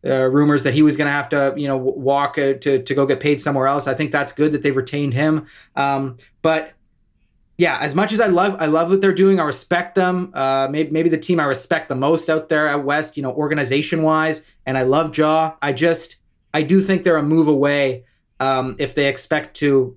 uh, 0.04 0.28
rumors 0.28 0.64
that 0.64 0.74
he 0.74 0.82
was 0.82 0.98
going 0.98 1.06
to 1.06 1.12
have 1.12 1.30
to 1.30 1.54
you 1.56 1.66
know 1.66 1.78
walk 1.78 2.36
uh, 2.36 2.52
to 2.54 2.82
to 2.82 2.94
go 2.94 3.06
get 3.06 3.20
paid 3.20 3.40
somewhere 3.40 3.66
else. 3.66 3.86
I 3.86 3.94
think 3.94 4.12
that's 4.12 4.32
good 4.32 4.52
that 4.52 4.62
they've 4.62 4.76
retained 4.76 5.14
him. 5.14 5.46
Um, 5.76 6.18
but 6.42 6.74
yeah, 7.56 7.78
as 7.80 7.94
much 7.94 8.12
as 8.12 8.20
I 8.20 8.26
love 8.26 8.54
I 8.60 8.66
love 8.66 8.90
what 8.90 9.00
they're 9.00 9.14
doing, 9.14 9.40
I 9.40 9.44
respect 9.44 9.94
them. 9.94 10.30
Uh, 10.34 10.68
maybe 10.70 10.90
maybe 10.90 11.08
the 11.08 11.16
team 11.16 11.40
I 11.40 11.44
respect 11.44 11.88
the 11.88 11.94
most 11.94 12.28
out 12.28 12.50
there 12.50 12.68
at 12.68 12.84
West, 12.84 13.16
you 13.16 13.22
know, 13.22 13.32
organization 13.32 14.02
wise, 14.02 14.44
and 14.66 14.76
I 14.76 14.82
love 14.82 15.16
Ja. 15.16 15.54
I 15.62 15.72
just 15.72 16.16
I 16.52 16.62
do 16.62 16.80
think 16.80 17.04
they're 17.04 17.16
a 17.16 17.22
move 17.22 17.48
away 17.48 18.04
um, 18.40 18.76
if 18.78 18.94
they 18.94 19.08
expect 19.08 19.56
to, 19.58 19.96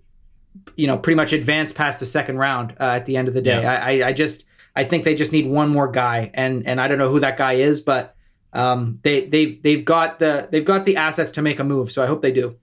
you 0.75 0.87
know, 0.87 0.97
pretty 0.97 1.15
much 1.15 1.33
advance 1.33 1.71
past 1.71 1.99
the 1.99 2.05
second 2.05 2.37
round 2.37 2.75
uh, 2.79 2.95
at 2.95 3.05
the 3.05 3.17
end 3.17 3.27
of 3.27 3.33
the 3.33 3.41
day. 3.41 3.61
Yeah. 3.61 3.83
I, 3.83 4.09
I 4.09 4.13
just 4.13 4.45
I 4.75 4.83
think 4.83 5.03
they 5.03 5.15
just 5.15 5.31
need 5.31 5.47
one 5.47 5.69
more 5.69 5.89
guy, 5.89 6.31
and 6.33 6.65
and 6.67 6.79
I 6.79 6.87
don't 6.87 6.97
know 6.97 7.09
who 7.09 7.19
that 7.19 7.37
guy 7.37 7.53
is, 7.53 7.81
but 7.81 8.15
um, 8.53 8.99
they 9.03 9.25
they've 9.25 9.61
they've 9.61 9.83
got 9.83 10.19
the 10.19 10.47
they've 10.51 10.65
got 10.65 10.85
the 10.85 10.97
assets 10.97 11.31
to 11.31 11.41
make 11.41 11.59
a 11.59 11.63
move. 11.63 11.91
So 11.91 12.03
I 12.03 12.07
hope 12.07 12.21
they 12.21 12.31
do. 12.31 12.55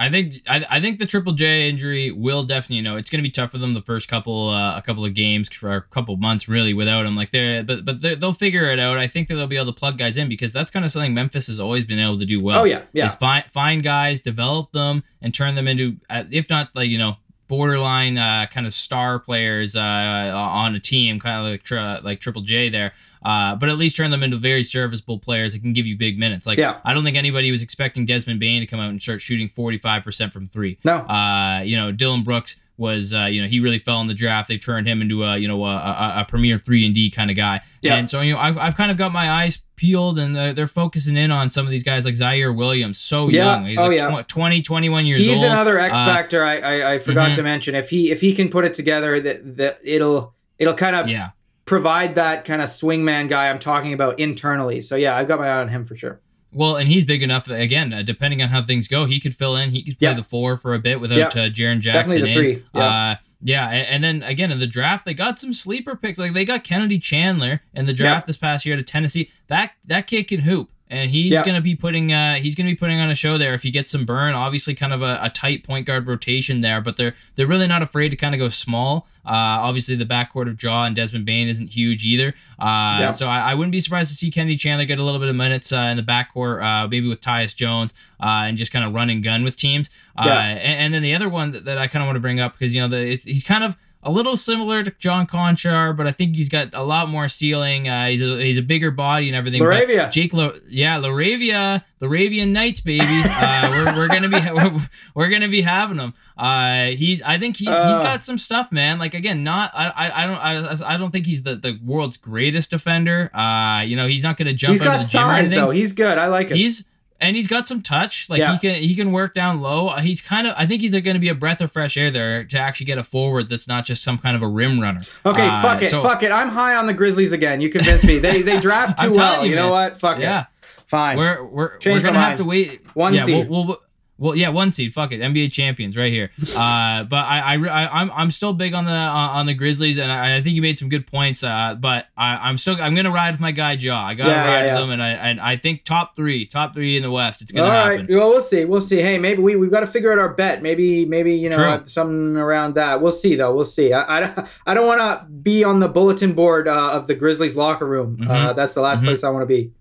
I 0.00 0.10
think 0.10 0.42
I, 0.48 0.64
I 0.70 0.80
think 0.80 0.98
the 0.98 1.04
Triple 1.04 1.34
J 1.34 1.68
injury 1.68 2.10
will 2.10 2.42
definitely 2.42 2.76
you 2.76 2.82
know 2.82 2.96
it's 2.96 3.10
going 3.10 3.22
to 3.22 3.22
be 3.22 3.30
tough 3.30 3.50
for 3.50 3.58
them 3.58 3.74
the 3.74 3.82
first 3.82 4.08
couple 4.08 4.48
uh, 4.48 4.78
a 4.78 4.80
couple 4.82 5.04
of 5.04 5.12
games 5.12 5.50
for 5.50 5.76
a 5.76 5.82
couple 5.82 6.16
months 6.16 6.48
really 6.48 6.72
without 6.72 7.04
him 7.04 7.16
like 7.16 7.32
they're 7.32 7.62
but 7.62 7.84
but 7.84 8.00
they 8.00 8.14
will 8.14 8.32
figure 8.32 8.70
it 8.70 8.78
out. 8.78 8.96
I 8.96 9.06
think 9.06 9.28
that 9.28 9.34
they'll 9.34 9.46
be 9.46 9.56
able 9.56 9.72
to 9.72 9.78
plug 9.78 9.98
guys 9.98 10.16
in 10.16 10.30
because 10.30 10.54
that's 10.54 10.70
kind 10.70 10.86
of 10.86 10.90
something 10.90 11.12
Memphis 11.12 11.48
has 11.48 11.60
always 11.60 11.84
been 11.84 11.98
able 11.98 12.18
to 12.18 12.24
do 12.24 12.42
well. 12.42 12.60
Oh 12.60 12.64
yeah, 12.64 12.82
yeah. 12.94 13.08
Is 13.08 13.14
find 13.14 13.44
find 13.50 13.82
guys, 13.82 14.22
develop 14.22 14.72
them, 14.72 15.04
and 15.20 15.34
turn 15.34 15.54
them 15.54 15.68
into 15.68 15.96
if 16.08 16.48
not 16.48 16.70
like 16.74 16.88
you 16.88 16.96
know 16.96 17.16
borderline 17.50 18.16
uh, 18.16 18.46
kind 18.46 18.64
of 18.64 18.72
star 18.72 19.18
players 19.18 19.74
uh, 19.74 19.80
on 19.80 20.76
a 20.76 20.80
team, 20.80 21.18
kind 21.18 21.44
of 21.44 21.50
like 21.50 21.64
tri- 21.64 21.98
like 21.98 22.20
Triple 22.20 22.42
J 22.42 22.68
there. 22.68 22.92
Uh, 23.22 23.56
but 23.56 23.68
at 23.68 23.76
least 23.76 23.96
turn 23.96 24.12
them 24.12 24.22
into 24.22 24.36
very 24.36 24.62
serviceable 24.62 25.18
players 25.18 25.52
that 25.52 25.60
can 25.60 25.72
give 25.72 25.84
you 25.84 25.98
big 25.98 26.16
minutes. 26.18 26.46
Like 26.46 26.58
yeah. 26.58 26.78
I 26.84 26.94
don't 26.94 27.04
think 27.04 27.16
anybody 27.16 27.50
was 27.50 27.60
expecting 27.60 28.06
Desmond 28.06 28.38
Bane 28.38 28.60
to 28.60 28.66
come 28.66 28.78
out 28.78 28.88
and 28.90 29.02
start 29.02 29.20
shooting 29.20 29.48
forty 29.48 29.76
five 29.76 30.04
percent 30.04 30.32
from 30.32 30.46
three. 30.46 30.78
No, 30.84 30.98
uh, 30.98 31.60
you 31.64 31.76
know 31.76 31.90
Dillon 31.90 32.22
Brooks 32.22 32.60
was 32.78 33.12
uh, 33.12 33.24
you 33.24 33.42
know 33.42 33.48
he 33.48 33.58
really 33.58 33.78
fell 33.78 34.00
in 34.00 34.06
the 34.06 34.14
draft. 34.14 34.48
They've 34.48 34.64
turned 34.64 34.86
him 34.86 35.02
into 35.02 35.24
a 35.24 35.36
you 35.36 35.48
know 35.48 35.64
a, 35.64 35.76
a, 35.76 36.12
a 36.18 36.26
premier 36.28 36.56
three 36.56 36.86
and 36.86 36.94
D 36.94 37.10
kind 37.10 37.30
of 37.30 37.36
guy. 37.36 37.62
Yeah. 37.82 37.96
And 37.96 38.08
so 38.08 38.20
you 38.20 38.32
know 38.32 38.38
I've, 38.38 38.56
I've 38.56 38.76
kind 38.76 38.92
of 38.92 38.96
got 38.96 39.12
my 39.12 39.28
eyes 39.28 39.62
peeled 39.80 40.18
and 40.18 40.36
they're, 40.36 40.52
they're 40.52 40.66
focusing 40.66 41.16
in 41.16 41.30
on 41.30 41.48
some 41.48 41.64
of 41.64 41.70
these 41.70 41.82
guys 41.82 42.04
like 42.04 42.14
Ziaire 42.14 42.54
Williams, 42.54 42.98
so 42.98 43.28
yeah. 43.28 43.54
young. 43.54 43.66
He's 43.66 43.78
oh, 43.78 43.88
like 43.88 43.98
yeah. 43.98 44.22
20, 44.28 44.60
21 44.60 45.06
years 45.06 45.18
He's 45.18 45.28
old. 45.28 45.36
He's 45.36 45.44
another 45.44 45.78
X 45.78 45.96
uh, 45.96 46.04
factor. 46.04 46.44
Uh, 46.44 46.48
I, 46.48 46.56
I, 46.58 46.92
I 46.92 46.98
forgot 46.98 47.28
mm-hmm. 47.28 47.36
to 47.36 47.42
mention 47.42 47.74
if 47.74 47.88
he 47.88 48.10
if 48.10 48.20
he 48.20 48.34
can 48.34 48.50
put 48.50 48.66
it 48.66 48.74
together 48.74 49.18
that 49.18 49.56
that 49.56 49.78
it'll 49.82 50.34
it'll 50.58 50.74
kind 50.74 50.94
of 50.94 51.08
yeah. 51.08 51.30
provide 51.64 52.14
that 52.16 52.44
kind 52.44 52.60
of 52.60 52.68
swingman 52.68 53.30
guy 53.30 53.48
I'm 53.48 53.58
talking 53.58 53.94
about 53.94 54.18
internally. 54.20 54.82
So 54.82 54.96
yeah, 54.96 55.16
I've 55.16 55.26
got 55.26 55.40
my 55.40 55.48
eye 55.48 55.60
on 55.62 55.68
him 55.68 55.86
for 55.86 55.96
sure. 55.96 56.20
Well, 56.52 56.76
and 56.76 56.88
he's 56.88 57.04
big 57.04 57.22
enough. 57.22 57.48
Again, 57.48 57.92
uh, 57.92 58.02
depending 58.02 58.42
on 58.42 58.50
how 58.50 58.62
things 58.62 58.86
go, 58.86 59.06
he 59.06 59.18
could 59.18 59.34
fill 59.34 59.56
in. 59.56 59.70
He 59.70 59.82
could 59.82 59.98
play 59.98 60.08
yeah. 60.08 60.14
the 60.14 60.24
four 60.24 60.56
for 60.56 60.74
a 60.74 60.78
bit 60.78 61.00
without 61.00 61.34
yeah. 61.34 61.42
uh, 61.42 61.48
Jaren 61.48 61.80
Jackson. 61.80 62.18
Definitely 62.18 62.22
the 62.22 62.32
three. 62.32 62.64
Yeah. 62.74 62.84
Uh, 62.84 63.16
yeah, 63.42 63.68
and, 63.68 64.04
then 64.04 64.22
again 64.22 64.52
in 64.52 64.58
the 64.58 64.66
draft, 64.66 65.04
they 65.04 65.14
got 65.14 65.40
some 65.40 65.54
sleeper 65.54 65.96
picks. 65.96 66.18
Like 66.18 66.34
they 66.34 66.44
got 66.44 66.64
Kennedy 66.64 66.98
Chandler 66.98 67.62
in 67.72 67.86
the 67.86 67.94
draft 67.94 68.26
this 68.26 68.36
past 68.36 68.66
year 68.66 68.76
to 68.76 68.82
Tennessee. 68.82 69.30
That 69.48 69.72
that 69.86 70.06
kid 70.06 70.28
can 70.28 70.40
hoop 70.40 70.70
and 70.90 71.10
he's 71.10 71.30
yeah. 71.30 71.44
gonna 71.44 71.60
be 71.60 71.76
putting 71.76 72.12
uh 72.12 72.34
he's 72.34 72.54
gonna 72.54 72.68
be 72.68 72.76
putting 72.76 73.00
on 73.00 73.08
a 73.10 73.14
show 73.14 73.38
there 73.38 73.54
if 73.54 73.62
he 73.62 73.70
gets 73.70 73.90
some 73.90 74.04
burn. 74.04 74.34
Obviously, 74.34 74.74
kind 74.74 74.92
of 74.92 75.02
a, 75.02 75.18
a 75.22 75.30
tight 75.30 75.62
point 75.64 75.86
guard 75.86 76.06
rotation 76.06 76.60
there, 76.60 76.80
but 76.80 76.96
they're 76.96 77.14
they're 77.36 77.46
really 77.46 77.68
not 77.68 77.80
afraid 77.80 78.10
to 78.10 78.16
kind 78.16 78.34
of 78.34 78.40
go 78.40 78.48
small. 78.48 79.06
Uh, 79.24 79.62
obviously, 79.62 79.94
the 79.94 80.04
backcourt 80.04 80.48
of 80.48 80.60
Ja 80.60 80.84
and 80.84 80.96
Desmond 80.96 81.24
Bane 81.24 81.48
isn't 81.48 81.68
huge 81.74 82.04
either. 82.04 82.34
Uh, 82.58 82.98
yeah. 83.00 83.10
so 83.10 83.28
I, 83.28 83.50
I, 83.50 83.54
wouldn't 83.54 83.70
be 83.70 83.78
surprised 83.78 84.10
to 84.10 84.16
see 84.16 84.30
Kennedy 84.30 84.56
Chandler 84.56 84.86
get 84.86 84.98
a 84.98 85.02
little 85.02 85.20
bit 85.20 85.28
of 85.28 85.36
minutes 85.36 85.72
uh, 85.72 85.76
in 85.76 85.98
the 85.98 86.02
backcourt, 86.02 86.62
uh, 86.62 86.88
maybe 86.88 87.06
with 87.06 87.20
Tyus 87.20 87.54
Jones, 87.54 87.92
uh, 88.18 88.44
and 88.46 88.56
just 88.56 88.72
kind 88.72 88.84
of 88.84 88.94
run 88.94 89.10
and 89.10 89.22
gun 89.22 89.44
with 89.44 89.56
teams. 89.56 89.90
Uh, 90.16 90.24
yeah. 90.26 90.40
and, 90.40 90.80
and, 90.80 90.94
then 90.94 91.02
the 91.02 91.14
other 91.14 91.28
one 91.28 91.52
that, 91.52 91.66
that 91.66 91.78
I 91.78 91.86
kind 91.86 92.02
of 92.02 92.06
want 92.06 92.16
to 92.16 92.20
bring 92.20 92.40
up 92.40 92.58
because 92.58 92.74
you 92.74 92.80
know 92.80 92.88
the, 92.88 93.16
he's 93.16 93.44
kind 93.44 93.62
of 93.62 93.76
a 94.02 94.10
little 94.10 94.36
similar 94.36 94.82
to 94.82 94.90
John 94.98 95.26
Konchar, 95.26 95.94
but 95.94 96.06
I 96.06 96.12
think 96.12 96.34
he's 96.34 96.48
got 96.48 96.70
a 96.72 96.82
lot 96.82 97.08
more 97.08 97.28
ceiling. 97.28 97.86
Uh, 97.86 98.06
he's 98.06 98.22
a 98.22 98.42
he's 98.42 98.56
a 98.56 98.62
bigger 98.62 98.90
body 98.90 99.28
and 99.28 99.36
everything. 99.36 99.60
LaRavia, 99.60 100.10
Jake, 100.10 100.32
Lo- 100.32 100.58
yeah, 100.68 100.98
LaRavia, 100.98 101.84
Laravian 102.00 102.48
Knights, 102.48 102.80
baby. 102.80 103.04
Uh, 103.06 103.68
we're, 103.70 103.96
we're 103.98 104.08
gonna 104.08 104.30
be 104.30 104.40
we're, 104.54 104.88
we're, 105.14 105.28
gonna 105.28 105.48
be 105.48 105.60
having 105.60 105.98
him. 105.98 106.14
Uh, 106.38 106.86
he's 106.86 107.20
I 107.22 107.38
think 107.38 107.58
he 107.58 107.68
uh, 107.68 107.90
he's 107.90 107.98
got 107.98 108.24
some 108.24 108.38
stuff, 108.38 108.72
man. 108.72 108.98
Like 108.98 109.12
again, 109.12 109.44
not 109.44 109.70
I 109.74 109.88
I, 109.88 110.22
I 110.22 110.26
don't 110.26 110.82
I, 110.82 110.94
I 110.94 110.96
don't 110.96 111.10
think 111.10 111.26
he's 111.26 111.42
the, 111.42 111.56
the 111.56 111.78
world's 111.84 112.16
greatest 112.16 112.70
defender. 112.70 113.30
Uh, 113.36 113.82
you 113.82 113.96
know, 113.96 114.06
he's 114.06 114.22
not 114.22 114.38
gonna 114.38 114.54
jump. 114.54 114.70
He's 114.70 114.80
got 114.80 114.98
the 114.98 115.04
size 115.04 115.50
though. 115.50 115.70
He's 115.70 115.92
good. 115.92 116.16
I 116.16 116.28
like 116.28 116.50
it. 116.50 116.56
He's 116.56 116.84
and 117.20 117.36
he's 117.36 117.46
got 117.46 117.68
some 117.68 117.82
touch. 117.82 118.28
Like 118.30 118.38
yeah. 118.38 118.52
he 118.54 118.58
can 118.58 118.82
he 118.82 118.94
can 118.94 119.12
work 119.12 119.34
down 119.34 119.60
low. 119.60 119.88
Uh, 119.88 120.00
he's 120.00 120.20
kind 120.20 120.46
of 120.46 120.54
I 120.56 120.66
think 120.66 120.80
he's 120.80 120.92
going 120.92 121.14
to 121.14 121.18
be 121.18 121.28
a 121.28 121.34
breath 121.34 121.60
of 121.60 121.70
fresh 121.70 121.96
air 121.96 122.10
there 122.10 122.44
to 122.44 122.58
actually 122.58 122.86
get 122.86 122.98
a 122.98 123.04
forward 123.04 123.48
that's 123.48 123.68
not 123.68 123.84
just 123.84 124.02
some 124.02 124.18
kind 124.18 124.36
of 124.36 124.42
a 124.42 124.48
rim 124.48 124.80
runner. 124.80 125.00
Okay, 125.24 125.46
uh, 125.46 125.62
fuck 125.62 125.82
it, 125.82 125.90
so, 125.90 126.02
fuck 126.02 126.22
it. 126.22 126.32
I'm 126.32 126.48
high 126.48 126.74
on 126.74 126.86
the 126.86 126.94
Grizzlies 126.94 127.32
again. 127.32 127.60
You 127.60 127.68
convinced 127.68 128.04
me. 128.04 128.18
They 128.18 128.42
they 128.42 128.58
draft 128.58 128.98
too 129.02 129.12
well. 129.12 129.44
You, 129.44 129.50
you 129.50 129.56
know 129.56 129.70
what? 129.70 129.96
Fuck 129.96 130.18
yeah. 130.18 130.40
it. 130.40 130.46
Fine. 130.86 131.18
We're 131.18 131.44
we're, 131.44 131.76
Change 131.78 132.02
we're 132.02 132.08
gonna 132.08 132.20
have 132.20 132.38
to 132.38 132.44
wait. 132.44 132.84
One 132.94 133.14
yeah, 133.14 133.24
seed. 133.24 133.48
We'll, 133.48 133.66
we'll, 133.66 133.80
well, 134.20 134.36
yeah, 134.36 134.50
one 134.50 134.70
seed. 134.70 134.92
Fuck 134.92 135.10
it, 135.12 135.20
NBA 135.20 135.50
champions 135.50 135.96
right 135.96 136.12
here. 136.12 136.30
Uh, 136.60 137.04
but 137.04 137.24
I, 137.24 137.54
I, 137.54 137.66
I, 137.68 138.00
I'm, 138.00 138.10
I'm 138.12 138.30
still 138.30 138.52
big 138.52 138.74
on 138.74 138.84
the 138.84 138.90
uh, 138.92 139.28
on 139.38 139.46
the 139.46 139.54
Grizzlies, 139.54 139.96
and 139.98 140.12
I, 140.12 140.36
I 140.36 140.42
think 140.42 140.54
you 140.56 140.60
made 140.62 140.78
some 140.78 140.88
good 140.90 141.06
points. 141.06 141.42
Uh, 141.42 141.74
but 141.78 142.06
I, 142.16 142.36
I'm 142.48 142.58
still, 142.58 142.76
I'm 142.80 142.94
gonna 142.94 143.10
ride 143.10 143.30
with 143.32 143.40
my 143.40 143.50
guy 143.52 143.72
Ja. 143.72 143.98
I 143.98 144.14
gotta 144.14 144.30
Yeah, 144.30 144.46
ride 144.46 144.64
yeah. 144.66 144.74
with 144.74 144.82
him, 144.84 144.90
and 144.90 145.02
I, 145.02 145.08
and 145.10 145.40
I 145.40 145.56
think 145.56 145.84
top 145.84 146.16
three, 146.16 146.44
top 146.44 146.74
three 146.74 146.96
in 146.96 147.02
the 147.02 147.10
West. 147.10 147.40
It's 147.40 147.50
gonna 147.50 147.66
All 147.66 147.72
happen. 147.72 148.06
right. 148.06 148.10
Well, 148.10 148.28
we'll 148.30 148.42
see. 148.42 148.64
We'll 148.66 148.80
see. 148.82 149.00
Hey, 149.00 149.16
maybe 149.18 149.40
we 149.42 149.56
we've 149.56 149.70
got 149.70 149.80
to 149.80 149.86
figure 149.86 150.12
out 150.12 150.18
our 150.18 150.28
bet. 150.34 150.60
Maybe 150.62 151.06
maybe 151.06 151.34
you 151.34 151.48
know 151.48 151.78
True. 151.78 151.86
something 151.86 152.36
around 152.36 152.74
that. 152.74 153.00
We'll 153.00 153.12
see 153.12 153.36
though. 153.36 153.54
We'll 153.54 153.64
see. 153.64 153.92
I 153.92 154.20
I, 154.24 154.48
I 154.66 154.74
don't 154.74 154.86
want 154.86 155.00
to 155.00 155.26
be 155.32 155.64
on 155.64 155.80
the 155.80 155.88
bulletin 155.88 156.34
board 156.34 156.68
uh, 156.68 156.90
of 156.92 157.06
the 157.06 157.14
Grizzlies 157.14 157.56
locker 157.56 157.86
room. 157.86 158.16
Mm-hmm. 158.16 158.30
Uh, 158.30 158.52
that's 158.52 158.74
the 158.74 158.80
last 158.82 159.02
place 159.02 159.24
I 159.24 159.30
want 159.30 159.42
to 159.42 159.46
be. 159.46 159.72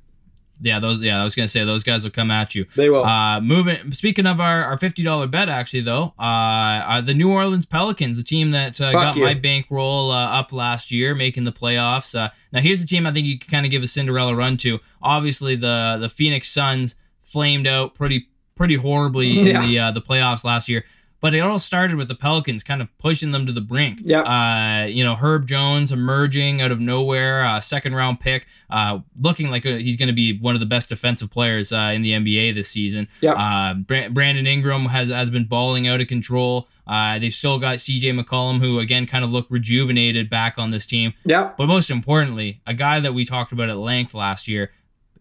Yeah, 0.62 0.80
those. 0.80 1.02
Yeah, 1.02 1.22
I 1.22 1.24
was 1.24 1.36
gonna 1.36 1.48
say 1.48 1.64
those 1.64 1.84
guys 1.84 2.04
will 2.04 2.12
come 2.12 2.30
at 2.32 2.54
you. 2.54 2.66
They 2.76 2.90
will. 2.90 3.06
Uh, 3.06 3.40
moving. 3.40 3.92
Speaking 3.94 4.26
of 4.26 4.40
our, 4.42 4.64
our 4.66 4.78
fifty 4.78 5.04
dollar 5.04 5.26
bet, 5.28 5.48
actually 5.50 5.82
though, 5.82 6.14
uh, 6.20 6.22
uh, 6.22 7.02
the 7.02 7.14
New 7.14 7.32
Orleans 7.32 7.66
Pelicans, 7.66 8.18
the 8.18 8.24
team 8.24 8.52
that 8.52 8.80
uh, 8.82 8.92
got 8.92 9.16
you. 9.16 9.24
my 9.24 9.34
bankroll 9.34 10.12
uh, 10.12 10.16
up 10.28 10.52
last 10.52 10.92
year, 10.92 11.16
making 11.16 11.46
the 11.46 11.52
playoffs. 11.54 12.14
Uh, 12.18 12.30
now 12.52 12.60
here's 12.60 12.82
the 12.82 12.88
team 12.88 13.08
I 13.08 13.14
think 13.14 13.26
you 13.26 13.40
can 13.40 13.50
kind 13.50 13.66
of 13.66 13.72
give 13.72 13.84
a 13.84 13.88
Cinderella 13.88 14.36
run 14.36 14.58
to. 14.58 14.80
Obviously, 15.02 15.56
the 15.56 15.98
the 16.00 16.10
Phoenix 16.10 16.50
Suns 16.50 16.96
flamed 17.22 17.68
out 17.68 17.96
pretty 17.96 18.28
pretty 18.56 18.76
horribly 18.76 19.28
Yeah. 19.30 19.62
in 19.64 19.68
the 19.70 19.80
uh, 19.80 19.92
the 19.92 20.02
playoffs 20.02 20.44
last 20.44 20.68
year. 20.68 20.84
But 21.22 21.36
it 21.36 21.40
all 21.40 21.60
started 21.60 21.98
with 21.98 22.08
the 22.08 22.16
Pelicans 22.16 22.64
kind 22.64 22.82
of 22.82 22.88
pushing 22.98 23.32
them 23.32 23.46
to 23.46 23.52
the 23.52 23.60
brink. 23.60 24.00
Yeah. 24.06 24.22
Uh, 24.22 24.86
you 24.86 25.04
know, 25.04 25.16
Herb 25.16 25.48
Jones 25.48 25.92
emerging 25.92 26.62
out 26.62 26.72
of 26.72 26.80
nowhere, 26.80 27.44
uh, 27.44 27.60
second 27.60 27.94
round 27.94 28.22
pick, 28.22 28.48
uh, 28.70 29.00
looking 29.20 29.50
like 29.50 29.66
uh 29.66 29.72
he's 29.76 29.98
going 29.98 30.08
to 30.08 30.14
be 30.14 30.38
one 30.38 30.54
of 30.56 30.62
the 30.62 30.66
best 30.66 30.88
defensive 30.88 31.30
players 31.30 31.74
uh, 31.74 31.92
in 31.94 32.04
the 32.04 32.14
NBA 32.14 32.56
this 32.56 32.70
season. 32.70 33.10
Yeah. 33.20 33.34
Uh, 33.34 33.74
Bra- 33.74 34.08
Brandon 34.08 34.48
Ingram 34.48 34.86
has, 34.86 35.10
has 35.10 35.30
been 35.30 35.44
balling 35.46 35.88
out 35.90 36.00
of 36.00 36.08
control. 36.08 36.70
Uh, 36.88 37.20
they've 37.20 37.34
still 37.34 37.60
got 37.60 37.80
CJ 37.80 38.18
McCollum, 38.18 38.60
who 38.62 38.80
again 38.80 39.06
kind 39.06 39.26
of 39.26 39.30
looked 39.30 39.52
rejuvenated 39.52 40.30
back 40.30 40.58
on 40.58 40.72
this 40.72 40.86
team. 40.86 41.14
Yeah. 41.26 41.52
But 41.58 41.68
most 41.68 41.90
importantly, 41.92 42.62
a 42.66 42.74
guy 42.74 43.02
that 43.02 43.14
we 43.14 43.26
talked 43.26 43.52
about 43.52 43.70
at 43.70 43.78
length 43.78 44.14
last 44.14 44.48
year, 44.48 44.72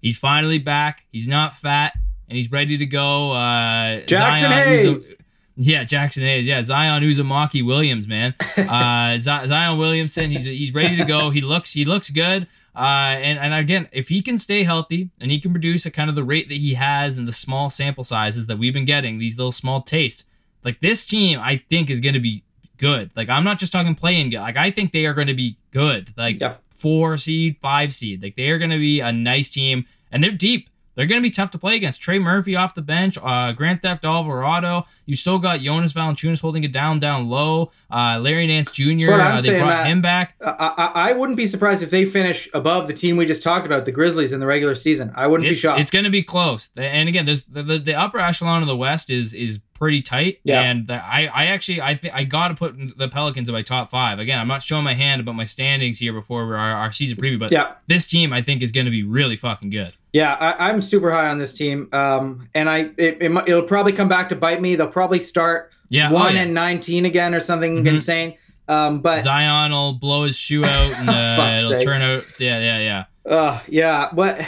he's 0.00 0.16
finally 0.16 0.58
back. 0.58 1.06
He's 1.10 1.26
not 1.26 1.56
fat, 1.56 1.92
and 2.28 2.36
he's 2.36 2.50
ready 2.52 2.78
to 2.78 2.86
go. 2.86 3.32
Uh, 3.32 4.00
Jaxson 4.02 4.36
Zion 4.48 4.52
Hayes. 4.52 4.86
Uzo- 4.86 5.14
yeah, 5.60 5.84
Jaxson 5.84 6.20
Hayes. 6.22 6.46
Yeah, 6.46 6.62
Zion 6.62 7.02
Uzumaki 7.02 7.64
Williams, 7.66 8.06
man. 8.06 8.34
Uh, 8.58 9.18
Zion 9.18 9.78
Williamson. 9.78 10.30
He's 10.30 10.44
he's 10.44 10.72
ready 10.74 10.96
to 10.96 11.04
go. 11.04 11.30
He 11.30 11.40
looks 11.40 11.72
he 11.72 11.84
looks 11.84 12.10
good. 12.10 12.46
Uh, 12.76 13.16
and 13.20 13.38
and 13.38 13.52
again, 13.54 13.88
if 13.92 14.08
he 14.08 14.22
can 14.22 14.36
stay 14.38 14.62
healthy 14.64 15.10
and 15.20 15.30
he 15.30 15.40
can 15.40 15.52
produce 15.52 15.84
at 15.86 15.92
kind 15.92 16.08
of 16.10 16.16
the 16.16 16.22
rate 16.24 16.48
that 16.48 16.56
he 16.58 16.74
has 16.74 17.18
in 17.18 17.24
the 17.26 17.32
small 17.32 17.70
sample 17.70 18.04
sizes 18.04 18.46
that 18.46 18.58
we've 18.58 18.72
been 18.74 18.84
getting, 18.84 19.18
these 19.18 19.36
little 19.36 19.52
small 19.52 19.82
tastes, 19.82 20.24
like 20.64 20.80
this 20.80 21.04
team, 21.06 21.40
I 21.40 21.62
think 21.68 21.88
is 21.90 22.00
going 22.00 22.14
to 22.14 22.20
be 22.20 22.42
good. 22.76 23.10
Like 23.16 23.28
I'm 23.28 23.44
not 23.44 23.58
just 23.58 23.72
talking 23.72 23.94
playing 23.94 24.30
good. 24.30 24.40
Like 24.40 24.56
I 24.56 24.70
think 24.70 24.92
they 24.92 25.06
are 25.06 25.14
going 25.14 25.26
to 25.28 25.34
be 25.34 25.56
good. 25.72 26.12
Like 26.16 26.40
Yep. 26.40 26.62
four 26.74 27.16
seed, 27.16 27.56
five 27.62 27.94
seed. 27.94 28.22
Like 28.22 28.36
they 28.36 28.50
are 28.50 28.58
going 28.58 28.70
to 28.70 28.78
be 28.78 29.00
a 29.00 29.12
nice 29.12 29.50
team, 29.50 29.86
and 30.12 30.22
they're 30.22 30.30
deep. 30.32 30.68
They're 30.98 31.06
going 31.06 31.22
to 31.22 31.26
be 31.26 31.30
tough 31.30 31.52
to 31.52 31.58
play 31.58 31.76
against. 31.76 32.00
Trey 32.02 32.18
Murphy 32.18 32.56
off 32.56 32.74
the 32.74 32.82
bench, 32.82 33.16
uh, 33.22 33.52
Grand 33.52 33.82
Theft 33.82 34.04
Alvarado. 34.04 34.84
You 35.06 35.14
still 35.14 35.38
got 35.38 35.60
Jonas 35.60 35.92
Valanciunas 35.92 36.40
holding 36.40 36.64
it 36.64 36.72
down, 36.72 36.98
down 36.98 37.28
low. 37.28 37.70
Uh, 37.88 38.18
Larry 38.20 38.48
Nance 38.48 38.72
Jr. 38.72 39.12
Uh, 39.12 39.40
they 39.40 39.58
brought 39.60 39.68
Matt. 39.68 39.86
him 39.86 40.02
back. 40.02 40.34
I, 40.44 40.74
I 40.96 41.10
I 41.10 41.12
wouldn't 41.12 41.36
be 41.36 41.46
surprised 41.46 41.84
if 41.84 41.90
they 41.90 42.04
finish 42.04 42.50
above 42.52 42.88
the 42.88 42.94
team 42.94 43.16
we 43.16 43.26
just 43.26 43.44
talked 43.44 43.64
about, 43.64 43.84
the 43.84 43.92
Grizzlies, 43.92 44.32
in 44.32 44.40
the 44.40 44.46
regular 44.46 44.74
season. 44.74 45.12
I 45.14 45.28
wouldn't 45.28 45.48
be 45.48 45.54
shocked. 45.54 45.80
it's 45.80 45.90
going 45.92 46.04
to 46.04 46.10
be 46.10 46.24
close. 46.24 46.70
And 46.76 47.08
again, 47.08 47.26
there's 47.26 47.44
the, 47.44 47.62
the, 47.62 47.78
the 47.78 47.94
upper 47.94 48.18
echelon 48.18 48.62
of 48.62 48.66
the 48.68 48.76
West 48.76 49.08
is 49.08 49.34
is 49.34 49.60
pretty 49.74 50.02
tight. 50.02 50.40
Yeah. 50.42 50.62
And 50.62 50.88
the, 50.88 50.94
I 50.94 51.30
I 51.32 51.44
actually 51.46 51.80
I 51.80 51.94
think 51.94 52.12
I 52.12 52.24
got 52.24 52.48
to 52.48 52.54
put 52.56 52.74
the 52.98 53.08
Pelicans 53.08 53.48
in 53.48 53.52
my 53.54 53.62
top 53.62 53.88
five. 53.88 54.18
Again, 54.18 54.40
I'm 54.40 54.48
not 54.48 54.64
showing 54.64 54.82
my 54.82 54.94
hand 54.94 55.20
about 55.20 55.36
my 55.36 55.44
standings 55.44 56.00
here 56.00 56.12
before 56.12 56.56
our, 56.56 56.72
our 56.72 56.90
season 56.90 57.16
preview, 57.18 57.38
but 57.38 57.52
Yeah. 57.52 57.74
this 57.86 58.04
team 58.08 58.32
I 58.32 58.42
think 58.42 58.62
is 58.62 58.72
going 58.72 58.86
to 58.86 58.90
be 58.90 59.04
really 59.04 59.36
fucking 59.36 59.70
good. 59.70 59.92
Yeah, 60.12 60.34
I, 60.34 60.70
I'm 60.70 60.80
super 60.80 61.10
high 61.10 61.28
on 61.28 61.38
this 61.38 61.52
team, 61.54 61.88
um, 61.92 62.48
and 62.54 62.68
I 62.68 62.90
it, 62.96 63.18
it, 63.20 63.30
will 63.46 63.62
probably 63.62 63.92
come 63.92 64.08
back 64.08 64.30
to 64.30 64.36
bite 64.36 64.60
me. 64.60 64.74
They'll 64.74 64.88
probably 64.88 65.18
start 65.18 65.70
Yeah, 65.90 66.08
oh, 66.10 66.14
one 66.14 66.34
yeah. 66.36 66.42
and 66.42 66.54
nineteen 66.54 67.04
again 67.04 67.34
or 67.34 67.40
something 67.40 67.84
Mhm. 67.84 67.86
insane. 67.88 68.34
Um, 68.68 69.00
but 69.00 69.22
Zion 69.22 69.72
will 69.72 69.94
blow 69.94 70.24
his 70.24 70.36
shoe 70.36 70.64
out 70.64 70.92
and 70.98 71.08
uh, 71.10 71.56
it'll 71.58 71.70
sake. 71.70 71.84
turn 71.84 72.02
out. 72.02 72.24
Yeah, 72.38 72.58
yeah, 72.58 73.04
yeah. 73.26 73.30
uh, 73.34 73.60
yeah, 73.68 74.08
but 74.12 74.38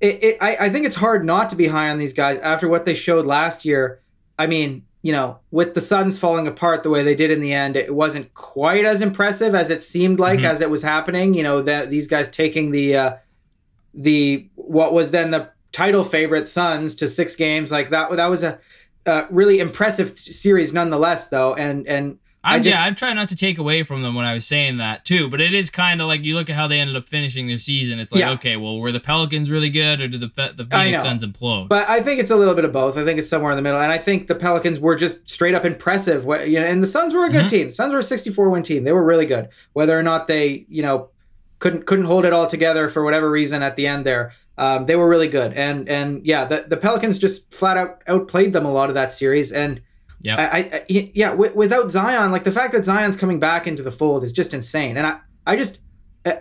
it, 0.00 0.22
it, 0.24 0.36
I, 0.40 0.56
I 0.66 0.68
think 0.70 0.86
it's 0.86 0.96
hard 0.96 1.24
not 1.24 1.50
to 1.50 1.56
be 1.56 1.66
high 1.68 1.90
on 1.90 1.98
these 1.98 2.12
guys 2.12 2.38
after 2.38 2.68
what 2.68 2.84
they 2.84 2.94
showed 2.94 3.26
last 3.26 3.64
year. 3.64 4.00
I 4.38 4.46
mean, 4.46 4.84
you 5.02 5.12
know, 5.12 5.38
with 5.50 5.74
the 5.74 5.80
Suns 5.80 6.18
falling 6.18 6.46
apart 6.46 6.82
the 6.82 6.90
way 6.90 7.02
they 7.02 7.14
did 7.14 7.30
in 7.30 7.40
the 7.40 7.52
end, 7.52 7.76
it 7.76 7.94
wasn't 7.94 8.32
quite 8.34 8.84
as 8.84 9.02
impressive 9.02 9.54
as 9.54 9.70
it 9.70 9.82
seemed 9.82 10.18
like 10.18 10.40
Mhm. 10.40 10.44
as 10.44 10.60
it 10.60 10.70
was 10.70 10.82
happening. 10.82 11.34
You 11.34 11.42
know, 11.42 11.62
that 11.62 11.90
these 11.90 12.06
guys 12.06 12.28
taking 12.28 12.70
the 12.72 12.96
uh, 12.96 13.12
the 13.94 14.48
what 14.54 14.92
was 14.92 15.10
then 15.10 15.30
the 15.30 15.50
title 15.72 16.04
favorite 16.04 16.48
Suns 16.48 16.94
to 16.96 17.08
six 17.08 17.36
games 17.36 17.70
like 17.72 17.90
that. 17.90 18.10
That 18.12 18.26
was 18.26 18.42
a 18.42 18.58
uh, 19.06 19.26
really 19.30 19.60
impressive 19.60 20.10
series 20.10 20.72
nonetheless, 20.72 21.28
though, 21.28 21.54
and 21.54 21.86
and 21.86 22.18
I 22.42 22.56
I'm, 22.56 22.62
just- 22.62 22.74
yeah, 22.78 22.84
I'm 22.84 22.94
trying 22.94 23.16
not 23.16 23.28
to 23.28 23.36
take 23.36 23.58
away 23.58 23.82
from 23.82 24.02
them 24.02 24.14
when 24.14 24.24
I 24.24 24.32
was 24.34 24.46
saying 24.46 24.78
that 24.78 25.04
too, 25.04 25.28
but 25.28 25.40
it 25.42 25.52
is 25.52 25.68
kind 25.68 26.00
of 26.00 26.06
like 26.06 26.22
you 26.22 26.34
look 26.34 26.48
at 26.48 26.56
how 26.56 26.66
they 26.66 26.80
ended 26.80 26.96
up 26.96 27.06
finishing 27.08 27.48
their 27.48 27.58
season. 27.58 27.98
It's 28.00 28.12
like, 28.12 28.20
Yeah. 28.20 28.30
okay, 28.32 28.56
well, 28.56 28.78
were 28.80 28.92
the 28.92 29.00
Pelicans 29.00 29.50
really 29.50 29.68
good, 29.68 30.00
or 30.00 30.08
did 30.08 30.20
the 30.22 30.28
the 30.56 30.66
I 30.72 30.84
Phoenix. 30.84 31.02
Suns 31.02 31.22
implode? 31.24 31.68
But 31.68 31.88
I 31.88 32.00
think 32.00 32.18
it's 32.18 32.30
a 32.30 32.36
little 32.36 32.54
bit 32.54 32.64
of 32.64 32.72
both. 32.72 32.96
I 32.96 33.04
think 33.04 33.18
it's 33.18 33.28
somewhere 33.28 33.50
in 33.52 33.56
the 33.56 33.62
middle, 33.62 33.78
and 33.80 33.92
I 33.92 33.98
think 33.98 34.26
the 34.26 34.34
Pelicans 34.34 34.80
were 34.80 34.96
just 34.96 35.28
straight 35.28 35.54
up 35.54 35.64
impressive. 35.66 36.24
You 36.48 36.60
know, 36.60 36.66
and 36.66 36.82
the 36.82 36.86
Suns 36.86 37.12
were 37.14 37.26
a 37.26 37.30
good 37.30 37.44
Mhm. 37.46 37.50
team. 37.50 37.70
Suns 37.72 37.92
were 37.92 37.98
a 37.98 38.02
64 38.02 38.48
win 38.48 38.62
team. 38.62 38.84
They 38.84 38.92
were 38.92 39.04
really 39.04 39.26
good. 39.26 39.48
Whether 39.74 39.98
or 39.98 40.02
not 40.02 40.26
they, 40.26 40.64
you 40.70 40.82
know, 40.82 41.08
couldn't 41.60 41.86
couldn't 41.86 42.06
hold 42.06 42.24
it 42.24 42.32
all 42.32 42.46
together 42.48 42.88
for 42.88 43.04
whatever 43.04 43.30
reason 43.30 43.62
at 43.62 43.76
the 43.76 43.86
end 43.86 44.04
there, 44.04 44.32
um, 44.58 44.86
they 44.86 44.96
were 44.96 45.08
really 45.08 45.28
good. 45.28 45.52
And 45.54 45.88
and 45.88 46.26
yeah, 46.26 46.44
the 46.44 46.64
the 46.68 46.76
Pelicans 46.76 47.16
just 47.18 47.54
flat 47.54 47.76
out 47.76 48.02
outplayed 48.08 48.52
them 48.52 48.66
a 48.66 48.72
lot 48.72 48.88
of 48.88 48.94
that 48.96 49.12
series. 49.12 49.52
And 49.52 49.80
Yep. 50.22 50.38
I, 50.38 50.42
I, 50.44 50.84
yeah, 50.88 51.30
w- 51.30 51.52
without 51.54 51.90
Zion, 51.90 52.30
like 52.30 52.44
the 52.44 52.52
fact 52.52 52.74
that 52.74 52.84
Zion's 52.84 53.16
coming 53.16 53.40
back 53.40 53.66
into 53.66 53.82
the 53.82 53.90
fold 53.90 54.22
is 54.22 54.34
just 54.34 54.52
insane. 54.52 54.98
And 54.98 55.06
I 55.06 55.20
I 55.46 55.56
just. 55.56 55.80
Uh, 56.26 56.32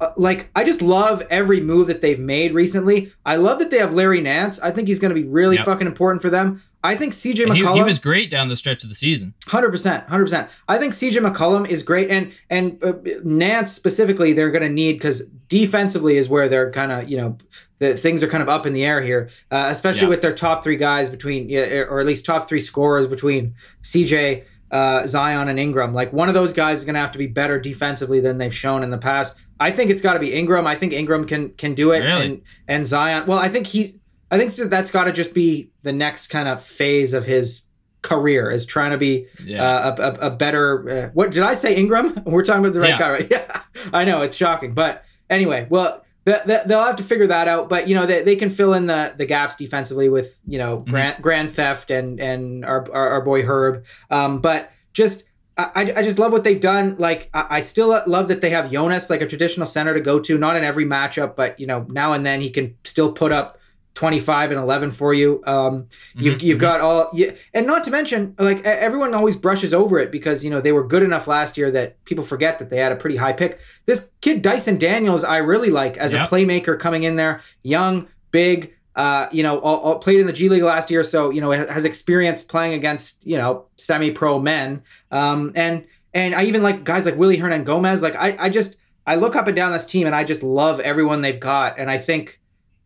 uh, 0.00 0.10
like 0.16 0.50
I 0.56 0.64
just 0.64 0.82
love 0.82 1.22
every 1.30 1.60
move 1.60 1.86
that 1.86 2.00
they've 2.00 2.18
made 2.18 2.54
recently. 2.54 3.12
I 3.24 3.36
love 3.36 3.60
that 3.60 3.70
they 3.70 3.78
have 3.78 3.94
Larry 3.94 4.20
Nance. 4.20 4.58
I 4.60 4.72
think 4.72 4.88
he's 4.88 4.98
going 4.98 5.14
to 5.14 5.20
be 5.22 5.28
really 5.28 5.54
Yep. 5.56 5.64
fucking 5.64 5.86
important 5.86 6.22
for 6.22 6.30
them. 6.30 6.60
I 6.84 6.96
think 6.96 7.12
CJ 7.12 7.44
And 7.46 7.54
he, 7.56 7.62
McCollum, 7.62 7.74
he 7.76 7.82
was 7.82 7.98
great 8.00 8.28
down 8.30 8.48
the 8.48 8.56
stretch 8.56 8.82
of 8.82 8.88
the 8.88 8.94
season. 8.94 9.34
hundred 9.46 9.70
percent, 9.70 10.08
hundred 10.08 10.24
percent. 10.24 10.48
I 10.68 10.78
think 10.78 10.92
CJ 10.94 11.18
McCollum 11.32 11.68
is 11.68 11.82
great, 11.82 12.10
and 12.10 12.32
and 12.50 12.82
uh, 12.82 12.94
Nance 13.22 13.72
specifically, 13.72 14.32
they're 14.32 14.50
going 14.50 14.62
to 14.64 14.68
need 14.68 14.94
because 14.94 15.26
defensively 15.48 16.16
is 16.16 16.28
where 16.28 16.48
they're 16.48 16.70
kind 16.72 16.90
of 16.90 17.08
you 17.08 17.16
know 17.16 17.38
the 17.78 17.96
things 17.96 18.22
are 18.22 18.28
kind 18.28 18.42
of 18.42 18.48
up 18.48 18.66
in 18.66 18.72
the 18.72 18.84
air 18.84 19.00
here, 19.00 19.28
uh, 19.50 19.66
especially 19.70 20.02
Yeah. 20.02 20.08
with 20.08 20.22
their 20.22 20.34
top 20.34 20.64
three 20.64 20.76
guys 20.76 21.08
between 21.10 21.52
or 21.54 22.00
at 22.00 22.06
least 22.06 22.24
top 22.24 22.48
three 22.48 22.60
scorers 22.60 23.06
between 23.06 23.54
CJ. 23.82 24.44
Uh, 24.70 25.06
Zion 25.06 25.48
and 25.48 25.58
Ingram, 25.58 25.92
like 25.92 26.14
one 26.14 26.28
of 26.28 26.34
those 26.34 26.54
guys 26.54 26.78
is 26.78 26.86
going 26.86 26.94
to 26.94 27.00
have 27.00 27.12
to 27.12 27.18
be 27.18 27.26
better 27.26 27.60
defensively 27.60 28.20
than 28.20 28.38
they've 28.38 28.54
shown 28.54 28.82
in 28.82 28.88
the 28.88 28.96
past. 28.96 29.36
I 29.60 29.70
think 29.70 29.90
it's 29.90 30.00
got 30.00 30.14
to 30.14 30.18
be 30.18 30.32
Ingram. 30.32 30.66
I 30.66 30.76
think 30.76 30.94
Ingram 30.94 31.26
can 31.26 31.50
can 31.50 31.74
do 31.74 31.92
it, 31.92 32.00
Really? 32.00 32.24
and 32.26 32.42
and 32.66 32.86
Zion. 32.86 33.26
Well, 33.26 33.38
I 33.38 33.48
think 33.50 33.66
he's. 33.66 33.98
I 34.32 34.38
think 34.38 34.54
that 34.56 34.70
that's 34.70 34.90
got 34.90 35.04
to 35.04 35.12
just 35.12 35.32
be 35.34 35.70
the 35.82 35.92
next 35.92 36.26
kind 36.28 36.48
of 36.48 36.60
phase 36.64 37.12
of 37.12 37.24
his 37.24 37.66
career 38.00 38.50
is 38.50 38.66
trying 38.66 38.90
to 38.90 38.98
be 38.98 39.26
Yeah. 39.44 39.62
uh, 39.64 39.96
a, 39.96 40.02
a, 40.02 40.26
a 40.26 40.30
better. 40.30 40.88
Uh, 40.90 41.10
what 41.14 41.30
did 41.30 41.42
I 41.44 41.54
say? 41.54 41.76
Ingram? 41.76 42.20
We're 42.26 42.42
talking 42.42 42.64
about 42.64 42.72
the 42.74 42.80
right 42.80 42.88
Yeah. 42.90 42.98
guy, 42.98 43.10
right? 43.10 43.28
Yeah, 43.30 43.62
I 43.92 44.04
know 44.04 44.22
it's 44.22 44.36
shocking, 44.36 44.74
but 44.74 45.04
anyway, 45.30 45.66
well, 45.70 46.04
th- 46.26 46.42
th- 46.44 46.62
they'll 46.66 46.82
have 46.82 46.96
to 46.96 47.02
figure 47.04 47.26
that 47.28 47.46
out. 47.46 47.68
But 47.68 47.86
you 47.88 47.94
know, 47.94 48.06
they, 48.06 48.22
they 48.24 48.34
can 48.36 48.48
fill 48.50 48.74
in 48.74 48.86
the 48.86 49.14
the 49.16 49.26
gaps 49.26 49.54
defensively 49.54 50.08
with 50.08 50.40
you 50.48 50.58
know 50.58 50.78
Mm-hmm. 50.78 50.90
grand 50.90 51.22
grand 51.22 51.50
theft 51.50 51.90
and 51.90 52.18
and 52.18 52.64
our 52.64 52.90
our, 52.92 53.08
our 53.10 53.20
boy 53.22 53.42
Herb. 53.42 53.84
Um, 54.10 54.40
but 54.40 54.70
just. 54.94 55.24
I, 55.58 55.92
I 55.94 56.02
just 56.02 56.18
love 56.18 56.32
what 56.32 56.44
they've 56.44 56.58
done. 56.58 56.96
Like 56.98 57.28
I, 57.34 57.58
I 57.58 57.60
still 57.60 57.88
love 58.06 58.28
that 58.28 58.40
they 58.40 58.48
have 58.50 58.72
Jonas, 58.72 59.10
like 59.10 59.20
a 59.20 59.26
traditional 59.26 59.66
center 59.66 59.92
to 59.92 60.00
go 60.00 60.18
to. 60.18 60.38
Not 60.38 60.56
in 60.56 60.64
every 60.64 60.86
matchup, 60.86 61.36
but 61.36 61.60
you 61.60 61.66
know 61.66 61.84
now 61.90 62.14
and 62.14 62.24
then 62.24 62.40
he 62.40 62.48
can 62.48 62.74
still 62.84 63.12
put 63.12 63.32
up 63.32 63.58
twenty 63.94 64.18
five 64.18 64.50
and 64.50 64.58
eleven 64.60 64.90
for 64.90 65.12
you. 65.14 65.42
Um, 65.46 65.88
You've 66.14 66.38
Mhm, 66.38 66.42
you've 66.42 66.58
got 66.58 66.80
all, 66.80 67.10
yeah, 67.12 67.32
and 67.54 67.66
not 67.66 67.84
to 67.84 67.90
mention, 67.90 68.34
like 68.38 68.64
everyone 68.66 69.14
always 69.14 69.36
brushes 69.36 69.72
over 69.74 69.98
it 69.98 70.10
because 70.10 70.44
you 70.44 70.50
know 70.50 70.60
they 70.60 70.72
were 70.72 70.86
good 70.86 71.02
enough 71.02 71.26
last 71.26 71.56
year 71.58 71.70
that 71.72 72.02
people 72.04 72.24
forget 72.24 72.58
that 72.58 72.70
they 72.70 72.78
had 72.78 72.92
a 72.92 72.96
pretty 72.96 73.16
high 73.16 73.32
pick. 73.32 73.60
This 73.86 74.10
kid 74.20 74.42
Dyson 74.42 74.78
Daniels, 74.78 75.24
I 75.24 75.38
really 75.38 75.70
like 75.70 75.96
as 75.98 76.12
Yep. 76.12 76.26
a 76.26 76.34
playmaker 76.34 76.78
coming 76.78 77.02
in 77.02 77.16
there, 77.16 77.40
young, 77.62 78.08
big. 78.30 78.74
Uh, 78.94 79.26
you 79.32 79.42
know, 79.42 79.58
all, 79.60 79.78
all 79.80 79.98
played 79.98 80.20
in 80.20 80.26
the 80.26 80.34
G 80.34 80.50
League 80.50 80.62
last 80.62 80.90
year, 80.90 81.02
so 81.02 81.30
you 81.30 81.40
know 81.40 81.50
has 81.50 81.86
experience 81.86 82.42
playing 82.42 82.74
against 82.74 83.24
you 83.26 83.38
know 83.38 83.64
semi-pro 83.76 84.38
men. 84.38 84.82
Um, 85.10 85.52
and 85.54 85.86
and 86.12 86.34
I 86.34 86.44
even 86.44 86.62
like 86.62 86.84
guys 86.84 87.06
like 87.06 87.16
Willy 87.16 87.38
Hernangomez. 87.38 88.02
Like 88.02 88.16
I, 88.16 88.36
I 88.38 88.48
just 88.50 88.76
I 89.06 89.14
look 89.14 89.34
up 89.34 89.46
and 89.46 89.56
down 89.56 89.72
this 89.72 89.86
team 89.86 90.06
and 90.06 90.14
I 90.14 90.24
just 90.24 90.42
love 90.42 90.78
everyone 90.80 91.22
they've 91.22 91.40
got, 91.40 91.78
and 91.78 91.90
I 91.90 91.96
think 91.96 92.38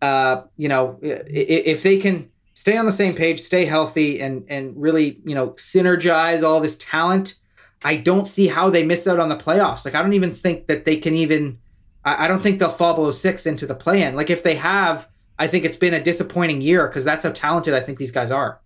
uh, 0.03 0.43
you 0.57 0.69
know, 0.69 0.99
if 1.03 1.83
they 1.83 1.99
can 1.99 2.31
stay 2.55 2.77
on 2.77 2.87
the 2.87 2.93
same 2.93 3.15
page, 3.15 3.41
stay 3.41 3.65
healthy, 3.65 4.21
and 4.21 4.45
and 4.49 4.81
really, 4.81 5.21
you 5.25 5.35
know, 5.35 5.51
synergize 5.51 6.43
all 6.43 6.61
this 6.61 6.77
talent, 6.77 7.39
I 7.85 7.97
don't 7.97 8.27
see 8.27 8.49
how 8.49 8.71
they 8.71 8.85
miss 8.85 9.07
out 9.07 9.21
on 9.21 9.29
the 9.29 9.37
playoffs. 9.37 9.85
Like 9.85 9.95
I 9.95 10.03
don't 10.03 10.15
even 10.15 10.35
think 10.35 10.67
that 10.67 10.85
they 10.85 10.97
can 10.97 11.15
even. 11.15 11.59
I, 12.05 12.25
I 12.25 12.29
don't 12.29 12.41
think 12.41 12.59
they'll 12.59 12.69
fall 12.69 12.95
below 12.95 13.11
six 13.11 13.47
into 13.47 13.67
the 13.67 13.75
play-in. 13.75 14.15
Like 14.15 14.31
if 14.31 14.43
they 14.43 14.57
have, 14.57 15.09
I 15.39 15.47
think 15.47 15.65
it's 15.65 15.77
been 15.77 15.95
a 15.95 16.03
disappointing 16.03 16.61
year 16.61 16.87
because 16.87 17.05
that's 17.05 17.25
how 17.25 17.33
talented 17.33 17.75
I 17.75 17.81
think 17.81 17.99
these 17.99 18.13
guys 18.13 18.31
are. 18.31 18.61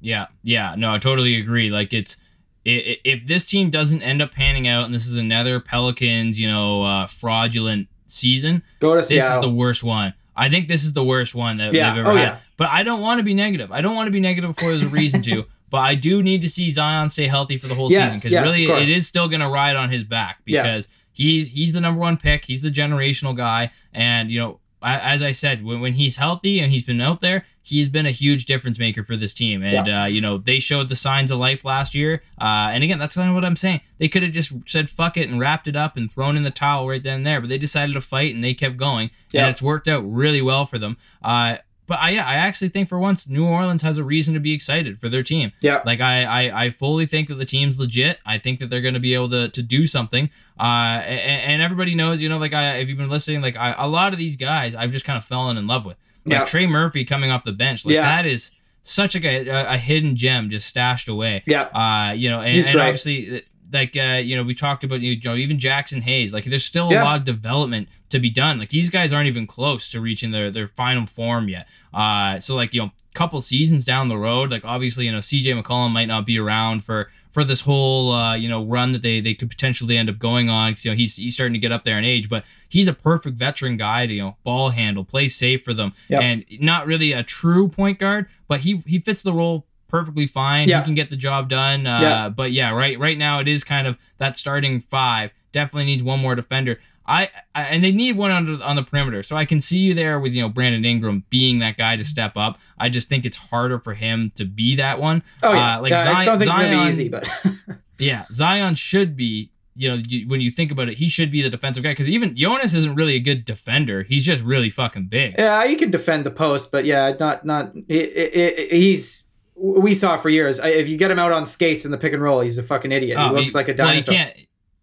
Yeah, 0.00 0.26
yeah, 0.42 0.74
no, 0.76 0.94
I 0.94 0.98
totally 0.98 1.38
agree. 1.38 1.70
Like 1.70 1.92
it's 1.92 2.16
if 2.64 3.26
this 3.26 3.46
team 3.46 3.70
doesn't 3.70 4.02
end 4.02 4.20
up 4.20 4.32
panning 4.32 4.68
out, 4.68 4.84
and 4.84 4.94
this 4.94 5.06
is 5.06 5.16
another 5.16 5.60
Pelicans, 5.60 6.38
you 6.38 6.48
know, 6.48 6.82
uh, 6.82 7.06
fraudulent 7.06 7.88
season, 8.06 8.62
go 8.80 8.94
to 8.94 8.98
this 8.98 9.08
Seattle. 9.08 9.38
is 9.38 9.48
the 9.48 9.54
worst 9.54 9.82
one. 9.82 10.14
I 10.40 10.48
think 10.48 10.68
this 10.68 10.84
is 10.84 10.92
the 10.94 11.04
worst 11.04 11.34
one 11.34 11.58
that 11.58 11.74
Yeah. 11.74 11.90
they've 11.90 12.00
ever 12.00 12.10
Oh, 12.12 12.16
had. 12.16 12.22
yeah. 12.22 12.36
But 12.56 12.70
I 12.70 12.82
don't 12.82 13.00
want 13.00 13.18
to 13.18 13.22
be 13.24 13.34
negative. 13.34 13.70
I 13.70 13.80
don't 13.80 13.94
want 13.94 14.06
to 14.06 14.10
be 14.10 14.20
negative 14.20 14.54
before 14.56 14.70
there's 14.70 14.84
a 14.84 14.88
reason 14.88 15.22
to. 15.22 15.44
But 15.70 15.78
I 15.82 15.94
do 15.94 16.20
need 16.20 16.40
to 16.42 16.48
see 16.48 16.72
Zion 16.72 17.10
stay 17.10 17.28
healthy 17.28 17.56
for 17.56 17.68
the 17.68 17.76
whole 17.76 17.92
Yes, 17.92 18.14
season 18.14 18.30
because 18.30 18.32
yes, 18.32 18.58
really 18.58 18.82
it 18.82 18.88
is 18.88 19.06
still 19.06 19.28
going 19.28 19.38
to 19.40 19.46
ride 19.48 19.76
on 19.76 19.88
his 19.90 20.02
back 20.02 20.38
Yes. 20.44 20.64
because 20.64 20.88
he's 21.12 21.50
he's 21.50 21.72
the 21.74 21.80
number 21.80 22.00
one 22.00 22.16
pick. 22.16 22.46
He's 22.46 22.60
the 22.60 22.70
generational 22.72 23.36
guy, 23.36 23.70
and 23.94 24.32
you 24.32 24.40
know, 24.40 24.58
as 24.82 25.22
I 25.22 25.30
said, 25.30 25.62
when, 25.64 25.80
when 25.80 25.92
he's 25.92 26.16
healthy 26.16 26.58
and 26.58 26.72
he's 26.72 26.82
been 26.82 27.00
out 27.00 27.20
there, 27.20 27.44
he's 27.70 27.88
been 27.88 28.04
a 28.06 28.10
huge 28.10 28.44
difference 28.46 28.78
maker 28.78 29.02
for 29.02 29.16
this 29.16 29.32
team. 29.32 29.62
And 29.62 29.88
uh, 29.88 30.06
you 30.08 30.20
know, 30.20 30.38
they 30.38 30.58
showed 30.60 30.88
the 30.88 30.94
signs 30.96 31.30
of 31.30 31.38
life 31.38 31.64
last 31.64 31.94
year. 31.94 32.22
Uh, 32.40 32.70
and 32.72 32.84
again, 32.84 32.98
that's 32.98 33.16
kind 33.16 33.28
of 33.28 33.34
what 33.34 33.44
I'm 33.44 33.56
saying. 33.56 33.80
They 33.98 34.08
could 34.08 34.22
have 34.22 34.32
just 34.32 34.52
said 34.66 34.90
fuck 34.90 35.16
it 35.16 35.28
and 35.28 35.40
wrapped 35.40 35.66
it 35.66 35.76
up 35.76 35.96
and 35.96 36.10
thrown 36.12 36.36
in 36.36 36.42
the 36.42 36.50
towel 36.50 36.88
right 36.88 37.02
then 37.02 37.16
and 37.18 37.26
there, 37.26 37.40
but 37.40 37.48
they 37.48 37.58
decided 37.58 37.94
to 37.94 38.00
fight 38.00 38.34
and 38.34 38.44
they 38.44 38.54
kept 38.54 38.76
going, 38.76 39.10
Yeah. 39.32 39.42
and 39.46 39.50
it's 39.50 39.62
worked 39.62 39.88
out 39.88 40.00
really 40.00 40.42
well 40.42 40.66
for 40.66 40.78
them. 40.78 40.96
Uh, 41.22 41.56
but 41.86 41.98
I, 41.98 42.10
yeah, 42.10 42.24
I 42.24 42.34
actually 42.34 42.68
think 42.68 42.88
for 42.88 43.00
once 43.00 43.28
New 43.28 43.44
Orleans 43.44 43.82
has 43.82 43.98
a 43.98 44.04
reason 44.04 44.32
to 44.34 44.38
be 44.40 44.52
excited 44.52 45.00
for 45.00 45.08
their 45.08 45.24
team. 45.24 45.50
Yeah. 45.60 45.82
Like 45.84 46.00
I, 46.00 46.22
I, 46.22 46.64
I 46.66 46.70
fully 46.70 47.04
think 47.04 47.26
that 47.26 47.34
the 47.34 47.44
team's 47.44 47.80
legit. 47.80 48.20
I 48.24 48.38
think 48.38 48.60
that 48.60 48.70
they're 48.70 48.80
going 48.80 48.94
to 48.94 49.00
be 49.00 49.12
able 49.12 49.28
to, 49.30 49.48
to 49.48 49.60
do 49.60 49.86
something. 49.86 50.30
Uh, 50.56 51.02
and, 51.04 51.42
and 51.54 51.62
everybody 51.62 51.96
knows, 51.96 52.22
you 52.22 52.28
know, 52.28 52.38
like 52.38 52.54
I, 52.54 52.76
if 52.76 52.88
you've 52.88 52.96
been 52.96 53.08
listening, 53.10 53.40
like 53.42 53.56
I, 53.56 53.74
a 53.76 53.88
lot 53.88 54.12
of 54.12 54.20
these 54.20 54.36
guys, 54.36 54.76
I've 54.76 54.92
just 54.92 55.04
kind 55.04 55.16
of 55.16 55.24
fallen 55.24 55.56
in 55.56 55.66
love 55.66 55.84
with. 55.84 55.96
Like 56.24 56.32
Yeah. 56.32 56.44
Trey 56.44 56.66
Murphy 56.66 57.04
coming 57.04 57.30
off 57.30 57.44
the 57.44 57.52
bench, 57.52 57.84
like 57.84 57.94
Yeah. 57.94 58.02
that 58.02 58.26
is 58.26 58.50
such 58.82 59.14
like 59.14 59.24
a, 59.24 59.48
a, 59.48 59.74
a 59.74 59.76
hidden 59.78 60.16
gem 60.16 60.50
just 60.50 60.66
stashed 60.66 61.08
away. 61.08 61.42
Yeah. 61.46 61.62
Uh, 61.64 62.12
you 62.12 62.28
know, 62.30 62.40
and, 62.40 62.66
and 62.66 62.80
obviously, 62.80 63.42
like 63.72 63.96
uh, 63.96 64.20
you 64.22 64.36
know, 64.36 64.42
we 64.42 64.54
talked 64.54 64.82
about 64.84 65.00
you 65.00 65.18
know 65.24 65.34
even 65.36 65.58
Jaxson 65.58 66.02
Hayes. 66.02 66.32
Like, 66.32 66.44
there's 66.44 66.64
still 66.64 66.88
a 66.88 66.92
Yeah. 66.94 67.04
lot 67.04 67.18
of 67.18 67.24
development 67.24 67.88
to 68.08 68.18
be 68.18 68.28
done. 68.30 68.58
Like, 68.58 68.70
these 68.70 68.90
guys 68.90 69.12
aren't 69.12 69.28
even 69.28 69.46
close 69.46 69.88
to 69.90 70.00
reaching 70.00 70.30
their 70.32 70.50
their 70.50 70.66
final 70.66 71.06
form 71.06 71.48
yet. 71.48 71.68
Uh, 71.94 72.38
so 72.40 72.56
like 72.56 72.74
you 72.74 72.80
know, 72.82 72.90
couple 73.14 73.40
seasons 73.40 73.84
down 73.84 74.08
the 74.08 74.16
road, 74.18 74.50
like 74.50 74.64
obviously 74.64 75.06
you 75.06 75.12
know 75.12 75.18
CJ 75.18 75.60
McCollum 75.62 75.90
might 75.92 76.08
not 76.08 76.26
be 76.26 76.38
around 76.38 76.84
for 76.84 77.10
for 77.32 77.44
this 77.44 77.62
whole 77.62 78.12
uh, 78.12 78.34
you 78.34 78.48
know 78.48 78.64
run 78.64 78.92
that 78.92 79.02
they 79.02 79.20
they 79.20 79.34
could 79.34 79.48
potentially 79.50 79.96
end 79.96 80.08
up 80.10 80.18
going 80.18 80.48
on. 80.48 80.74
you 80.80 80.90
know, 80.90 80.96
he's 80.96 81.16
he's 81.16 81.34
starting 81.34 81.52
to 81.54 81.58
get 81.58 81.72
up 81.72 81.84
there 81.84 81.98
in 81.98 82.04
age, 82.04 82.28
but 82.28 82.44
he's 82.68 82.88
a 82.88 82.92
perfect 82.92 83.36
veteran 83.36 83.76
guy 83.76 84.06
to 84.06 84.12
you 84.14 84.22
know 84.22 84.36
ball 84.44 84.70
handle, 84.70 85.04
play 85.04 85.28
safe 85.28 85.62
for 85.64 85.72
them, 85.74 85.92
Yep. 86.08 86.22
and 86.22 86.44
not 86.60 86.86
really 86.86 87.12
a 87.12 87.22
true 87.22 87.68
point 87.68 87.98
guard, 87.98 88.26
but 88.48 88.60
he 88.60 88.82
he 88.86 88.98
fits 88.98 89.22
the 89.22 89.32
role 89.32 89.66
perfectly 89.88 90.26
fine. 90.26 90.68
Yeah. 90.68 90.78
He 90.80 90.84
can 90.84 90.94
get 90.94 91.10
the 91.10 91.16
job 91.16 91.48
done. 91.48 91.84
Uh, 91.86 92.00
Yeah. 92.00 92.28
But 92.28 92.52
yeah, 92.52 92.70
right 92.70 92.98
right 92.98 93.18
now 93.18 93.40
it 93.40 93.48
is 93.48 93.64
kind 93.64 93.86
of 93.86 93.96
that 94.18 94.36
starting 94.36 94.80
five. 94.80 95.32
Definitely 95.52 95.86
needs 95.86 96.02
one 96.02 96.20
more 96.20 96.34
defender. 96.34 96.78
I, 97.06 97.30
I 97.54 97.64
and 97.64 97.82
they 97.82 97.90
need 97.90 98.16
one 98.16 98.30
on 98.30 98.44
the, 98.58 98.64
on 98.64 98.76
the 98.76 98.82
perimeter. 98.84 99.22
So 99.24 99.36
I 99.36 99.44
can 99.44 99.60
see 99.60 99.78
you 99.78 99.94
there 99.94 100.20
with 100.20 100.32
you 100.32 100.42
know 100.42 100.48
Brandon 100.48 100.84
Ingram 100.84 101.24
being 101.28 101.58
that 101.58 101.76
guy 101.76 101.96
to 101.96 102.04
step 102.04 102.36
up. 102.36 102.58
I 102.78 102.88
just 102.88 103.08
think 103.08 103.24
it's 103.26 103.36
harder 103.36 103.78
for 103.80 103.94
him 103.94 104.30
to 104.36 104.44
be 104.44 104.76
that 104.76 105.00
one. 105.00 105.22
Oh 105.42 105.52
yeah. 105.52 105.78
Uh, 105.78 105.82
like 105.82 105.90
Yeah, 105.90 106.00
I 106.00 106.04
Zion- 106.04 106.26
don't 106.26 106.38
think 106.38 106.48
it's 106.50 106.56
gonna 106.56 106.82
be 106.84 106.88
easy, 106.88 107.08
but 107.08 107.28
Yeah, 107.98 108.26
Zion 108.32 108.74
should 108.76 109.16
be. 109.16 109.50
You 109.76 109.88
know, 109.88 109.94
you, 110.06 110.28
when 110.28 110.40
you 110.40 110.50
think 110.50 110.70
about 110.72 110.88
it, 110.88 110.98
he 110.98 111.08
should 111.08 111.30
be 111.30 111.42
the 111.42 111.48
defensive 111.48 111.82
guy 111.82 111.92
because 111.92 112.08
even 112.08 112.36
Jonas 112.36 112.74
isn't 112.74 112.96
really 112.96 113.14
a 113.14 113.20
good 113.20 113.44
defender. 113.44 114.02
He's 114.02 114.24
just 114.24 114.42
really 114.42 114.68
fucking 114.68 115.06
big. 115.06 115.36
yeah, 115.38 115.64
he 115.66 115.74
can 115.76 115.90
defend 115.90 116.24
the 116.26 116.30
post, 116.30 116.70
but 116.70 116.84
yeah, 116.84 117.14
not 117.18 117.44
not. 117.46 117.72
he's 117.88 119.24
we 119.54 119.94
saw 119.94 120.16
for 120.16 120.28
years. 120.28 120.58
If 120.58 120.88
you 120.88 120.96
get 120.96 121.10
him 121.10 121.18
out 121.18 121.32
on 121.32 121.46
skates 121.46 121.84
in 121.84 121.90
the 121.90 121.98
pick 121.98 122.12
and 122.12 122.22
roll, 122.22 122.40
he's 122.40 122.58
a 122.58 122.62
fucking 122.62 122.92
idiot. 122.92 123.18
Oh, 123.18 123.28
he 123.28 123.34
looks 123.40 123.54
like 123.54 123.68
a 123.68 123.74
dinosaur. 123.74 124.14
Well, 124.14 124.32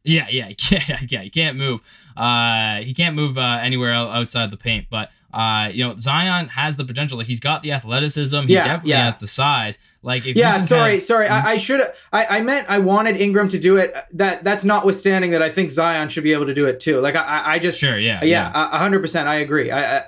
can't. 0.08 0.32
Yeah, 0.32 0.51
yeah, 0.72 0.99
yeah, 1.10 1.22
he 1.22 1.30
can't 1.30 1.58
move. 1.58 1.82
Uh, 2.16 2.78
he 2.82 2.93
can't 2.93 3.16
move 3.16 3.38
uh, 3.38 3.60
anywhere 3.62 3.93
outside 3.93 4.51
the 4.51 4.58
paint. 4.58 4.88
But 4.89 5.12
uh, 5.34 5.70
you 5.74 5.84
know, 5.88 5.97
Zion 5.97 6.47
has 6.49 6.78
the 6.78 6.86
potential. 6.86 7.18
Like 7.18 7.28
he's 7.28 7.39
got 7.39 7.62
the 7.64 7.72
athleticism. 7.74 8.41
He 8.43 8.53
Yeah, 8.53 8.66
definitely 8.66 8.91
yeah. 8.91 9.05
has 9.12 9.16
the 9.20 9.28
size. 9.28 9.78
Like 10.01 10.26
if 10.26 10.36
yeah, 10.38 10.58
sorry, 10.58 10.91
kinda- 10.91 11.05
sorry. 11.05 11.28
I, 11.28 11.51
I 11.51 11.58
should. 11.58 11.82
I, 12.14 12.38
I 12.38 12.41
meant 12.41 12.70
I 12.70 12.80
wanted 12.80 13.18
Ingram 13.18 13.49
to 13.49 13.60
do 13.60 13.78
it. 13.78 13.95
That 14.14 14.43
that's 14.43 14.64
notwithstanding 14.64 15.32
that 15.32 15.41
I 15.41 15.49
think 15.49 15.70
Zion 15.70 16.08
should 16.10 16.24
be 16.24 16.34
able 16.34 16.45
to 16.45 16.53
do 16.53 16.66
it 16.66 16.80
too. 16.80 16.99
Like 17.01 17.16
I, 17.16 17.43
I- 17.45 17.60
just 17.60 17.78
sure, 17.80 17.99
yeah, 17.99 18.24
yeah, 18.24 18.49
hundred 18.78 19.01
percent. 19.01 19.28
I 19.28 19.36
agree. 19.36 19.70
I, 19.72 19.97
I 19.97 20.03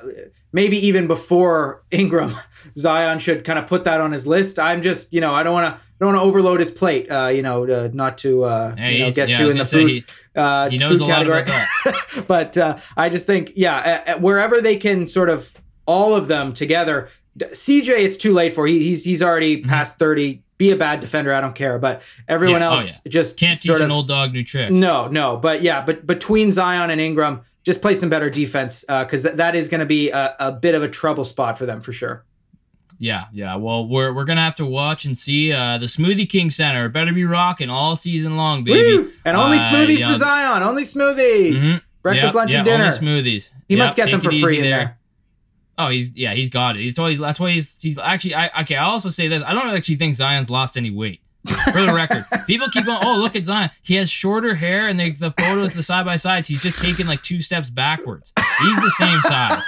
maybe 0.52 0.78
even 0.88 1.08
before 1.08 1.84
Ingram, 1.91 2.34
Zion 2.78 3.20
should 3.20 3.43
kind 3.43 3.60
of 3.60 3.68
put 3.68 3.84
that 3.86 4.02
on 4.02 4.12
his 4.12 4.26
list. 4.28 4.60
I'm 4.60 4.82
just 4.82 5.14
you 5.14 5.22
know 5.22 5.34
I 5.34 5.43
don't 5.43 5.54
want 5.54 5.74
to 5.76 5.80
I 5.82 6.06
don't 6.06 6.14
want 6.14 6.24
to 6.24 6.28
overload 6.28 6.60
his 6.62 6.72
plate. 6.72 7.12
Uh, 7.12 7.28
you 7.28 7.41
know, 7.41 7.66
to, 7.66 7.89
not 7.95 8.18
to 8.20 8.43
uh, 8.45 8.74
Yeah, 8.78 8.89
you 8.89 9.00
know 9.00 9.12
get 9.12 9.30
yeah, 9.30 9.36
too 9.38 9.50
in 9.50 9.58
the 9.58 9.66
food. 9.66 9.89
he- 9.89 10.06
uh, 10.36 10.70
he 10.70 10.78
food 10.80 11.02
category. 11.02 11.43
but 12.28 12.58
uh, 12.58 12.78
I 12.95 13.10
just 13.10 13.26
think, 13.26 13.52
yeah, 13.56 14.04
uh, 14.08 14.12
uh, 14.14 14.20
wherever 14.20 14.62
they 14.62 14.78
can 14.78 15.06
sort 15.08 15.30
of 15.30 15.58
all 15.86 16.16
of 16.16 16.28
them 16.30 16.54
together. 16.54 17.10
D- 17.36 17.47
CJ, 17.47 17.89
it's 18.00 18.16
too 18.16 18.32
late 18.34 18.54
for. 18.54 18.66
He, 18.66 18.80
he's 18.84 19.04
he's 19.04 19.22
already 19.22 19.62
past 19.64 20.00
thirty. 20.00 20.43
Be 20.58 20.72
a 20.72 20.76
bad 20.76 21.00
defender. 21.00 21.34
I 21.34 21.39
don't 21.41 21.56
care. 21.56 21.80
But 21.80 22.02
everyone 22.28 22.62
Mm-hmm. 22.62 22.72
Yeah, 22.74 22.78
oh, 22.78 22.82
else 22.82 23.02
just 23.08 23.38
Can't 23.39 23.58
sort 23.60 23.78
teach 23.78 23.82
of 23.82 23.86
an 23.88 23.91
old 23.91 24.08
dog 24.08 24.32
new 24.34 24.43
tricks. 24.43 24.72
no, 24.72 25.08
no. 25.08 25.38
But 25.38 25.62
yeah, 25.62 25.84
but 25.86 26.06
between 26.08 26.52
Zion 26.54 26.89
and 26.89 27.00
Ingram, 27.02 27.41
just 27.64 27.82
play 27.82 27.95
some 27.95 28.10
better 28.10 28.30
defense 28.30 28.84
because 28.88 29.24
th- 29.24 29.36
that 29.36 29.55
is 29.55 29.70
going 29.70 29.80
to 29.80 29.86
be 29.86 30.10
a, 30.12 30.36
a 30.39 30.51
bit 30.51 30.76
of 30.76 30.84
a 30.84 30.88
trouble 30.88 31.26
spot 31.26 31.57
for 31.57 31.66
them 31.66 31.82
for 31.82 31.91
sure. 31.91 32.26
Yeah, 33.01 33.26
yeah. 33.32 33.55
Well, 33.55 33.88
we're 33.88 34.12
we're 34.14 34.26
gonna 34.26 34.43
have 34.43 34.57
to 34.57 34.66
watch 34.66 35.05
and 35.05 35.18
see. 35.18 35.53
Uh, 35.53 35.78
the 35.78 35.86
Smoothie 35.86 36.30
King 36.30 36.49
Center 36.49 36.89
better 36.89 37.14
be 37.14 37.24
rocking 37.24 37.70
all 37.70 37.95
season 37.95 38.36
long, 38.36 38.66
baby. 38.66 38.97
Woo! 38.97 39.12
And 39.24 39.38
only 39.38 39.55
Uh, 39.57 39.70
smoothies 39.70 39.99
yeah. 39.99 40.12
for 40.12 40.18
Zion. 40.18 40.64
Only 40.64 40.84
smoothies. 40.84 41.60
Mhm. 41.60 41.82
Breakfast, 42.01 42.26
Yep, 42.28 42.36
lunch, 42.36 42.53
and 42.53 42.66
dinner. 42.66 42.84
Only 42.86 42.97
smoothies. 42.97 43.51
He 43.70 43.76
Yep, 43.76 43.86
must 43.86 43.95
get 43.95 44.12
them 44.12 44.20
for 44.20 44.32
free 44.34 44.57
in 44.60 44.64
there. 44.66 44.97
Oh, 45.78 45.88
he's 45.88 46.12
yeah, 46.14 46.34
he's 46.34 46.49
got 46.49 46.76
it. 46.76 46.82
He's 46.82 46.99
always 46.99 47.20
that's 47.20 47.39
why 47.39 47.51
he's 47.51 47.82
he's 47.82 47.97
actually 47.97 48.36
I 48.36 48.49
okay. 48.64 48.76
I 48.76 48.84
also 48.84 49.10
say 49.10 49.30
this. 49.30 49.43
I 49.45 49.53
don't 49.53 49.70
actually 49.70 49.95
think 49.95 50.16
Zion's 50.16 50.49
lost 50.49 50.76
any 50.76 50.91
weight. 50.91 51.22
For 51.72 51.82
the 51.86 51.93
record, 51.93 52.26
people 52.47 52.68
keep 52.70 52.86
going. 52.86 53.00
Oh, 53.04 53.18
look 53.18 53.36
at 53.36 53.45
Zion. 53.45 53.70
He 53.84 53.95
has 53.95 54.10
shorter 54.10 54.56
hair, 54.56 54.88
and 54.88 55.00
they, 55.00 55.12
the 55.12 55.32
photos, 55.32 55.74
the 55.74 55.84
side 55.84 56.06
by 56.06 56.16
sides. 56.16 56.47
He's 56.47 56.62
just 56.64 56.82
taking 56.82 57.06
like 57.08 57.22
two 57.24 57.41
steps 57.41 57.70
backwards. 57.70 58.34
He's 58.60 58.76
the 58.78 58.91
same 58.97 59.20
size. 59.22 59.64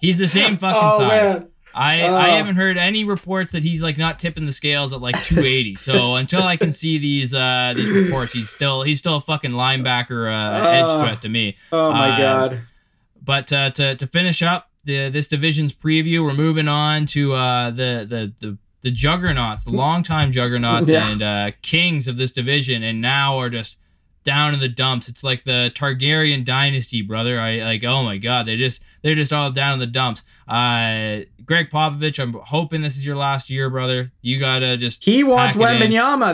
He's 0.00 0.18
the 0.18 0.26
same 0.28 0.56
fucking 0.58 0.80
Oh 0.82 0.98
size. 0.98 1.08
man. 1.34 1.48
I, 1.76 2.02
Oh. 2.02 2.14
I 2.16 2.28
haven't 2.28 2.54
heard 2.56 2.76
any 2.76 3.02
reports 3.04 3.50
that 3.52 3.64
he's 3.64 3.82
like 3.82 3.98
not 3.98 4.18
tipping 4.20 4.46
the 4.46 4.52
scales 4.52 4.92
at 4.92 5.00
like 5.00 5.20
280. 5.24 5.74
so 5.74 6.14
until 6.14 6.42
I 6.44 6.56
can 6.56 6.70
see 6.70 6.98
these 6.98 7.34
uh 7.34 7.72
these 7.74 7.88
reports, 7.90 8.32
he's 8.32 8.48
still 8.48 8.82
he's 8.82 9.00
still 9.00 9.16
a 9.16 9.20
fucking 9.20 9.50
linebacker 9.50 10.30
uh, 10.32 10.68
edge 10.68 10.84
Oh. 10.86 11.00
threat 11.02 11.20
to 11.22 11.28
me. 11.28 11.56
Oh 11.72 11.90
my 11.90 12.10
Uh, 12.10 12.18
god. 12.18 12.60
But 13.20 13.52
uh, 13.52 13.70
to 13.72 13.96
to 13.96 14.06
finish 14.06 14.40
up 14.42 14.68
the 14.84 15.08
this 15.08 15.26
division's 15.26 15.72
preview, 15.72 16.22
we're 16.22 16.34
moving 16.34 16.68
on 16.68 17.06
to 17.06 17.32
uh 17.34 17.70
the 17.70 18.06
the 18.08 18.32
the 18.46 18.58
the 18.84 18.92
juggernauts, 18.92 19.64
the 19.64 19.70
longtime 19.72 20.30
juggernauts 20.30 20.88
Yeah. 20.90 21.10
and 21.10 21.22
uh, 21.22 21.50
kings 21.62 22.06
of 22.06 22.16
this 22.18 22.30
division, 22.30 22.84
and 22.84 23.00
now 23.00 23.36
are 23.38 23.50
just 23.50 23.78
down 24.24 24.54
in 24.54 24.60
the 24.60 24.68
dumps. 24.68 25.08
It's 25.08 25.24
like 25.24 25.44
the 25.44 25.72
Targaryen 25.74 26.44
dynasty, 26.44 27.02
brother. 27.02 27.40
I 27.40 27.62
like. 27.62 27.82
Oh 27.82 28.04
my 28.04 28.18
god, 28.18 28.46
they 28.46 28.56
just 28.56 28.82
they're 29.02 29.14
just 29.14 29.32
all 29.32 29.50
down 29.50 29.72
in 29.74 29.78
the 29.80 29.86
dumps. 29.86 30.22
Uh, 30.46 31.24
Gregg 31.44 31.70
Popovich, 31.70 32.18
I'm 32.22 32.34
hoping 32.34 32.82
this 32.82 32.96
is 32.96 33.06
your 33.06 33.16
last 33.16 33.50
year, 33.50 33.68
brother. 33.68 34.12
You 34.22 34.38
gotta 34.38 34.76
just 34.76 35.04
He 35.04 35.24
wants 35.24 35.56
it 35.56 35.58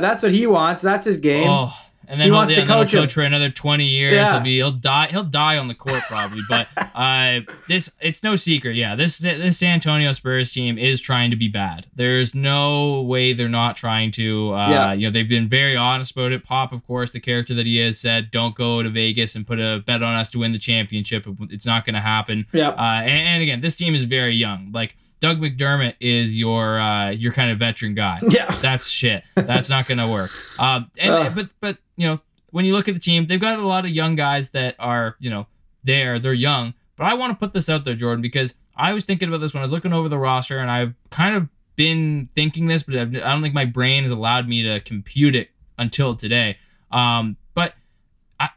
That's 0.02 0.22
what 0.22 0.32
he 0.32 0.46
wants. 0.46 0.82
That's 0.82 1.06
his 1.06 1.18
game. 1.18 1.48
Oh, 1.48 1.72
and 2.10 2.20
then 2.20 2.26
He 2.26 2.30
he'll, 2.30 2.34
wants 2.34 2.52
to 2.54 2.60
and 2.60 2.68
then 2.68 2.76
he'll 2.76 2.84
coach 2.84 2.92
coach 2.92 3.12
for 3.14 3.22
another 3.22 3.48
twenty 3.50 3.86
years. 3.86 4.14
Yeah. 4.14 4.32
He'll 4.34 4.42
be 4.42 4.56
he'll 4.56 4.72
die 4.72 5.06
he'll 5.06 5.24
die 5.24 5.56
on 5.56 5.68
the 5.68 5.74
court 5.74 6.02
probably. 6.08 6.40
but 6.48 6.66
uh, 6.94 7.40
this 7.68 7.92
it's 8.00 8.22
no 8.22 8.36
secret. 8.36 8.74
Yeah, 8.76 8.94
this 8.96 9.18
this 9.18 9.58
San 9.58 9.74
Antonio 9.74 10.12
Spurs 10.12 10.52
team 10.52 10.76
is 10.76 11.00
trying 11.00 11.30
to 11.30 11.36
be 11.36 11.48
bad. 11.48 11.86
There's 11.94 12.34
no 12.34 13.00
way 13.02 13.32
they're 13.32 13.48
not 13.48 13.76
trying 13.76 14.10
to. 14.12 14.52
Uh, 14.54 14.68
Yeah. 14.70 14.92
You 14.92 15.06
know 15.06 15.12
they've 15.12 15.28
been 15.28 15.48
very 15.48 15.76
honest 15.76 16.10
about 16.12 16.32
it. 16.32 16.44
Pop, 16.44 16.72
of 16.72 16.86
course, 16.86 17.10
the 17.12 17.20
character 17.20 17.54
that 17.54 17.66
he 17.66 17.80
is, 17.80 17.98
said, 18.00 18.30
"Don't 18.30 18.54
go 18.54 18.82
to 18.82 18.88
Vegas 18.90 19.34
and 19.36 19.46
put 19.46 19.60
a 19.60 19.82
bet 19.86 20.02
on 20.02 20.14
us 20.14 20.28
to 20.30 20.38
win 20.40 20.52
the 20.52 20.58
championship. 20.58 21.26
It's 21.48 21.64
not 21.66 21.84
going 21.86 21.94
to 21.94 22.00
happen." 22.00 22.46
yeah. 22.52 22.70
Uh, 22.70 23.00
and, 23.02 23.28
and 23.28 23.42
again, 23.42 23.60
this 23.60 23.76
team 23.76 23.94
is 23.94 24.04
very 24.04 24.34
young. 24.34 24.70
Like 24.72 24.96
Doug 25.20 25.38
McDermott 25.40 25.94
is 26.00 26.36
your 26.36 26.80
uh, 26.80 27.10
your 27.10 27.32
kind 27.32 27.50
of 27.52 27.58
veteran 27.58 27.94
guy 27.94 28.18
Yeah. 28.30 28.50
that's 28.62 28.88
shit. 28.88 29.22
That's 29.34 29.68
not 29.68 29.86
gonna 29.86 30.10
work. 30.10 30.30
Um, 30.58 30.90
and 30.98 31.12
Ugh. 31.12 31.32
but 31.34 31.48
but 31.60 31.76
you 32.00 32.08
know 32.08 32.20
when 32.50 32.64
you 32.64 32.74
look 32.74 32.88
at 32.88 32.94
the 32.94 33.00
team, 33.00 33.26
they've 33.26 33.40
got 33.40 33.58
a 33.58 33.66
lot 33.66 33.84
of 33.84 33.90
young 33.90 34.16
guys 34.16 34.50
that 34.50 34.74
are 34.78 35.16
you 35.20 35.28
know 35.28 35.46
there. 35.84 36.18
They're 36.18 36.32
young, 36.32 36.72
but 36.96 37.04
I 37.04 37.14
want 37.14 37.32
to 37.32 37.36
put 37.38 37.52
this 37.52 37.68
out 37.68 37.84
there, 37.84 37.94
Jordan, 37.94 38.22
because 38.22 38.54
I 38.74 38.94
was 38.94 39.04
thinking 39.04 39.28
about 39.28 39.42
this 39.42 39.52
when 39.52 39.60
I 39.60 39.64
was 39.64 39.72
looking 39.72 39.92
over 39.92 40.08
the 40.08 40.18
roster, 40.18 40.58
and 40.58 40.70
I've 40.70 40.94
kind 41.10 41.36
of 41.36 41.48
been 41.76 42.30
thinking 42.34 42.66
this, 42.66 42.82
but 42.82 42.96
I 42.96 43.04
don't 43.04 43.42
think 43.42 43.54
my 43.54 43.66
brain 43.66 44.04
has 44.04 44.12
allowed 44.12 44.48
me 44.48 44.62
to 44.62 44.80
compute 44.80 45.34
it 45.34 45.50
until 45.78 46.16
today. 46.16 46.56
Um, 46.90 47.36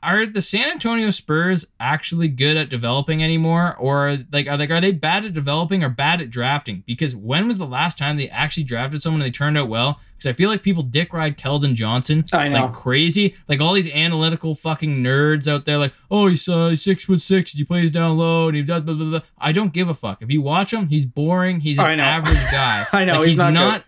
are 0.01 0.25
the 0.25 0.41
San 0.41 0.69
Antonio 0.69 1.09
Spurs 1.09 1.65
actually 1.79 2.27
good 2.29 2.55
at 2.55 2.69
developing 2.69 3.21
anymore, 3.23 3.75
or 3.77 4.19
like 4.31 4.47
are 4.47 4.57
like 4.57 4.71
are 4.71 4.79
they 4.79 4.91
bad 4.91 5.25
at 5.25 5.33
developing 5.33 5.83
or 5.83 5.89
bad 5.89 6.21
at 6.21 6.29
drafting? 6.29 6.83
Because 6.85 7.15
when 7.15 7.47
was 7.47 7.57
the 7.57 7.65
last 7.65 7.97
time 7.97 8.15
they 8.17 8.29
actually 8.29 8.63
drafted 8.63 9.01
someone 9.01 9.21
and 9.21 9.27
they 9.27 9.31
turned 9.31 9.57
out 9.57 9.67
well? 9.67 9.99
Because 10.15 10.29
I 10.29 10.33
feel 10.33 10.49
like 10.49 10.63
people 10.63 10.83
dick 10.83 11.13
ride 11.13 11.37
Keldon 11.37 11.73
Johnson 11.73 12.23
I 12.31 12.47
know. 12.47 12.65
like 12.65 12.73
crazy, 12.73 13.35
like 13.49 13.59
all 13.59 13.73
these 13.73 13.91
analytical 13.91 14.55
fucking 14.55 15.03
nerds 15.03 15.47
out 15.47 15.65
there, 15.65 15.77
like 15.77 15.93
oh 16.09 16.27
he's 16.27 16.47
uh, 16.47 16.75
six 16.75 17.03
foot 17.03 17.21
six, 17.21 17.51
he 17.51 17.63
plays 17.65 17.91
down 17.91 18.17
low, 18.17 18.47
and 18.47 18.55
he 18.55 18.63
does 18.63 18.83
blah 18.83 18.93
blah 18.93 19.05
blah. 19.09 19.19
I 19.37 19.51
don't 19.51 19.73
give 19.73 19.89
a 19.89 19.93
fuck. 19.93 20.21
If 20.21 20.31
you 20.31 20.41
watch 20.41 20.73
him, 20.73 20.87
he's 20.87 21.05
boring. 21.05 21.59
He's 21.59 21.77
an 21.77 21.99
average 21.99 22.35
guy. 22.51 22.85
I 22.93 23.05
know, 23.05 23.19
Like, 23.19 23.27
he's 23.29 23.37
not 23.37 23.53
good. 23.53 23.83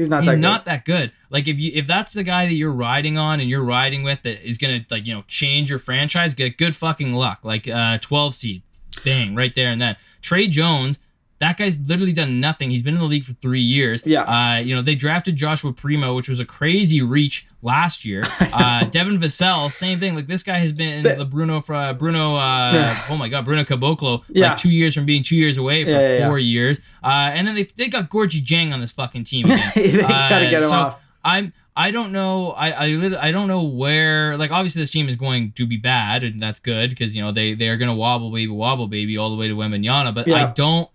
He's 0.00 0.08
not 0.08 0.22
he's 0.22 0.32
that 0.32 0.38
not 0.38 0.64
that 0.64 0.86
good. 0.86 1.12
Like 1.28 1.46
if 1.46 1.58
you 1.58 1.72
if 1.74 1.86
that's 1.86 2.14
the 2.14 2.22
guy 2.22 2.46
that 2.46 2.54
you're 2.54 2.72
riding 2.72 3.18
on 3.18 3.38
and 3.38 3.50
you're 3.50 3.62
riding 3.62 4.02
with 4.02 4.22
that 4.22 4.42
is 4.42 4.56
gonna 4.56 4.86
like 4.90 5.06
you 5.06 5.14
know 5.14 5.24
change 5.28 5.68
your 5.68 5.78
franchise, 5.78 6.32
get 6.32 6.56
good 6.56 6.74
fucking 6.74 7.12
luck. 7.12 7.40
Like 7.42 7.68
uh 7.68 7.98
12 7.98 8.34
seed, 8.34 8.62
bang 9.04 9.34
right 9.34 9.54
there 9.54 9.68
and 9.68 9.80
then. 9.80 9.96
Tre 10.22 10.46
Jones, 10.46 11.00
that 11.40 11.56
guy's 11.56 11.80
literally 11.80 12.12
done 12.12 12.38
nothing. 12.38 12.70
He's 12.70 12.82
been 12.82 12.94
in 12.94 13.00
the 13.00 13.06
league 13.06 13.24
for 13.24 13.32
three 13.32 13.60
years. 13.62 14.02
Yeah. 14.06 14.22
Uh, 14.22 14.58
you 14.58 14.74
know 14.74 14.82
they 14.82 14.94
drafted 14.94 15.36
Joshua 15.36 15.72
Primo, 15.72 16.14
which 16.14 16.28
was 16.28 16.38
a 16.38 16.44
crazy 16.44 17.00
reach 17.02 17.46
last 17.62 18.04
year. 18.04 18.24
Uh, 18.52 18.84
Devin 18.84 19.18
Vassell, 19.18 19.70
same 19.70 19.98
thing. 20.00 20.14
Like 20.14 20.26
this 20.26 20.42
guy 20.42 20.58
has 20.58 20.72
been 20.72 21.02
The- 21.02 21.14
the 21.14 21.24
Bruno 21.24 21.60
for 21.60 21.74
uh, 21.74 21.92
Bruno. 21.94 22.34
Uh, 22.36 22.94
oh 23.08 23.16
my 23.16 23.28
God, 23.28 23.44
Bruno 23.44 23.64
Caboclo. 23.64 24.22
Yeah. 24.28 24.50
Like 24.50 24.58
two 24.58 24.70
years 24.70 24.94
from 24.94 25.06
being 25.06 25.22
two 25.22 25.36
years 25.36 25.56
away 25.56 25.84
for 25.84 25.90
Yeah, 25.90 26.18
yeah, 26.18 26.26
four 26.28 26.38
years. 26.38 26.78
Uh, 27.02 27.30
and 27.32 27.46
then 27.46 27.54
they 27.54 27.62
they 27.62 27.88
got 27.88 28.10
Gorgui 28.10 28.44
Dieng 28.44 28.72
on 28.72 28.80
this 28.80 28.92
fucking 28.92 29.24
team 29.24 29.46
again. 29.46 29.72
They 29.74 29.92
gotta 30.02 30.50
get 30.50 30.62
him 30.62 30.68
so 30.68 30.74
off. 30.76 31.00
I'm 31.24 31.52
I 31.76 31.90
don't 31.92 32.12
know 32.12 32.50
I 32.50 32.70
I, 32.72 33.28
I 33.28 33.32
don't 33.32 33.46
know 33.48 33.62
where 33.62 34.36
like 34.36 34.50
obviously 34.50 34.82
this 34.82 34.90
team 34.90 35.08
is 35.08 35.16
going 35.16 35.52
to 35.52 35.66
be 35.66 35.76
bad 35.76 36.24
and 36.24 36.42
that's 36.42 36.60
good 36.60 36.90
because 36.90 37.14
you 37.16 37.22
know 37.22 37.30
they 37.32 37.54
they 37.54 37.68
are 37.68 37.76
gonna 37.76 37.94
wobble 37.94 38.30
baby 38.30 38.48
wobble 38.52 38.88
baby 38.88 39.16
all 39.16 39.30
the 39.30 39.36
way 39.36 39.48
to 39.48 39.54
Wembanyama 39.54 40.14
but 40.14 40.30
I 40.30 40.50
don't 40.52 40.88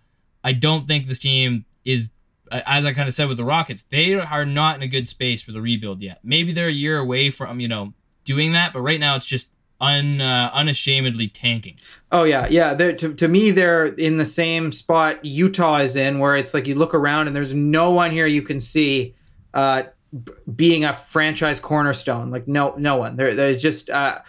I 0.45 0.53
don't 0.53 0.87
think 0.87 1.07
this 1.07 1.19
team 1.19 1.65
is 1.83 2.11
as 2.51 2.85
I 2.85 2.93
kind 2.93 3.07
of 3.07 3.13
said 3.13 3.27
with 3.27 3.37
the 3.37 3.43
Rockets 3.43 3.83
they 3.89 4.13
are 4.13 4.45
not 4.45 4.77
in 4.77 4.81
a 4.83 4.87
good 4.87 5.09
space 5.09 5.41
for 5.41 5.51
the 5.51 5.61
rebuild 5.61 6.01
yet 6.01 6.19
maybe 6.23 6.53
they're 6.53 6.69
a 6.69 6.71
year 6.71 6.97
away 6.97 7.29
from 7.31 7.59
you 7.59 7.67
know 7.67 7.93
doing 8.23 8.53
that 8.53 8.71
but 8.71 8.81
right 8.81 8.99
now 8.99 9.15
it's 9.15 9.25
just 9.25 9.49
un 9.81 10.21
uh, 10.21 10.49
unashamedly 10.53 11.27
tanking 11.27 11.75
Oh 12.15 12.23
yeah, 12.23 12.47
yeah. 12.49 12.73
To 12.73 13.13
to 13.13 13.27
me, 13.27 13.51
they're 13.51 13.87
in 13.87 14.15
the 14.15 14.25
same 14.25 14.71
spot 14.71 15.25
Utah 15.25 15.79
is 15.79 15.97
in, 15.97 16.19
where 16.19 16.37
it's 16.37 16.53
like 16.53 16.65
you 16.65 16.73
look 16.73 16.93
around 16.93 17.27
and 17.27 17.35
there's 17.35 17.53
no 17.53 17.91
one 17.91 18.11
here 18.11 18.25
you 18.25 18.41
can 18.41 18.61
see 18.61 19.13
uh, 19.53 19.83
being 20.55 20.85
a 20.85 20.93
franchise 20.93 21.59
cornerstone. 21.59 22.31
Like 22.31 22.47
no, 22.47 22.73
no 22.77 22.95
one. 22.95 23.17
There, 23.17 23.35
there's 23.35 23.61
just 23.61 23.89
uh, 23.89 24.19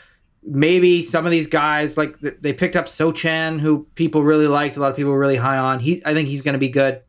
maybe 0.47 1.03
some 1.03 1.25
of 1.25 1.31
these 1.31 1.47
guys. 1.47 1.97
Like 1.97 2.19
they 2.21 2.53
picked 2.53 2.77
up 2.77 2.87
Sochan, 2.87 3.59
who 3.61 3.87
people 3.95 4.23
really 4.23 4.47
liked. 4.47 4.77
A 4.77 4.81
lot 4.81 4.91
of 4.91 4.97
people 4.97 5.13
were 5.13 5.19
really 5.19 5.37
high 5.37 5.59
on. 5.59 5.81
He, 5.81 6.03
I 6.05 6.15
think 6.15 6.29
he's 6.29 6.43
going 6.43 6.55
to 6.55 6.59
be 6.59 6.69
good, 6.69 7.03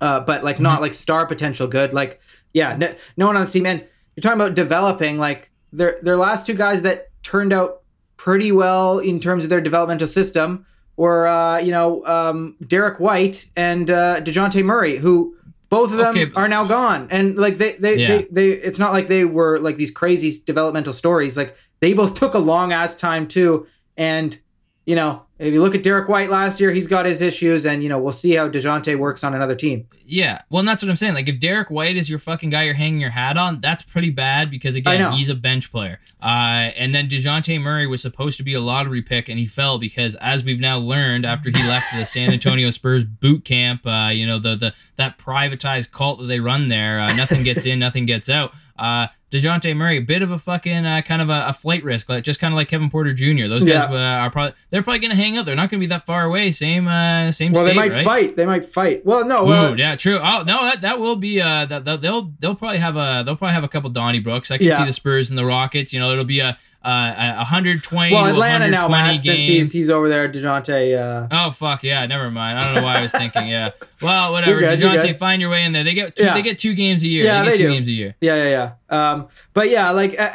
uh, 0.00 0.20
but 0.20 0.44
like 0.44 0.60
not 0.60 0.80
like 0.80 0.94
star 0.94 1.26
potential 1.26 1.66
good. 1.66 1.92
Like 1.94 2.20
yeah, 2.52 2.76
no, 2.76 2.94
no 3.16 3.26
one 3.26 3.36
on 3.36 3.44
the 3.44 3.50
team. 3.50 3.66
And 3.66 3.80
you're 4.14 4.22
talking 4.22 4.40
about 4.40 4.54
developing. 4.54 5.18
Like 5.18 5.50
their 5.72 5.98
their 6.02 6.16
last 6.16 6.46
two 6.46 6.54
guys 6.54 6.82
that 6.82 7.08
turned 7.22 7.52
out 7.52 7.82
pretty 8.16 8.50
well 8.52 8.98
in 8.98 9.20
terms 9.20 9.44
of 9.44 9.50
their 9.50 9.60
developmental 9.60 10.06
system 10.06 10.64
were 10.96 11.26
uh, 11.26 11.58
you 11.58 11.70
know 11.72 12.04
um, 12.06 12.56
Derrick 12.66 12.98
White 12.98 13.46
and 13.56 13.90
uh, 13.90 14.20
Dejounte 14.20 14.64
Murray, 14.64 14.96
who 14.96 15.36
both 15.68 15.90
of 15.90 15.98
them 15.98 16.10
Okay, 16.10 16.24
but- 16.26 16.40
are 16.40 16.48
now 16.48 16.64
gone. 16.64 17.08
And 17.10 17.36
like 17.36 17.58
they 17.58 17.72
they, 17.72 17.96
Yeah. 17.96 18.08
they 18.08 18.26
they 18.30 18.48
it's 18.52 18.78
not 18.78 18.92
like 18.92 19.06
they 19.08 19.24
were 19.24 19.58
like 19.58 19.76
these 19.76 19.90
crazy 19.90 20.30
developmental 20.46 20.92
stories. 20.92 21.36
Like 21.36 21.56
they 21.80 21.92
both 21.92 22.14
took 22.14 22.34
a 22.34 22.38
long 22.38 22.72
ass 22.72 22.94
time 22.94 23.28
too. 23.28 23.66
And 23.96 24.38
you 24.84 24.94
know 24.94 25.26
if 25.38 25.52
you 25.52 25.60
look 25.60 25.74
at 25.74 25.82
Derrick 25.82 26.08
White 26.08 26.30
last 26.30 26.60
year, 26.60 26.70
he's 26.70 26.86
got 26.86 27.04
his 27.04 27.20
issues, 27.20 27.66
and 27.66 27.82
you 27.82 27.90
know 27.90 27.98
we'll 27.98 28.12
see 28.12 28.32
how 28.32 28.48
Dejounte 28.48 28.98
works 28.98 29.22
on 29.22 29.34
another 29.34 29.54
team. 29.54 29.86
Yeah, 30.06 30.40
well, 30.48 30.60
and 30.60 30.68
that's 30.68 30.82
what 30.82 30.88
I'm 30.88 30.96
saying. 30.96 31.12
Like, 31.12 31.28
if 31.28 31.38
Derrick 31.38 31.70
White 31.70 31.96
is 31.96 32.08
your 32.08 32.18
fucking 32.18 32.48
guy 32.48 32.62
you're 32.62 32.74
hanging 32.74 33.00
your 33.00 33.10
hat 33.10 33.36
on, 33.36 33.60
that's 33.60 33.82
pretty 33.82 34.10
bad 34.10 34.50
because 34.50 34.76
again, 34.76 35.12
he's 35.12 35.28
a 35.28 35.34
bench 35.34 35.70
player. 35.70 36.00
Uh, 36.22 36.72
and 36.76 36.94
then 36.94 37.06
Dejounte 37.06 37.60
Murray 37.60 37.86
was 37.86 38.00
supposed 38.00 38.38
to 38.38 38.42
be 38.42 38.54
a 38.54 38.60
lottery 38.60 39.02
pick, 39.02 39.28
and 39.28 39.38
he 39.38 39.44
fell 39.44 39.78
because, 39.78 40.16
as 40.16 40.42
we've 40.42 40.60
now 40.60 40.78
learned, 40.78 41.26
after 41.26 41.50
he 41.50 41.62
left 41.68 41.86
the 41.94 42.06
San 42.06 42.32
Antonio 42.32 42.70
Spurs 42.70 43.04
boot 43.04 43.44
camp, 43.44 43.86
uh, 43.86 44.10
you 44.10 44.26
know 44.26 44.38
the 44.38 44.56
the 44.56 44.74
that 44.96 45.18
privatized 45.18 45.92
cult 45.92 46.20
that 46.20 46.26
they 46.26 46.40
run 46.40 46.70
there, 46.70 46.98
uh, 46.98 47.14
nothing 47.14 47.42
gets 47.42 47.66
in, 47.66 47.78
nothing 47.78 48.06
gets 48.06 48.30
out. 48.30 48.54
Uh, 48.78 49.08
Dejounte 49.36 49.76
Murray, 49.76 49.98
a 49.98 50.00
bit 50.00 50.22
of 50.22 50.30
a 50.30 50.38
fucking 50.38 50.86
uh, 50.86 51.02
kind 51.02 51.20
of 51.22 51.28
a, 51.28 51.46
a 51.48 51.52
flight 51.52 51.84
risk, 51.84 52.08
like 52.08 52.24
just 52.24 52.40
kind 52.40 52.52
of 52.54 52.56
like 52.56 52.68
Kevin 52.68 52.90
Porter 52.90 53.12
Jr. 53.12 53.46
Those 53.48 53.64
guys 53.64 53.88
Yeah. 53.90 53.92
uh, 53.92 54.24
are 54.24 54.30
probably 54.30 54.54
they're 54.70 54.82
probably 54.82 55.00
gonna 55.00 55.14
hang 55.16 55.36
out. 55.36 55.44
They're 55.46 55.54
not 55.56 55.70
gonna 55.70 55.80
be 55.80 55.86
that 55.86 56.06
far 56.06 56.24
away. 56.24 56.50
Same 56.50 56.88
uh, 56.88 57.30
same. 57.32 57.52
Well, 57.52 57.64
state, 57.64 57.72
they 57.72 57.76
might 57.76 57.92
right? 57.92 58.04
fight. 58.04 58.36
They 58.36 58.46
might 58.46 58.64
fight. 58.64 59.04
Well, 59.04 59.24
no. 59.26 59.44
Well, 59.44 59.72
Ooh, 59.74 59.76
yeah, 59.76 59.96
true. 59.96 60.18
Oh 60.22 60.42
no, 60.46 60.62
that, 60.64 60.80
that 60.80 60.98
will 61.00 61.16
be 61.16 61.40
uh 61.40 61.66
that, 61.66 61.84
that 61.84 62.00
they'll 62.00 62.32
they'll 62.40 62.54
probably 62.54 62.78
have 62.78 62.96
a 62.96 63.22
they'll 63.24 63.36
probably 63.36 63.54
have 63.54 63.64
a 63.64 63.68
couple 63.68 63.90
donnybrooks. 63.90 64.50
I 64.50 64.58
can 64.58 64.66
Yeah. 64.68 64.78
see 64.78 64.84
the 64.86 64.92
Spurs 64.92 65.30
and 65.30 65.38
the 65.38 65.44
Rockets. 65.46 65.92
You 65.92 66.00
know, 66.00 66.10
it'll 66.12 66.24
be 66.24 66.40
a 66.40 66.58
uh, 66.86 67.34
a 67.34 67.36
120 67.38 68.12
well, 68.12 68.26
Atlanta 68.26 68.68
now, 68.68 68.88
120 68.88 68.90
Matt, 69.14 69.20
since 69.22 69.44
he's 69.44 69.72
he's 69.72 69.90
over 69.90 70.08
there. 70.08 70.28
Dejounte. 70.28 70.96
Uh, 70.96 71.26
Oh 71.30 71.50
fuck 71.50 71.82
yeah, 71.82 72.06
never 72.06 72.30
mind. 72.30 72.58
I 72.58 72.64
don't 72.66 72.74
know 72.76 72.82
why 72.84 72.98
I 72.98 73.02
was 73.02 73.10
thinking. 73.12 73.48
Yeah, 73.48 73.70
well, 74.02 74.32
whatever. 74.32 74.60
Good, 74.60 74.78
Dejounte, 74.78 75.16
find 75.16 75.40
your 75.40 75.50
way 75.50 75.64
in 75.64 75.72
there. 75.72 75.82
They 75.84 75.94
get 75.94 76.14
two, 76.14 76.24
Yeah. 76.24 76.34
they 76.34 76.42
get 76.42 76.58
two 76.58 76.74
games 76.74 77.02
a 77.02 77.08
year. 77.08 77.24
Yeah, 77.24 77.40
they 77.40 77.44
get 77.46 77.50
they 77.52 77.56
two 77.58 77.66
do. 77.68 77.72
games 77.74 77.88
a 77.88 77.92
year. 77.92 78.14
Yeah, 78.20 78.36
yeah, 78.44 78.72
yeah. 78.90 79.10
Um, 79.10 79.28
but 79.52 79.68
yeah, 79.68 79.90
like 79.90 80.14
uh, 80.18 80.30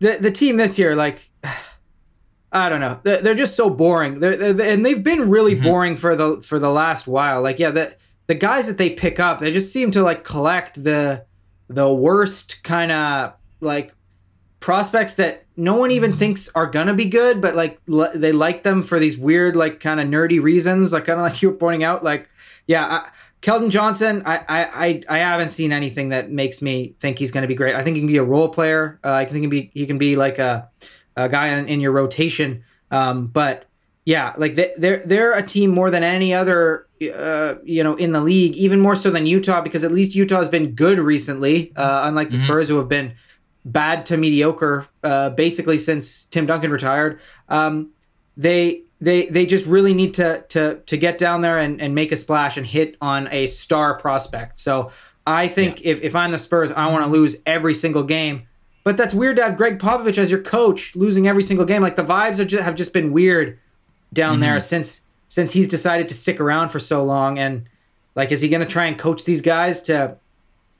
the 0.00 0.18
the 0.20 0.30
team 0.30 0.56
this 0.56 0.78
year, 0.78 0.96
like 0.96 1.30
I 2.54 2.68
don't 2.68 2.80
know, 2.80 3.00
they're, 3.02 3.22
they're 3.22 3.34
just 3.34 3.56
so 3.56 3.70
boring. 3.70 4.20
They're, 4.20 4.36
they're- 4.52 4.72
and 4.74 4.84
they've 4.84 5.02
been 5.02 5.30
really 5.30 5.56
Mhm. 5.56 5.62
boring 5.62 5.96
for 5.96 6.14
the 6.16 6.40
for 6.42 6.58
the 6.58 6.70
last 6.70 7.06
while. 7.06 7.40
Like 7.42 7.58
yeah, 7.58 7.70
the 7.70 7.96
the 8.26 8.34
guys 8.34 8.66
that 8.66 8.78
they 8.78 8.90
pick 8.90 9.18
up, 9.18 9.38
they 9.40 9.50
just 9.50 9.72
seem 9.72 9.90
to 9.92 10.02
like 10.02 10.24
collect 10.24 10.82
the 10.82 11.24
the 11.68 11.92
worst 11.92 12.62
kind 12.62 12.92
of 12.92 13.34
like 13.60 13.94
prospects 14.62 15.14
that 15.14 15.44
no 15.56 15.74
one 15.74 15.90
even 15.90 16.16
thinks 16.16 16.48
are 16.54 16.66
gonna 16.66 16.94
be 16.94 17.04
good, 17.04 17.42
but 17.42 17.54
like 17.54 17.78
l- 17.90 18.10
they 18.14 18.32
like 18.32 18.62
them 18.62 18.82
for 18.82 18.98
these 18.98 19.18
weird 19.18 19.54
like 19.56 19.80
kind 19.80 20.00
of 20.00 20.06
nerdy 20.08 20.40
reasons. 20.42 20.92
Like 20.92 21.04
kind 21.04 21.18
of 21.18 21.24
like 21.26 21.42
you 21.42 21.50
were 21.50 21.56
pointing 21.56 21.84
out, 21.84 22.02
like 22.02 22.30
yeah. 22.66 22.86
I, 22.86 23.10
Keldon 23.42 23.70
Johnson, 23.70 24.22
I, 24.24 24.36
I 24.48 24.68
I 25.08 25.16
I 25.16 25.18
haven't 25.18 25.50
seen 25.50 25.72
anything 25.72 26.10
that 26.10 26.30
makes 26.30 26.62
me 26.62 26.94
think 27.00 27.18
he's 27.18 27.32
going 27.32 27.42
to 27.42 27.48
be 27.48 27.56
great. 27.56 27.74
I 27.74 27.82
think 27.82 27.96
he 27.96 28.00
can 28.00 28.06
be 28.06 28.16
a 28.18 28.22
role 28.22 28.48
player. 28.48 29.00
Uh, 29.02 29.10
I 29.12 29.24
think 29.24 29.34
he 29.34 29.40
can 29.40 29.50
be 29.50 29.70
he 29.74 29.84
can 29.84 29.98
be 29.98 30.14
like 30.14 30.38
a, 30.38 30.70
a 31.16 31.28
guy 31.28 31.48
in, 31.48 31.66
in 31.66 31.80
your 31.80 31.90
rotation. 31.90 32.62
Um, 32.92 33.26
but 33.26 33.64
yeah, 34.04 34.32
like 34.36 34.54
they, 34.54 34.70
they're 34.78 34.98
they're 35.04 35.32
a 35.36 35.42
team 35.42 35.70
more 35.70 35.90
than 35.90 36.04
any 36.04 36.32
other 36.32 36.86
uh, 37.12 37.54
you 37.64 37.82
know 37.82 37.96
in 37.96 38.12
the 38.12 38.20
league, 38.20 38.54
even 38.54 38.78
more 38.78 38.94
so 38.94 39.10
than 39.10 39.26
Utah 39.26 39.60
because 39.60 39.82
at 39.82 39.90
least 39.90 40.14
Utah 40.14 40.38
has 40.38 40.48
been 40.48 40.76
good 40.76 41.00
recently, 41.00 41.72
uh, 41.74 42.02
unlike 42.06 42.30
the 42.30 42.36
Mhm. 42.36 42.44
Spurs 42.44 42.68
who 42.68 42.76
have 42.78 42.88
been 42.88 43.14
bad 43.64 44.06
to 44.06 44.16
mediocre 44.16 44.86
uh, 45.02 45.30
basically 45.30 45.78
since 45.78 46.24
Tim 46.24 46.46
Duncan 46.46 46.70
retired. 46.70 47.20
Um, 47.48 47.90
they 48.36 48.82
they 49.00 49.26
they 49.26 49.46
just 49.46 49.66
really 49.66 49.94
need 49.94 50.14
to 50.14 50.44
to 50.48 50.80
to 50.86 50.96
get 50.96 51.18
down 51.18 51.42
there 51.42 51.58
and, 51.58 51.80
and 51.80 51.94
make 51.94 52.12
a 52.12 52.16
splash 52.16 52.56
and 52.56 52.66
hit 52.66 52.96
on 53.00 53.28
a 53.30 53.46
star 53.46 53.98
prospect. 53.98 54.60
So 54.60 54.90
I 55.26 55.48
think 55.48 55.82
if, 55.82 56.00
if 56.02 56.16
I'm 56.16 56.32
the 56.32 56.38
Spurs, 56.38 56.72
I 56.72 56.90
want 56.90 57.04
to 57.04 57.10
lose 57.10 57.36
every 57.46 57.74
single 57.74 58.02
game. 58.02 58.48
But 58.84 58.96
that's 58.96 59.14
weird 59.14 59.36
to 59.36 59.44
have 59.44 59.56
Gregg 59.56 59.78
Popovich 59.78 60.18
as 60.18 60.30
your 60.30 60.42
coach 60.42 60.96
losing 60.96 61.28
every 61.28 61.44
single 61.44 61.64
game. 61.64 61.82
Like 61.82 61.94
the 61.94 62.04
vibes 62.04 62.44
just, 62.46 62.64
have 62.64 62.74
just 62.74 62.92
been 62.92 63.12
weird 63.12 63.58
down 64.12 64.40
there 64.40 64.58
since 64.60 65.02
since 65.28 65.52
he's 65.52 65.68
decided 65.68 66.08
to 66.08 66.14
stick 66.14 66.40
around 66.40 66.70
for 66.70 66.78
so 66.78 67.02
long. 67.02 67.38
And 67.38 67.68
like, 68.14 68.32
is 68.32 68.40
he 68.40 68.48
going 68.48 68.60
to 68.60 68.66
try 68.66 68.86
and 68.86 68.98
coach 68.98 69.24
these 69.24 69.40
guys 69.40 69.80
to 69.82 70.18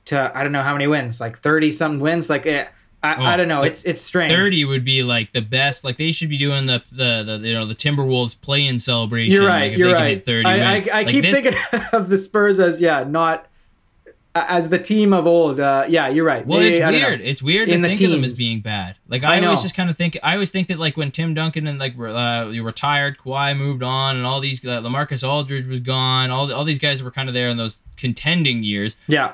to 0.06 0.32
I 0.34 0.42
don't 0.42 0.52
know 0.52 0.62
how 0.62 0.72
many 0.72 0.86
wins, 0.86 1.20
like 1.20 1.38
thirty 1.38 1.70
something 1.70 2.00
wins? 2.00 2.28
Like 2.30 2.46
eh, 2.46 2.66
I, 3.02 3.14
I 3.14 3.34
Oh, 3.34 3.36
don't 3.36 3.48
know. 3.48 3.62
It's 3.62 3.82
it's 3.84 4.00
strange. 4.00 4.32
30 4.32 4.64
would 4.66 4.84
be 4.84 5.02
like 5.02 5.32
the 5.32 5.40
best. 5.42 5.82
Like 5.84 5.96
they 5.96 6.12
should 6.12 6.28
be 6.30 6.38
doing 6.38 6.66
the 6.66 6.82
the, 6.92 7.22
the 7.38 7.48
you 7.48 7.54
know 7.54 7.66
the 7.66 7.74
Timberwolves 7.74 8.40
play-in 8.40 8.78
celebration. 8.78 9.32
You're 9.32 9.46
right. 9.46 9.72
if 9.72 9.78
You're 9.78 9.92
right. 9.92 10.24
30 10.24 10.46
I, 10.46 10.52
I. 10.52 10.56
I 10.56 10.78
Like, 11.02 11.08
keep 11.08 11.24
this- 11.24 11.32
thinking 11.32 11.54
of 11.92 12.08
the 12.08 12.18
Spurs 12.18 12.58
as 12.60 12.80
yeah, 12.80 13.04
not 13.04 13.46
as 14.34 14.70
the 14.70 14.78
team 14.78 15.12
of 15.12 15.26
old. 15.26 15.60
Uh, 15.60 15.84
yeah, 15.88 16.08
you're 16.08 16.24
right. 16.24 16.46
Well, 16.46 16.60
it's 16.60 16.80
I 16.80 16.90
know. 16.90 16.98
weird. 17.08 17.20
It's 17.20 17.42
weird 17.42 17.68
In 17.68 17.82
to 17.82 17.88
the 17.88 17.94
think 17.94 18.06
of 18.06 18.10
them 18.12 18.24
as 18.24 18.38
being 18.38 18.60
bad. 18.60 18.96
Like 19.06 19.24
I 19.24 19.36
I, 19.40 19.44
always 19.44 19.60
just 19.62 19.74
kind 19.74 19.90
of 19.90 19.96
think. 19.98 20.16
I 20.22 20.32
always 20.34 20.48
think 20.50 20.68
that 20.68 20.78
like 20.78 20.96
when 20.96 21.10
Tim 21.10 21.34
Duncan 21.34 21.66
and 21.66 21.78
like 21.78 21.94
uh, 21.98 22.48
you 22.50 22.62
retired, 22.62 23.18
Kawhi 23.18 23.56
moved 23.56 23.82
on, 23.82 24.16
and 24.16 24.24
all 24.24 24.40
these 24.40 24.64
uh, 24.64 24.80
LaMarcus 24.80 25.26
Aldridge 25.28 25.66
was 25.66 25.80
gone. 25.80 26.30
All 26.30 26.50
all 26.52 26.64
these 26.64 26.78
guys 26.78 27.02
were 27.02 27.10
kind 27.10 27.28
of 27.28 27.34
there 27.34 27.48
in 27.48 27.56
those 27.58 27.76
contending 27.98 28.62
years. 28.62 28.96
Yeah, 29.06 29.32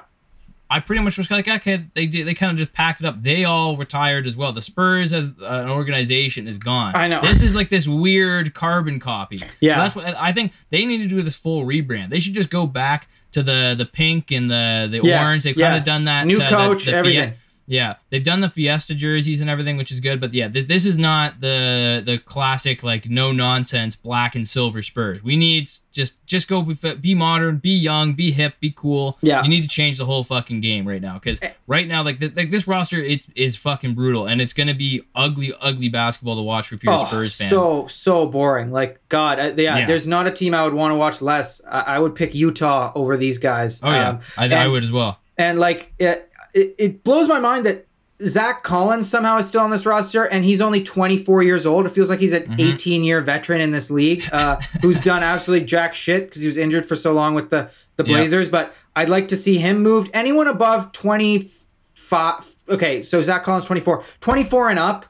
I 0.70 0.80
pretty 0.80 1.02
much 1.02 1.16
was 1.16 1.30
like, 1.30 1.48
okay, 1.48 1.86
they 1.94 2.06
did, 2.06 2.26
they 2.26 2.34
kind 2.34 2.52
of 2.52 2.58
just 2.58 2.72
packed 2.74 3.00
it 3.00 3.06
up. 3.06 3.22
They 3.22 3.44
all 3.44 3.76
retired 3.76 4.26
as 4.26 4.36
well. 4.36 4.52
The 4.52 4.60
Spurs 4.60 5.12
as 5.14 5.34
an 5.40 5.70
organization 5.70 6.46
is 6.46 6.58
gone. 6.58 6.94
I 6.94 7.08
know. 7.08 7.22
This 7.22 7.42
is 7.42 7.56
like 7.56 7.70
this 7.70 7.88
weird 7.88 8.52
carbon 8.54 9.00
copy. 9.00 9.42
Yeah. 9.60 9.74
So 9.74 9.80
that's 9.80 9.96
what 9.96 10.04
I 10.18 10.32
think 10.32 10.52
they 10.70 10.84
need 10.84 10.98
to 10.98 11.08
do 11.08 11.22
this 11.22 11.36
full 11.36 11.64
rebrand. 11.64 12.10
They 12.10 12.18
should 12.18 12.34
just 12.34 12.50
go 12.50 12.66
back 12.66 13.08
to 13.32 13.42
the 13.42 13.74
the 13.76 13.86
pink 13.86 14.30
and 14.30 14.50
the 14.50 14.88
the 14.90 15.00
Yes, 15.02 15.28
orange. 15.28 15.42
They've 15.42 15.56
kind 15.56 15.76
of 15.76 15.84
done 15.84 16.04
that. 16.04 16.26
New 16.26 16.36
uh, 16.40 16.50
the- 16.50 16.56
coach, 16.56 16.84
the 16.84 16.92
Fie- 16.92 16.96
everything. 16.98 17.32
Yeah, 17.70 17.96
they've 18.08 18.24
done 18.24 18.40
the 18.40 18.48
Fiesta 18.48 18.94
jerseys 18.94 19.42
and 19.42 19.50
everything, 19.50 19.76
which 19.76 19.92
is 19.92 20.00
good. 20.00 20.22
But 20.22 20.32
yeah, 20.32 20.48
this, 20.48 20.64
this 20.64 20.86
is 20.86 20.96
not 20.96 21.42
the 21.42 22.02
the 22.04 22.16
classic 22.16 22.82
like 22.82 23.10
no 23.10 23.30
nonsense 23.30 23.94
black 23.94 24.34
and 24.34 24.48
silver 24.48 24.80
Spurs. 24.80 25.22
We 25.22 25.36
need 25.36 25.70
just 25.92 26.24
just 26.26 26.48
go 26.48 26.62
be, 26.62 26.94
be 26.94 27.14
modern, 27.14 27.58
be 27.58 27.76
young, 27.76 28.14
be 28.14 28.30
hip, 28.30 28.54
be 28.58 28.72
cool. 28.74 29.18
Yeah. 29.20 29.42
you 29.42 29.50
need 29.50 29.62
to 29.62 29.68
change 29.68 29.98
the 29.98 30.06
whole 30.06 30.24
fucking 30.24 30.62
game 30.62 30.88
right 30.88 31.02
now 31.02 31.14
because 31.22 31.40
right 31.66 31.86
now 31.86 32.02
like 32.02 32.20
this, 32.20 32.32
like 32.34 32.50
this 32.50 32.66
roster 32.66 33.02
it's 33.02 33.26
is 33.36 33.54
fucking 33.56 33.94
brutal 33.94 34.26
and 34.26 34.40
it's 34.40 34.54
gonna 34.54 34.74
be 34.74 35.02
ugly 35.14 35.52
ugly 35.60 35.90
basketball 35.90 36.36
to 36.36 36.42
watch 36.42 36.72
if 36.72 36.82
you're 36.82 36.94
a 36.94 36.98
Spurs 37.06 37.36
fan. 37.36 37.48
Oh, 37.52 37.86
So 37.86 37.86
so 37.88 38.26
boring. 38.26 38.72
Like 38.72 39.06
God, 39.10 39.38
I, 39.38 39.48
yeah, 39.48 39.78
Yeah. 39.78 39.86
There's 39.86 40.06
not 40.06 40.26
a 40.26 40.30
team 40.30 40.54
I 40.54 40.64
would 40.64 40.72
want 40.74 40.92
to 40.92 40.96
watch 40.96 41.20
less. 41.20 41.60
I, 41.68 41.96
I 41.96 41.98
would 41.98 42.14
pick 42.14 42.34
Utah 42.34 42.92
over 42.94 43.18
these 43.18 43.36
guys. 43.36 43.80
oh 43.82 43.90
yeah, 43.90 44.08
Um, 44.08 44.20
I, 44.38 44.48
I 44.54 44.68
would 44.68 44.84
as 44.84 44.90
well. 44.90 45.18
And 45.36 45.58
like 45.60 45.92
it, 45.98 46.27
it, 46.58 46.74
it 46.78 47.04
blows 47.04 47.28
my 47.28 47.38
mind 47.40 47.64
that 47.66 47.86
Zach 48.26 48.64
Collins 48.64 49.08
somehow 49.08 49.38
is 49.38 49.46
still 49.46 49.60
on 49.60 49.70
this 49.70 49.86
roster, 49.86 50.24
and 50.24 50.44
he's 50.44 50.60
only 50.60 50.82
24 50.82 51.44
years 51.44 51.64
old. 51.64 51.86
It 51.86 51.90
feels 51.90 52.10
like 52.10 52.18
he's 52.18 52.32
an 52.32 52.42
Mm-hmm. 52.42 52.60
18 52.74 53.04
year 53.04 53.20
veteran 53.20 53.60
in 53.60 53.70
this 53.70 53.90
league, 53.90 54.28
uh, 54.32 54.56
who's 54.82 55.00
done 55.00 55.22
absolutely 55.22 55.66
jack 55.66 55.94
shit 55.94 56.26
because 56.28 56.40
he 56.42 56.46
was 56.48 56.56
injured 56.56 56.84
for 56.84 56.96
so 56.96 57.12
long 57.12 57.34
with 57.34 57.50
the 57.50 57.70
the 57.96 58.04
Yeah. 58.04 58.16
Blazers. 58.16 58.48
But 58.48 58.74
I'd 58.96 59.08
like 59.08 59.28
to 59.28 59.36
see 59.36 59.58
him 59.58 59.82
moved. 59.82 60.10
Anyone 60.14 60.48
above 60.48 60.90
25. 60.92 62.54
Okay, 62.68 63.02
so 63.02 63.22
Zach 63.22 63.44
Collins 63.44 63.64
24, 63.66 64.02
24 64.20 64.70
and 64.70 64.78
up. 64.78 65.06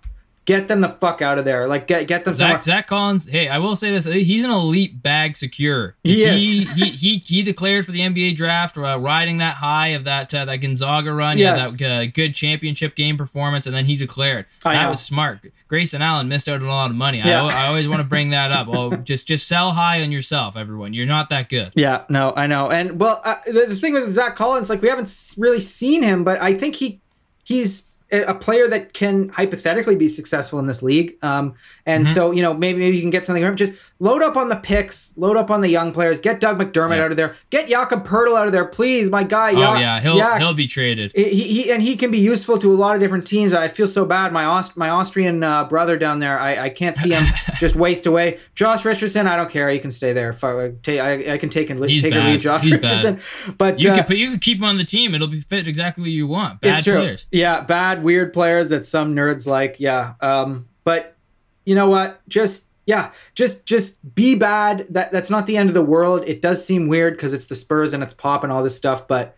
Get 0.49 0.67
them 0.67 0.81
the 0.81 0.89
fuck 0.89 1.21
out 1.21 1.37
of 1.37 1.45
there. 1.45 1.67
Like 1.69 1.87
get 1.87 2.09
get 2.09 2.25
them 2.25 2.35
somewhere. 2.35 2.57
Zach, 2.57 2.63
Zach 2.65 2.87
Collins, 2.87 3.29
hey, 3.29 3.51
I 3.51 3.59
will 3.59 3.77
say 3.77 3.91
this: 3.93 4.07
he's 4.07 4.45
an 4.45 4.51
elite 4.51 5.03
bag 5.03 5.37
secure. 5.37 5.95
He 6.03 6.25
is. 6.25 6.41
He 6.41 6.65
he, 6.65 6.85
he, 6.89 7.19
he 7.19 7.43
declared 7.43 7.85
for 7.85 7.93
the 7.93 8.01
NBA 8.01 8.35
draft, 8.35 8.79
uh, 8.79 8.99
riding 8.99 9.37
that 9.39 9.57
high 9.57 9.89
of 9.89 10.05
that 10.05 10.33
uh, 10.33 10.47
that 10.47 10.57
Gonzaga 10.57 11.13
run, 11.13 11.37
Yes. 11.37 11.79
yeah, 11.79 11.89
that 11.89 12.01
uh, 12.01 12.11
good 12.15 12.35
championship 12.35 12.97
game 12.97 13.19
performance, 13.19 13.67
and 13.67 13.77
then 13.77 13.85
he 13.85 13.95
declared. 13.95 14.47
I 14.65 14.73
that 14.73 14.85
know. 14.85 14.91
was 14.93 15.01
smart. 15.03 15.41
Grayson 15.69 16.01
Allen 16.01 16.29
missed 16.29 16.49
out 16.49 16.63
on 16.63 16.67
a 16.67 16.71
lot 16.71 16.89
of 16.91 16.97
money. 16.97 17.19
Yeah. 17.19 17.43
I, 17.45 17.65
I 17.65 17.67
always 17.67 17.87
want 17.87 18.01
to 18.01 18.09
bring 18.09 18.31
that 18.31 18.51
up. 18.51 18.69
Oh, 18.71 18.97
just 18.97 19.29
just 19.29 19.47
sell 19.47 19.73
high 19.73 20.01
on 20.03 20.11
yourself, 20.11 20.57
everyone. 20.57 20.95
You're 20.95 21.05
not 21.05 21.29
that 21.29 21.51
good. 21.51 21.73
Yeah, 21.75 22.05
no, 22.09 22.33
I 22.35 22.47
know. 22.47 22.71
And 22.71 22.99
well, 22.99 23.21
uh, 23.23 23.35
the, 23.45 23.67
the 23.69 23.77
thing 23.77 23.93
with 23.93 24.11
Zach 24.15 24.35
Collins, 24.35 24.71
like 24.71 24.81
we 24.81 24.89
haven't 24.89 25.35
really 25.37 25.61
seen 25.61 26.03
him, 26.03 26.25
but 26.25 26.41
I 26.41 26.55
think 26.55 26.77
he 26.77 27.03
he's 27.45 27.88
a 28.11 28.35
player 28.35 28.67
that 28.69 28.95
can 28.95 29.29
hypothetically 29.29 29.95
be 29.97 30.09
successful 30.09 30.59
in 30.59 30.67
this 30.67 30.83
league. 30.83 31.17
Um, 31.23 31.55
and 31.85 32.05
Mm-hmm. 32.07 32.15
so 32.15 32.31
you 32.33 32.43
know 32.43 32.55
maybe 32.55 32.79
maybe 32.79 32.97
you 32.97 33.03
can 33.03 33.11
get 33.11 33.27
something 33.27 33.45
from. 33.45 33.57
Just 33.57 33.73
load 33.99 34.23
up 34.23 34.37
on 34.37 34.49
the 34.49 34.57
picks, 34.57 35.13
load 35.17 35.37
up 35.37 35.51
on 35.51 35.61
the 35.61 35.69
young 35.69 35.93
players, 35.93 36.21
get 36.21 36.39
Doug 36.41 36.59
McDermott 36.59 36.97
Yeah. 36.97 37.05
out 37.05 37.11
of 37.11 37.17
there, 37.17 37.35
get 37.51 37.69
Jakob 37.69 38.07
Poeltl 38.07 38.37
out 38.39 38.47
of 38.47 38.53
there, 38.53 38.65
please, 38.65 39.11
my 39.11 39.25
guy. 39.25 39.51
Oh 39.53 39.59
Ja- 39.59 39.79
yeah, 39.79 40.01
he'll 40.01 40.39
he'll 40.39 40.55
be 40.55 40.67
traded. 40.67 41.13
he, 41.15 41.25
he 41.65 41.73
and 41.73 41.83
he 41.83 41.97
can 41.97 42.11
be 42.11 42.19
useful 42.19 42.59
to 42.59 42.71
a 42.71 42.75
lot 42.75 42.95
of 42.95 43.01
different 43.01 43.27
teams. 43.27 43.53
I 43.53 43.69
feel 43.69 43.87
so 43.87 44.05
bad. 44.05 44.33
My 44.33 44.45
Aust- 44.45 44.77
my 44.77 44.89
Austrian 44.91 45.43
uh, 45.43 45.65
brother 45.65 45.97
down 45.99 46.19
there, 46.21 46.39
I, 46.39 46.65
I 46.65 46.69
can't 46.71 46.97
see 46.97 47.11
him 47.11 47.27
just 47.59 47.75
waste 47.77 48.07
away. 48.07 48.39
Josh 48.55 48.85
Richardson, 48.85 49.27
I 49.27 49.37
don't 49.37 49.51
care. 49.51 49.69
He 49.71 49.79
can 49.79 49.91
stay 49.91 50.13
there. 50.13 50.35
Uh, 50.43 50.69
I, 50.87 51.33
I 51.33 51.39
can 51.39 51.49
take 51.49 51.69
and 51.71 51.83
He's 51.85 52.03
take 52.03 52.15
or 52.15 52.21
leave 52.21 52.41
Josh 52.41 52.63
He's 52.63 52.73
bad. 52.79 52.83
Richardson. 53.05 53.55
But 53.59 53.81
You 53.81 53.91
uh, 53.91 54.03
can 54.05 54.17
you 54.17 54.31
can 54.31 54.39
keep 54.39 54.59
him 54.59 54.65
on 54.65 54.77
the 54.79 54.85
team. 54.85 55.15
It'll 55.15 55.27
be 55.27 55.41
fit 55.41 55.67
exactly 55.69 56.03
what 56.03 56.11
you 56.11 56.27
want. 56.27 56.61
Bad 56.61 56.75
it's 56.75 56.85
true. 56.85 56.95
players. 56.97 57.27
Yeah, 57.33 57.61
bad, 57.63 57.98
weird 58.03 58.33
players 58.33 58.71
that 58.71 58.87
some 58.87 59.15
nerds 59.15 59.47
like. 59.47 59.79
Yeah. 59.79 60.15
Um, 60.21 60.69
but 60.85 61.17
you 61.65 61.75
know 61.75 61.89
what? 61.89 62.27
Just 62.29 62.69
yeah, 62.87 63.13
just 63.35 63.67
just 63.67 64.15
be 64.15 64.35
bad. 64.35 64.87
That 64.89 65.13
that's 65.13 65.29
not 65.29 65.47
the 65.47 65.59
end 65.59 65.69
of 65.69 65.75
the 65.75 65.83
world. 65.83 66.25
It 66.27 66.41
does 66.41 66.65
seem 66.65 66.89
weird 66.89 67.15
because 67.15 67.35
it's 67.35 67.45
the 67.45 67.55
Spurs 67.55 67.93
and 67.93 68.03
it's 68.03 68.15
pop 68.15 68.43
and 68.43 68.51
all 68.51 68.63
this 68.63 68.75
stuff. 68.75 69.07
But 69.07 69.37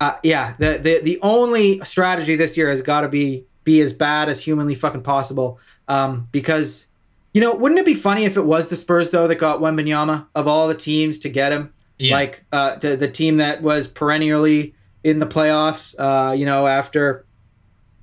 uh, 0.00 0.14
yeah, 0.22 0.54
the 0.58 0.78
the 0.78 1.00
the 1.02 1.18
only 1.20 1.80
strategy 1.80 2.36
this 2.36 2.56
year 2.56 2.70
has 2.70 2.80
got 2.80 3.02
to 3.02 3.08
be 3.08 3.44
be 3.64 3.82
as 3.82 3.92
bad 3.92 4.30
as 4.30 4.42
humanly 4.42 4.74
fucking 4.74 5.02
possible. 5.02 5.60
Um, 5.88 6.28
because 6.32 6.86
you 7.34 7.42
know, 7.42 7.54
wouldn't 7.54 7.78
it 7.78 7.84
be 7.84 7.92
funny 7.92 8.24
if 8.24 8.38
it 8.38 8.46
was 8.46 8.68
the 8.68 8.76
Spurs 8.76 9.10
though 9.10 9.26
that 9.26 9.34
got 9.34 9.60
Wembanyama 9.60 10.28
of 10.34 10.48
all 10.48 10.66
the 10.66 10.74
teams 10.74 11.18
to 11.18 11.28
get 11.28 11.52
him? 11.52 11.74
Yeah. 11.98 12.14
Like 12.14 12.46
uh, 12.50 12.76
the 12.76 12.96
the 12.96 13.08
team 13.08 13.36
that 13.36 13.60
was 13.60 13.88
perennially 13.88 14.74
in 15.04 15.18
the 15.18 15.26
playoffs. 15.26 15.94
Uh, 15.98 16.32
you 16.32 16.46
know, 16.46 16.66
after 16.66 17.25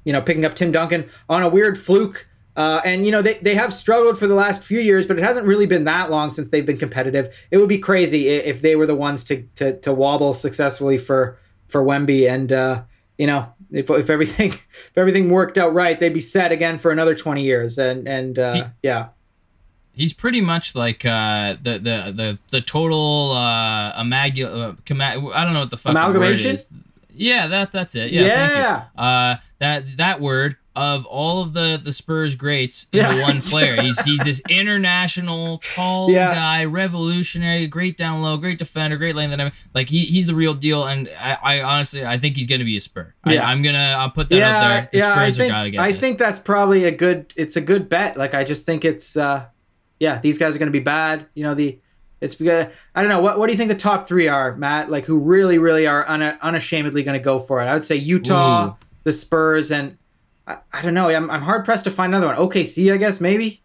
you 0.03 0.13
know 0.13 0.21
picking 0.21 0.45
up 0.45 0.53
Tim 0.53 0.71
Duncan 0.71 1.09
on 1.29 1.41
a 1.43 1.49
weird 1.49 1.77
fluke. 1.77 2.27
Uh, 2.55 2.79
and 2.85 3.03
you 3.03 3.11
know 3.11 3.23
they, 3.23 3.33
they 3.39 3.55
have 3.55 3.73
struggled 3.73 4.15
for 4.19 4.27
the 4.27 4.35
last 4.35 4.61
few 4.63 4.79
years, 4.79 5.07
but 5.07 5.17
it 5.17 5.23
hasn't 5.23 5.47
really 5.47 5.65
been 5.65 5.85
that 5.85 6.11
long 6.11 6.31
since 6.31 6.49
they've 6.49 6.67
been 6.67 6.77
competitive. 6.77 7.35
It 7.49 7.57
would 7.57 7.67
be 7.69 7.79
crazy 7.79 8.27
if 8.27 8.61
they 8.61 8.75
were 8.75 8.85
the 8.85 8.93
ones 8.93 9.23
to 9.23 9.41
to, 9.55 9.79
to 9.79 9.91
wobble 9.91 10.35
successfully 10.35 10.99
for 10.99 11.39
for 11.67 11.83
Wemby, 11.83 12.29
and 12.31 12.51
uh, 12.51 12.83
you 13.17 13.25
know 13.25 13.51
if, 13.71 13.89
if 13.89 14.07
everything 14.07 14.49
if 14.51 14.91
everything 14.95 15.31
worked 15.31 15.57
out 15.57 15.73
right, 15.73 15.99
they'd 15.99 16.13
be 16.13 16.19
set 16.19 16.51
again 16.51 16.77
for 16.77 16.91
another 16.91 17.15
twenty 17.15 17.41
years. 17.41 17.79
And 17.79 18.07
and 18.07 18.37
uh, 18.37 18.53
He- 18.53 18.63
yeah, 18.83 19.07
He's 19.95 20.13
pretty 20.13 20.41
much 20.41 20.75
like 20.75 21.05
uh, 21.05 21.55
the 21.61 21.73
the 21.73 22.13
the 22.15 22.39
the 22.51 22.61
total 22.61 23.31
uh, 23.31 23.93
amagul. 23.99 24.45
Uh, 24.45 25.31
I 25.33 25.43
don't 25.43 25.53
know 25.53 25.61
what 25.61 25.71
the 25.71 25.77
fuck 25.77 25.91
Amalgamation? 25.91 26.55
is. 26.55 26.67
Yeah, 27.15 27.47
that 27.47 27.71
that's 27.71 27.95
it. 27.95 28.11
Yeah, 28.11 28.47
thank 28.47 28.51
Yeah. 28.53 28.83
you. 28.97 29.03
Uh, 29.03 29.37
that 29.59 29.97
that 29.97 30.19
word 30.21 30.57
of 30.75 31.05
all 31.05 31.41
of 31.43 31.53
the 31.53 31.79
the 31.83 31.93
Spurs 31.93 32.35
greats 32.35 32.87
into 32.91 33.05
Yeah. 33.05 33.21
one 33.21 33.39
player. 33.41 33.79
He's 33.81 33.99
he's 34.05 34.19
this 34.23 34.41
international 34.49 35.59
tall 35.59 36.09
Yeah. 36.09 36.33
guy, 36.33 36.65
revolutionary, 36.65 37.67
great 37.67 37.97
down 37.97 38.21
low, 38.21 38.37
great 38.37 38.57
defender, 38.57 38.97
great 38.97 39.15
lane. 39.15 39.29
That 39.29 39.53
like 39.75 39.89
he, 39.89 40.05
he's 40.05 40.25
the 40.27 40.33
real 40.35 40.53
deal. 40.55 40.83
And 40.85 41.09
I, 41.19 41.37
I 41.43 41.61
honestly 41.61 42.05
I 42.05 42.17
think 42.17 42.35
he's 42.35 42.47
gonna 42.47 42.63
be 42.65 42.77
a 42.77 42.81
Spur. 42.81 43.13
Yeah. 43.27 43.45
I, 43.47 43.51
I'm 43.51 43.61
gonna 43.61 43.95
I'll 43.99 44.09
put 44.09 44.29
that 44.29 44.35
out 44.35 44.39
yeah, 44.39 44.69
there. 44.69 44.89
The 44.91 44.97
yeah. 44.97 45.15
I 45.15 45.31
think 45.31 45.51
are 45.51 45.55
gotta 45.55 45.69
get 45.71 45.81
I 45.81 45.91
this. 45.91 46.01
think 46.01 46.17
that's 46.17 46.39
probably 46.39 46.85
a 46.85 46.91
good. 46.91 47.33
It's 47.35 47.55
a 47.55 47.61
good 47.61 47.87
bet. 47.89 48.17
Like 48.17 48.33
I 48.33 48.43
just 48.43 48.65
think 48.65 48.83
it's 48.83 49.15
uh, 49.15 49.45
yeah. 49.99 50.19
These 50.19 50.37
guys 50.37 50.55
are 50.55 50.59
going 50.59 50.67
to 50.71 50.77
be 50.77 50.83
bad. 50.83 51.27
You 51.35 51.43
know 51.43 51.53
the. 51.53 51.79
It's 52.23 52.35
because 52.35 52.67
I 52.95 53.01
don't 53.01 53.09
know 53.09 53.19
what. 53.19 53.37
What 53.37 53.47
do 53.47 53.51
you 53.53 53.57
think 53.57 53.67
the 53.69 53.75
top 53.75 54.07
three 54.07 54.27
are, 54.27 54.55
Matt? 54.55 54.89
Like 54.89 55.05
who 55.05 55.19
really, 55.19 55.57
really 55.57 55.85
are 55.85 56.05
una, 56.09 56.37
unashamedly 56.41 57.03
going 57.03 57.17
to 57.19 57.23
go 57.23 57.37
for 57.39 57.61
it? 57.61 57.65
I 57.65 57.73
would 57.73 57.85
say 57.85 57.95
Utah, 57.95 58.69
Ooh. 58.69 58.75
the 59.03 59.13
Spurs, 59.13 59.71
and 59.71 59.97
I, 60.47 60.57
I 60.71 60.81
don't 60.81 60.93
know. 60.93 61.09
I'm, 61.09 61.29
I'm 61.29 61.41
hard 61.41 61.65
pressed 61.65 61.83
to 61.83 61.91
find 61.91 62.13
another 62.15 62.27
one. 62.27 62.35
OKC, 62.35 62.93
I 62.93 62.97
guess 62.97 63.19
maybe. 63.19 63.59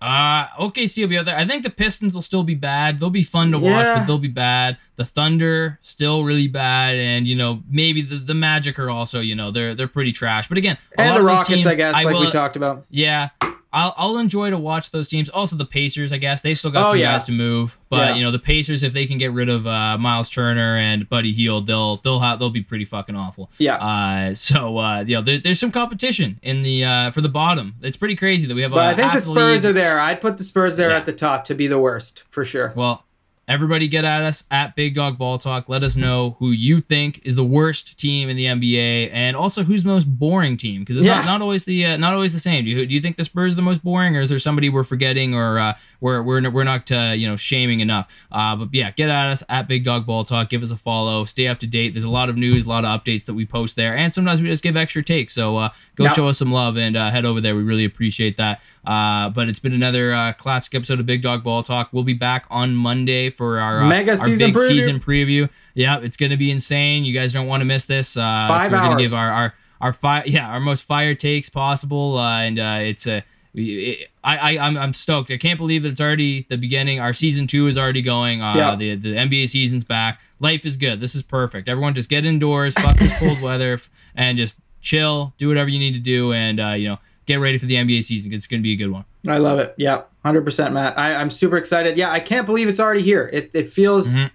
Uh, 0.00 0.46
OKC 0.60 1.00
will 1.02 1.08
be 1.08 1.18
out 1.18 1.24
there. 1.24 1.36
I 1.36 1.44
think 1.44 1.64
the 1.64 1.70
Pistons 1.70 2.14
will 2.14 2.22
still 2.22 2.44
be 2.44 2.54
bad. 2.54 3.00
They'll 3.00 3.10
be 3.10 3.24
fun 3.24 3.50
to 3.50 3.58
watch, 3.58 3.84
but 3.98 4.06
they'll 4.06 4.16
be 4.18 4.28
bad. 4.28 4.76
The 4.94 5.04
Thunder 5.04 5.78
still 5.82 6.22
really 6.22 6.46
bad, 6.46 6.94
and 6.94 7.26
you 7.26 7.34
know 7.34 7.64
maybe 7.68 8.02
the, 8.02 8.16
the 8.16 8.34
Magic 8.34 8.78
are 8.78 8.90
also 8.90 9.18
you 9.20 9.34
know 9.34 9.50
they're 9.50 9.74
they're 9.74 9.88
pretty 9.88 10.12
trash. 10.12 10.48
But 10.48 10.56
again, 10.56 10.78
a 10.96 11.00
And 11.00 11.10
lot 11.10 11.18
the 11.18 11.24
Rockets, 11.24 11.48
teams, 11.48 11.66
I 11.66 11.74
guess, 11.74 11.94
like 11.94 12.06
will- 12.06 12.20
we 12.20 12.30
talked 12.30 12.54
about. 12.54 12.84
Yeah, 12.90 13.30
I'll 13.72 13.92
I'll 13.98 14.16
enjoy 14.18 14.48
to 14.50 14.58
watch 14.58 14.90
those 14.92 15.08
teams. 15.08 15.28
Also 15.28 15.54
the 15.56 15.64
Pacers, 15.66 16.12
I 16.12 16.16
guess 16.16 16.40
they 16.40 16.54
still 16.54 16.70
got 16.70 16.86
Oh, 16.86 16.90
some 16.92 16.98
yeah. 17.00 17.12
guys 17.12 17.24
to 17.24 17.32
move, 17.32 17.78
but 17.90 17.96
Yeah. 18.10 18.14
you 18.16 18.24
know 18.24 18.30
the 18.30 18.38
Pacers 18.38 18.82
if 18.82 18.92
they 18.94 19.04
can 19.06 19.18
get 19.18 19.30
rid 19.32 19.48
of 19.50 19.66
uh, 19.66 19.98
Myles 19.98 20.30
Turner 20.30 20.76
and 20.76 21.08
Buddy 21.08 21.32
Hield, 21.32 21.66
they'll 21.66 21.96
they'll 21.98 22.20
have 22.20 22.38
they'll 22.38 22.48
be 22.50 22.62
pretty 22.62 22.84
fucking 22.86 23.14
awful. 23.14 23.50
Yeah. 23.58 23.76
Uh, 23.76 24.34
so 24.34 24.78
uh, 24.78 25.04
you 25.06 25.16
know 25.16 25.22
there, 25.22 25.38
there's 25.38 25.60
some 25.60 25.70
competition 25.70 26.38
in 26.42 26.62
the 26.62 26.84
uh 26.84 27.10
for 27.10 27.20
the 27.20 27.28
bottom. 27.28 27.74
It's 27.82 27.96
pretty 27.98 28.16
crazy 28.16 28.46
that 28.46 28.54
we 28.54 28.62
have. 28.62 28.70
But 28.70 28.86
I 28.86 28.94
think 28.94 29.12
the 29.12 29.20
Spurs 29.20 29.64
league- 29.64 29.70
are 29.70 29.72
there. 29.74 30.00
I'd 30.00 30.20
put 30.20 30.38
the 30.38 30.44
Spurs 30.44 30.76
there 30.76 30.90
Yeah. 30.90 30.96
at 30.96 31.06
the 31.06 31.12
top 31.12 31.44
to 31.46 31.54
be 31.54 31.66
the 31.66 31.78
worst 31.78 32.24
for 32.30 32.44
sure. 32.44 32.72
Well, 32.74 33.04
everybody 33.48 33.88
get 33.88 34.04
at 34.04 34.22
us 34.22 34.44
at 34.50 34.76
Big 34.76 34.94
Dog 34.94 35.16
Ball 35.18 35.38
Talk. 35.38 35.68
Let 35.68 35.82
us 35.82 35.96
know 35.96 36.36
who 36.38 36.50
you 36.50 36.80
think 36.80 37.20
is 37.24 37.34
the 37.34 37.44
worst 37.44 37.98
team 37.98 38.28
in 38.28 38.36
the 38.36 38.44
NBA, 38.44 39.10
and 39.12 39.34
also 39.36 39.64
who's 39.64 39.82
the 39.82 39.88
most 39.88 40.04
boring 40.18 40.56
team 40.56 40.82
because 40.82 40.98
it's 40.98 41.06
Yeah. 41.06 41.14
not, 41.16 41.24
not 41.26 41.42
always 41.42 41.64
the 41.64 41.84
uh, 41.86 41.96
not 41.96 42.14
always 42.14 42.32
the 42.32 42.38
same. 42.40 42.64
Do 42.64 42.70
you 42.70 42.86
do 42.86 42.94
you 42.94 43.00
think 43.00 43.16
the 43.16 43.24
Spurs 43.24 43.54
are 43.54 43.56
the 43.56 43.62
most 43.62 43.82
boring, 43.82 44.16
or 44.16 44.20
is 44.20 44.28
there 44.28 44.38
somebody 44.38 44.68
we're 44.68 44.84
forgetting, 44.84 45.34
or 45.34 45.58
uh, 45.58 45.74
we're 46.00 46.22
we're 46.22 46.48
we're 46.50 46.64
not 46.64 46.90
uh, 46.92 47.12
you 47.16 47.26
know 47.26 47.36
shaming 47.36 47.80
enough? 47.80 48.06
Uh, 48.30 48.54
but 48.56 48.68
yeah, 48.72 48.90
get 48.90 49.08
at 49.08 49.26
us 49.30 49.42
at 49.48 49.66
Big 49.66 49.84
Dog 49.84 50.06
Ball 50.06 50.24
Talk. 50.24 50.50
Give 50.50 50.62
us 50.62 50.70
a 50.70 50.76
follow. 50.76 51.24
Stay 51.24 51.46
up 51.48 51.58
to 51.60 51.66
date. 51.66 51.94
There's 51.94 52.04
a 52.04 52.10
lot 52.10 52.28
of 52.28 52.36
news, 52.36 52.66
a 52.66 52.68
lot 52.68 52.84
of 52.84 53.00
updates 53.02 53.24
that 53.24 53.34
we 53.34 53.46
post 53.46 53.76
there, 53.76 53.96
and 53.96 54.12
sometimes 54.14 54.42
we 54.42 54.48
just 54.48 54.62
give 54.62 54.76
extra 54.76 55.02
takes. 55.02 55.32
So 55.32 55.56
uh, 55.56 55.70
go 55.96 56.04
Yep. 56.04 56.14
show 56.14 56.28
us 56.28 56.38
some 56.38 56.52
love 56.52 56.76
and 56.76 56.96
uh, 56.96 57.10
head 57.10 57.24
over 57.24 57.40
there. 57.40 57.56
We 57.56 57.62
really 57.62 57.84
appreciate 57.84 58.36
that. 58.36 58.60
Uh, 58.84 59.28
but 59.28 59.48
it's 59.50 59.58
been 59.58 59.74
another 59.74 60.14
uh, 60.14 60.32
classic 60.32 60.74
episode 60.74 60.98
of 61.00 61.04
Big 61.06 61.20
Dog 61.22 61.42
Ball 61.44 61.62
Talk. 61.62 61.90
We'll 61.92 62.04
be 62.04 62.14
back 62.14 62.46
on 62.50 62.74
Monday 62.74 63.28
for 63.38 63.58
our 63.60 63.82
uh, 63.84 63.88
Mega 63.88 64.10
our 64.10 64.16
season 64.18 64.48
big 64.48 64.56
preview. 64.56 64.68
season 64.68 65.00
preview. 65.00 65.48
Yeah, 65.74 66.00
it's 66.00 66.16
gonna 66.18 66.36
be 66.36 66.50
insane. 66.50 67.04
You 67.06 67.14
guys 67.14 67.32
don't 67.32 67.46
want 67.46 67.62
to 67.62 67.64
miss 67.64 67.86
this. 67.86 68.16
Uh, 68.18 68.44
Five 68.46 68.70
we're 68.70 68.78
gonna 68.78 69.00
give 69.02 69.14
our 69.14 69.30
our 69.30 69.54
our 69.80 69.92
fi- 69.94 70.24
yeah 70.26 70.48
our 70.48 70.60
most 70.60 70.82
fire 70.86 71.14
takes 71.14 71.48
possible, 71.48 72.18
uh, 72.18 72.40
and 72.42 72.58
uh, 72.58 72.78
it's 72.82 73.06
a 73.06 73.24
I, 73.56 74.36
I 74.36 74.58
I'm, 74.58 74.76
I'm 74.76 74.92
stoked. 74.94 75.30
I 75.30 75.36
can't 75.36 75.58
believe 75.58 75.82
that 75.84 75.90
it's 75.90 76.00
already 76.00 76.46
the 76.48 76.56
beginning. 76.58 77.00
Our 77.00 77.12
season 77.12 77.46
two 77.46 77.66
is 77.66 77.78
already 77.78 78.02
going. 78.02 78.42
Uh, 78.42 78.54
Yeah. 78.56 78.76
The 78.76 78.94
the 78.96 79.14
NBA 79.14 79.48
season's 79.48 79.84
back. 79.84 80.20
Life 80.40 80.66
is 80.66 80.76
good. 80.76 81.00
This 81.00 81.14
is 81.14 81.22
perfect. 81.22 81.68
Everyone 81.68 81.94
just 81.94 82.08
get 82.08 82.26
indoors, 82.26 82.74
fuck 82.74 82.96
this 82.98 83.18
cold 83.20 83.40
weather, 83.40 83.78
and 84.14 84.36
just 84.38 84.58
chill. 84.80 85.32
Do 85.38 85.48
whatever 85.48 85.68
you 85.70 85.78
need 85.78 85.94
to 85.94 86.00
do, 86.00 86.32
and 86.32 86.60
uh, 86.60 86.68
you 86.72 86.88
know 86.88 86.98
get 87.26 87.36
ready 87.40 87.58
for 87.58 87.66
the 87.66 87.74
NBA 87.74 88.04
season. 88.04 88.30
'cause 88.30 88.38
It's 88.38 88.46
gonna 88.46 88.62
be 88.62 88.72
a 88.72 88.76
good 88.76 88.90
one. 88.90 89.04
I 89.26 89.38
love 89.38 89.58
it. 89.58 89.74
Yeah, 89.78 90.02
hundred 90.24 90.44
percent, 90.44 90.72
Matt. 90.74 90.98
I, 90.98 91.14
I'm 91.14 91.30
super 91.30 91.56
excited. 91.56 91.96
Yeah, 91.96 92.10
I 92.10 92.20
can't 92.20 92.46
believe 92.46 92.68
it's 92.68 92.80
already 92.80 93.02
here. 93.02 93.28
It 93.32 93.50
it 93.54 93.68
feels 93.68 94.08
Mhm. 94.14 94.30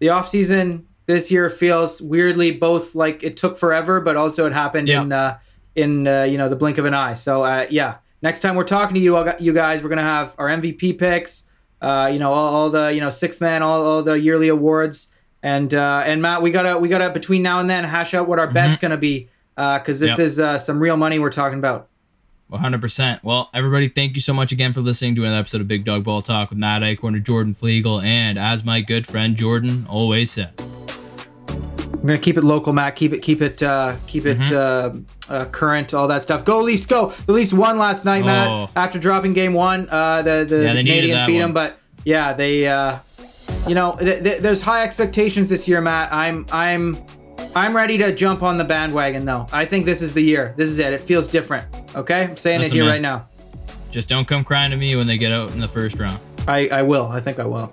the 0.00 0.10
off 0.10 0.28
season 0.28 0.86
this 1.06 1.30
year 1.30 1.48
feels 1.48 2.02
weirdly 2.02 2.50
both 2.50 2.94
like 2.94 3.22
it 3.22 3.36
took 3.36 3.56
forever, 3.56 4.00
but 4.00 4.16
also 4.16 4.46
it 4.46 4.52
happened 4.52 4.88
Yeah. 4.88 5.02
in 5.02 5.12
uh, 5.12 5.38
in 5.74 6.06
uh, 6.08 6.22
you 6.24 6.36
know 6.38 6.48
the 6.48 6.56
blink 6.56 6.78
of 6.78 6.84
an 6.84 6.94
eye. 6.94 7.14
So 7.14 7.42
uh, 7.44 7.66
yeah, 7.70 7.96
next 8.22 8.40
time 8.40 8.56
we're 8.56 8.64
talking 8.64 8.94
to 8.94 9.00
you, 9.00 9.16
you 9.38 9.52
guys, 9.52 9.82
we're 9.82 9.88
gonna 9.88 10.02
have 10.02 10.34
our 10.38 10.48
MVP 10.48 10.92
picks. 10.98 11.44
Uh, 11.80 12.08
you 12.12 12.18
know 12.18 12.32
all, 12.32 12.54
all 12.54 12.70
the 12.70 12.92
you 12.92 13.00
know 13.00 13.10
sixth 13.10 13.40
man, 13.40 13.62
all, 13.62 13.84
all 13.86 14.02
the 14.02 14.18
yearly 14.18 14.48
awards, 14.48 15.08
and 15.42 15.72
uh, 15.74 16.02
and 16.06 16.20
Matt, 16.22 16.42
we 16.42 16.50
gotta 16.50 16.78
we 16.78 16.88
gotta 16.88 17.10
between 17.10 17.42
now 17.42 17.60
and 17.60 17.68
then 17.70 17.84
hash 17.84 18.12
out 18.14 18.26
what 18.28 18.38
our 18.38 18.46
bet's 18.50 18.78
gonna 18.78 18.96
be 18.96 19.28
because 19.56 20.00
this 20.00 20.12
Yep. 20.12 20.18
is 20.20 20.38
uh, 20.40 20.58
some 20.58 20.78
real 20.80 20.96
money 20.96 21.18
we're 21.18 21.30
talking 21.30 21.58
about. 21.58 21.88
100%. 22.50 23.20
Well, 23.24 23.50
everybody, 23.52 23.88
thank 23.88 24.14
you 24.14 24.20
so 24.20 24.32
much 24.32 24.52
again 24.52 24.72
for 24.72 24.80
listening 24.80 25.14
to 25.16 25.22
another 25.22 25.38
episode 25.40 25.60
of 25.60 25.68
Big 25.68 25.84
Dog 25.84 26.04
Ball 26.04 26.22
Talk 26.22 26.50
with 26.50 26.58
Matt 26.58 26.82
Acorn 26.82 27.14
and 27.14 27.24
Jordan 27.24 27.54
Flegel. 27.54 28.00
And 28.00 28.38
as 28.38 28.62
my 28.64 28.80
good 28.80 29.06
friend 29.06 29.36
Jordan 29.36 29.86
always 29.88 30.30
said, 30.30 30.54
I'm 31.48 32.00
gonna 32.12 32.18
keep 32.18 32.36
it 32.36 32.44
local, 32.44 32.72
Matt. 32.72 32.94
Keep 32.94 33.14
it, 33.14 33.18
keep 33.22 33.42
it, 33.42 33.60
uh, 33.62 33.96
keep 34.06 34.26
it 34.26 34.38
Mm-hmm. 34.38 35.32
uh, 35.32 35.34
uh, 35.34 35.44
current. 35.46 35.92
All 35.92 36.06
that 36.06 36.22
stuff. 36.22 36.44
Go 36.44 36.60
Leafs, 36.60 36.86
go! 36.86 37.12
The 37.26 37.32
Leafs 37.32 37.52
won 37.52 37.78
last 37.78 38.04
night, 38.04 38.22
Oh. 38.22 38.26
Matt. 38.26 38.70
After 38.76 39.00
dropping 39.00 39.32
game 39.32 39.54
one, 39.54 39.88
uh, 39.90 40.22
the 40.22 40.44
the, 40.48 40.62
Yeah, 40.62 40.74
the 40.74 40.84
Canadiens 40.84 41.26
beat 41.26 41.32
one. 41.34 41.40
them, 41.42 41.52
but 41.52 41.80
yeah, 42.04 42.32
they, 42.32 42.68
uh, 42.68 42.98
you 43.66 43.74
know, 43.74 43.96
th- 43.98 44.22
th- 44.22 44.40
there's 44.40 44.60
high 44.60 44.84
expectations 44.84 45.48
this 45.48 45.66
year, 45.66 45.80
Matt. 45.80 46.12
I'm, 46.12 46.46
I'm, 46.52 46.98
I'm 47.56 47.74
ready 47.74 47.96
to 47.96 48.14
jump 48.14 48.42
on 48.42 48.58
the 48.58 48.64
bandwagon, 48.64 49.24
though. 49.24 49.46
I 49.50 49.64
think 49.64 49.86
this 49.86 50.02
is 50.02 50.12
the 50.12 50.20
year. 50.20 50.52
This 50.56 50.68
is 50.68 50.78
it. 50.78 50.92
It 50.92 51.00
feels 51.00 51.26
different. 51.26 51.66
Okay, 51.96 52.24
I'm 52.24 52.36
saying 52.36 52.60
Listen, 52.60 52.74
it 52.74 52.76
here 52.76 52.84
man. 52.84 52.92
right 52.92 53.00
now. 53.00 53.28
just 53.90 54.10
don't 54.10 54.28
come 54.28 54.44
crying 54.44 54.72
to 54.72 54.76
me 54.76 54.94
when 54.94 55.06
they 55.06 55.16
get 55.16 55.32
out 55.32 55.52
in 55.52 55.60
the 55.60 55.66
first 55.66 55.98
round. 55.98 56.18
I, 56.46 56.68
I 56.68 56.82
will. 56.82 57.06
I 57.06 57.18
think 57.18 57.38
I 57.38 57.46
will. 57.46 57.72